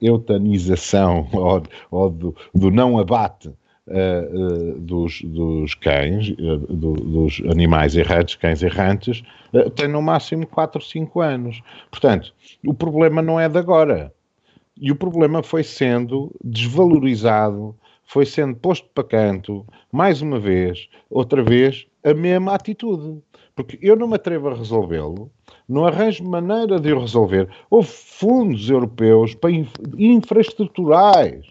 [0.00, 3.50] eutanização ou, ou do, do, não abate
[4.78, 9.22] dos, dos, cães, do, dos animais errantes, cães errantes,
[9.74, 11.60] tem no máximo 4 ou 5 anos.
[11.90, 12.32] Portanto,
[12.64, 14.12] o problema não é de agora.
[14.76, 17.74] E o problema foi sendo desvalorizado,
[18.04, 23.22] foi sendo posto para canto, mais uma vez, outra vez, a mesma atitude.
[23.54, 25.30] Porque eu não me atrevo a resolvê-lo,
[25.68, 27.48] não arranjo maneira de o resolver.
[27.68, 29.50] Houve fundos europeus para
[29.98, 31.46] infraestruturais,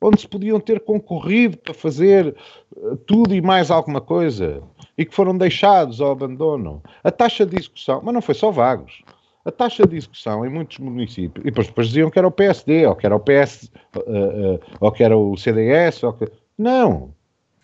[0.00, 2.34] onde se podiam ter concorrido para fazer
[2.76, 4.62] eh, tudo e mais alguma coisa,
[4.96, 6.82] e que foram deixados ao abandono.
[7.02, 9.02] A taxa de execução, mas não foi só vagos.
[9.44, 12.86] A taxa de execução em muitos municípios, e depois, depois diziam que era o PSD,
[12.86, 16.30] ou que era o PS, uh, uh, ou que era o CDS, que...
[16.58, 17.14] Não!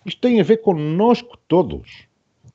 [0.05, 2.07] Isto tem a ver connosco todos.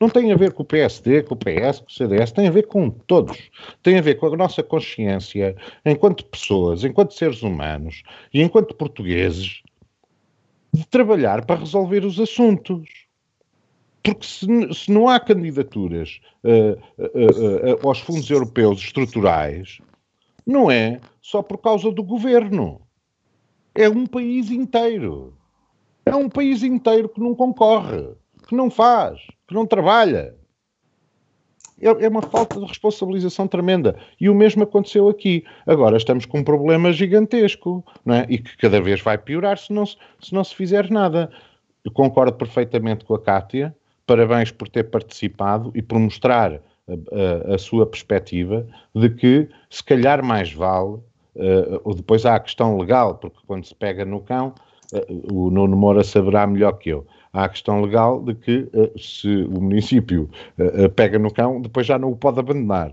[0.01, 2.51] Não tem a ver com o PSD, com o PS, com o CDS, tem a
[2.51, 3.37] ver com todos.
[3.83, 5.55] Tem a ver com a nossa consciência
[5.85, 8.01] enquanto pessoas, enquanto seres humanos
[8.33, 9.61] e enquanto portugueses
[10.73, 12.89] de trabalhar para resolver os assuntos.
[14.01, 19.77] Porque se, se não há candidaturas uh, uh, uh, aos fundos europeus estruturais,
[20.47, 22.81] não é só por causa do governo.
[23.75, 25.37] É um país inteiro.
[26.03, 28.15] É um país inteiro que não concorre,
[28.47, 29.21] que não faz
[29.51, 30.33] que não trabalha.
[31.81, 33.97] É, é uma falta de responsabilização tremenda.
[34.19, 35.43] E o mesmo aconteceu aqui.
[35.67, 38.25] Agora estamos com um problema gigantesco, não é?
[38.29, 41.29] E que cada vez vai piorar se não se, se, não se fizer nada.
[41.83, 43.75] Eu concordo perfeitamente com a Kátia.
[44.07, 48.65] Parabéns por ter participado e por mostrar a, a, a sua perspectiva
[48.95, 50.99] de que se calhar mais vale,
[51.35, 54.53] uh, depois há a questão legal, porque quando se pega no cão,
[54.93, 58.99] uh, o Nuno Moura saberá melhor que eu há a questão legal de que uh,
[58.99, 62.91] se o município uh, pega no cão, depois já não o pode abandonar.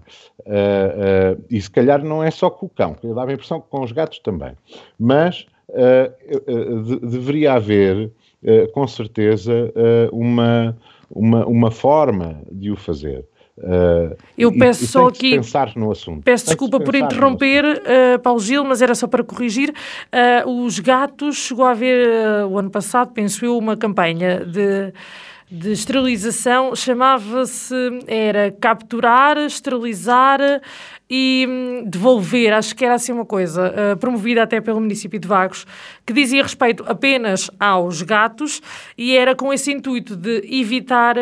[1.51, 3.83] E se calhar não é só com o cão, eu dava a impressão que com
[3.83, 4.53] os gatos também.
[4.99, 5.47] Mas
[6.87, 8.11] de deveria haver,
[8.73, 9.53] com certeza,
[10.11, 10.75] uma,
[11.11, 13.27] uma, uma forma de o fazer.
[13.59, 15.37] Uh, eu peço só aqui.
[15.37, 16.23] Pensar no assunto.
[16.23, 19.71] Peço desculpa por interromper, uh, Paulo Gil, mas era só para corrigir.
[20.47, 24.93] Uh, os gatos chegou a haver o ano passado, penso eu, uma campanha de
[25.51, 27.75] de esterilização chamava-se
[28.07, 30.41] era capturar, esterilizar
[31.11, 35.27] e hum, devolver, acho que era assim uma coisa, uh, promovida até pelo município de
[35.27, 35.67] Vagos,
[36.05, 38.61] que dizia respeito apenas aos gatos
[38.97, 41.21] e era com esse intuito de evitar uh,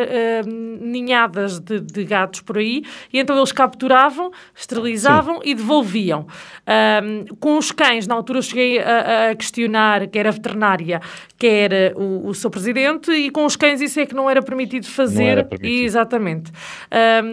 [0.80, 2.82] ninhadas de, de, gatos por aí,
[3.12, 5.50] e então eles capturavam, esterilizavam Sim.
[5.50, 6.26] e devolviam.
[6.66, 11.00] Uh, com os cães, na altura cheguei a, a, questionar, quer a veterinária,
[11.38, 14.86] quer o, o seu presidente, e com os cães isso é que não era permitido
[14.86, 15.22] fazer.
[15.22, 15.84] Não era permitido.
[15.84, 16.52] Exatamente.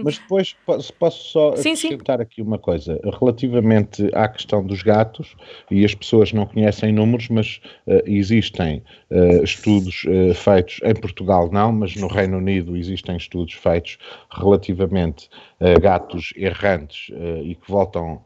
[0.04, 2.24] Mas depois posso, posso só sim, acrescentar sim.
[2.24, 3.00] aqui uma coisa.
[3.20, 5.36] Relativamente à questão dos gatos,
[5.72, 11.50] e as pessoas não conhecem números, mas uh, existem uh, estudos uh, feitos, em Portugal
[11.52, 13.98] não, mas no Reino Unido existem estudos feitos
[14.30, 15.30] relativamente
[15.60, 17.10] a gatos errantes
[17.44, 18.22] e que voltam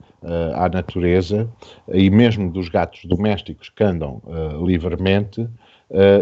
[0.55, 1.47] à natureza,
[1.93, 4.21] e mesmo dos gatos domésticos que andam
[4.65, 5.47] livremente,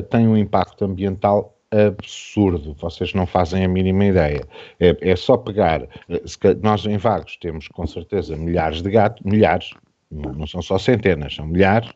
[0.10, 1.55] tem um impacto ambiental
[1.88, 4.48] absurdo, vocês não fazem a mínima ideia.
[4.80, 6.22] É, é só pegar, eh,
[6.62, 9.72] nós em Vagos temos com certeza milhares de gatos, milhares,
[10.12, 11.92] não são só centenas, são milhares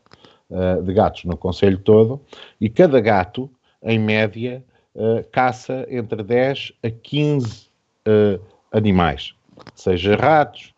[0.50, 2.20] uh, de gatos no Conselho todo,
[2.60, 3.50] e cada gato,
[3.82, 7.68] em média, uh, caça entre 10 a 15
[8.06, 8.40] uh,
[8.72, 9.34] animais,
[9.74, 10.74] seja ratos,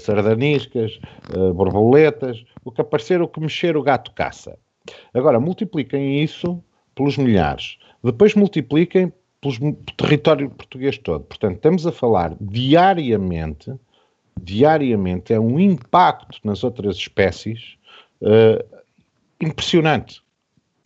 [0.00, 0.98] sardaniscas,
[1.54, 4.58] borboletas, o que aparecer, o que mexer, o gato caça.
[5.14, 6.60] Agora, multipliquem isso
[6.92, 7.78] pelos milhares.
[8.02, 11.24] Depois multipliquem pelo território português todo.
[11.24, 13.72] Portanto, estamos a falar diariamente,
[14.38, 17.76] diariamente, é um impacto nas outras espécies
[18.20, 18.62] uh,
[19.40, 20.22] impressionante.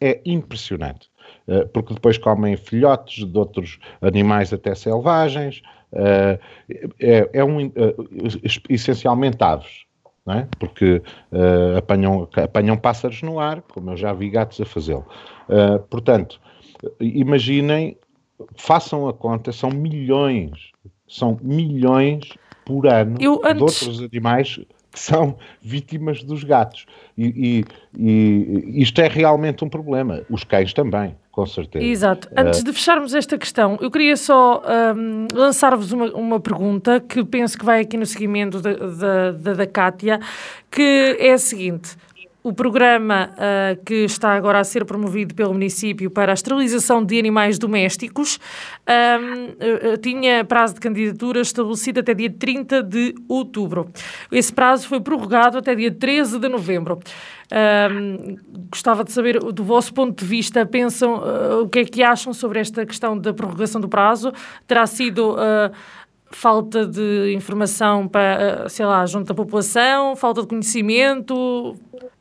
[0.01, 1.11] É impressionante.
[1.49, 5.63] Uh, porque depois comem filhotes de outros animais até selvagens.
[5.93, 6.39] Uh,
[7.01, 7.73] é, é um,
[8.69, 9.85] essencialmente aves.
[10.27, 10.47] É?
[10.59, 11.03] Porque
[11.77, 15.05] apanham, apanham pássaros no ar, como eu já vi gatos a fazê-lo.
[15.91, 16.41] portanto,
[17.01, 17.97] imaginem,
[18.57, 20.73] façam a conta, são milhões,
[21.09, 22.29] são milhões
[22.65, 23.57] por ano Eu, antes...
[23.57, 26.87] de outros animais que são vítimas dos gatos.
[27.19, 27.65] E,
[27.99, 30.23] e, e, isto é realmente um problema.
[30.31, 31.85] Os cães também, com certeza.
[31.85, 32.29] Exato.
[32.37, 32.65] Antes uh...
[32.65, 34.63] de fecharmos esta questão, eu queria só
[34.97, 39.53] um, lançar-vos uma, uma pergunta que penso que vai aqui no seguimento da, da, da,
[39.55, 40.21] da Kátia,
[40.71, 41.97] que é a seguinte
[42.45, 47.19] o programa uh, que está agora a ser promovido pelo município para a esterilização de
[47.19, 53.89] animais domésticos uh, tinha prazo de candidatura estabelecido até dia 30 de outubro.
[54.31, 57.01] Esse prazo foi prorrogado até dia 13 de novembro.
[58.71, 62.35] gostava de saber do vosso ponto de vista, pensam uh, o que é que acham
[62.35, 64.31] sobre esta questão da prorrogação do prazo?
[64.67, 65.35] Terá sido
[66.31, 71.75] falta de informação para, sei lá, junto da população, falta de conhecimento?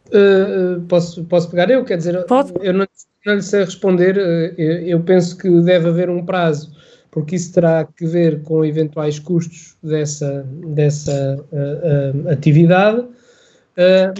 [0.07, 1.84] Uh, posso, posso pegar eu?
[1.85, 2.53] Quer dizer, Pode?
[2.61, 2.85] eu não,
[3.25, 4.17] não lhe sei responder.
[4.17, 6.71] Uh, eu penso que deve haver um prazo,
[7.11, 13.05] porque isso terá que ver com eventuais custos dessa, dessa uh, atividade.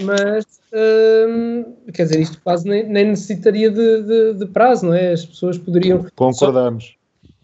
[0.04, 0.44] mas,
[1.92, 5.12] quer dizer, isto quase nem, nem necessitaria de, de, de, prazo, não é?
[5.12, 6.06] As pessoas poderiam.
[6.16, 6.96] Concordamos.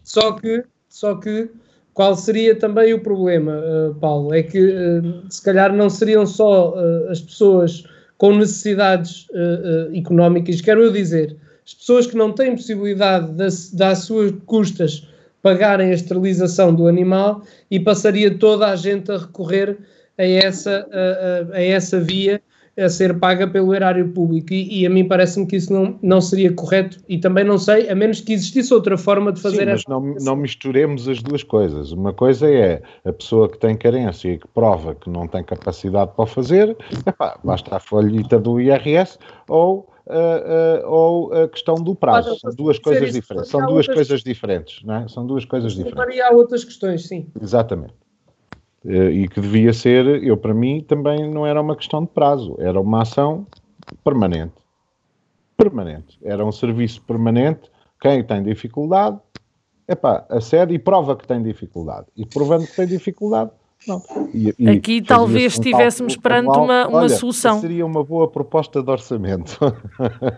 [0.02, 1.50] Só, só que, só que
[1.94, 3.62] qual seria também o problema,
[4.00, 4.34] Paulo?
[4.34, 4.74] É que
[5.28, 6.74] se calhar não seriam só
[7.08, 7.84] as pessoas
[8.20, 10.60] com necessidades uh, uh, económicas.
[10.60, 11.34] Quero eu dizer,
[11.66, 15.09] as pessoas que não têm possibilidade de, às suas custas
[15.40, 19.78] pagarem a esterilização do animal e passaria toda a gente a recorrer
[20.18, 22.42] a essa, a, a, a essa via
[22.81, 26.20] a ser paga pelo erário público e, e a mim parece-me que isso não, não
[26.20, 29.73] seria correto e também não sei, a menos que existisse outra forma de fazer Sim,
[29.73, 31.93] mas não, não misturemos as duas coisas.
[31.93, 36.12] Uma coisa é a pessoa que tem carência e que prova que não tem capacidade
[36.15, 36.77] para o fazer,
[37.07, 42.36] epá, basta a folhita do IRS ou Uh, uh, ou a questão do prazo.
[42.40, 43.48] São duas coisas diferentes.
[43.48, 43.94] São duas outras...
[43.94, 45.09] coisas diferentes, não é?
[45.09, 46.20] São duas coisas diferentes.
[46.20, 47.28] há outras questões, sim.
[47.40, 47.94] Exatamente.
[48.85, 52.57] Eh, e que devia ser, eu para mim, também não era uma questão de prazo,
[52.59, 53.47] era uma ação
[54.02, 54.55] permanente.
[55.57, 56.19] Permanente.
[56.23, 57.70] Era um serviço permanente.
[58.01, 59.19] Quem tem dificuldade,
[59.86, 62.07] epá, a sério, e prova que tem dificuldade.
[62.16, 63.51] E provando que tem dificuldade,
[63.86, 64.02] não.
[64.35, 67.61] E, e Aqui talvez estivéssemos perante uma, uma Olha, solução.
[67.61, 69.59] Seria uma boa proposta de orçamento.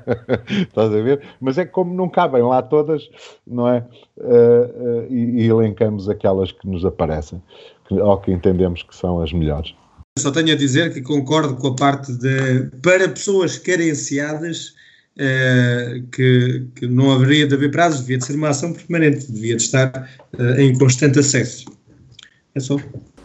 [0.48, 1.22] Estás a ver?
[1.40, 3.10] Mas é que como não cabem lá todas,
[3.44, 3.84] não é?
[4.16, 7.42] Uh, uh, e, e elencamos aquelas que nos aparecem
[8.00, 9.74] ou que entendemos que são as melhores.
[10.18, 14.74] Só tenho a dizer que concordo com a parte de para pessoas carenciadas
[15.16, 19.56] uh, que, que, não haveria de haver prazos, devia de ser uma ação permanente, devia
[19.56, 21.64] de estar uh, em constante acesso.
[22.54, 22.76] É só.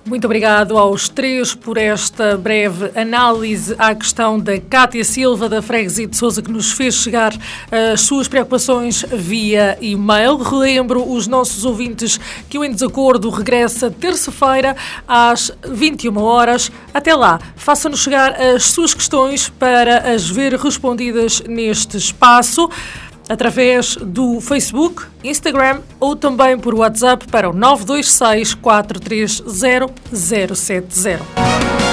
[0.08, 6.08] Muito obrigado aos três por esta breve análise à questão da Cátia Silva, da Freguesia
[6.08, 7.34] de Souza, que nos fez chegar
[7.70, 10.38] as suas preocupações via e-mail.
[10.38, 12.18] Relembro os nossos ouvintes
[12.50, 16.72] que o Em Desacordo regressa terça-feira às 21 horas.
[16.94, 22.70] Até lá, faça-nos chegar as suas questões para as ver respondidas neste espaço
[23.30, 29.44] através do Facebook, Instagram ou também por WhatsApp para o 926 430
[30.56, 31.87] 070.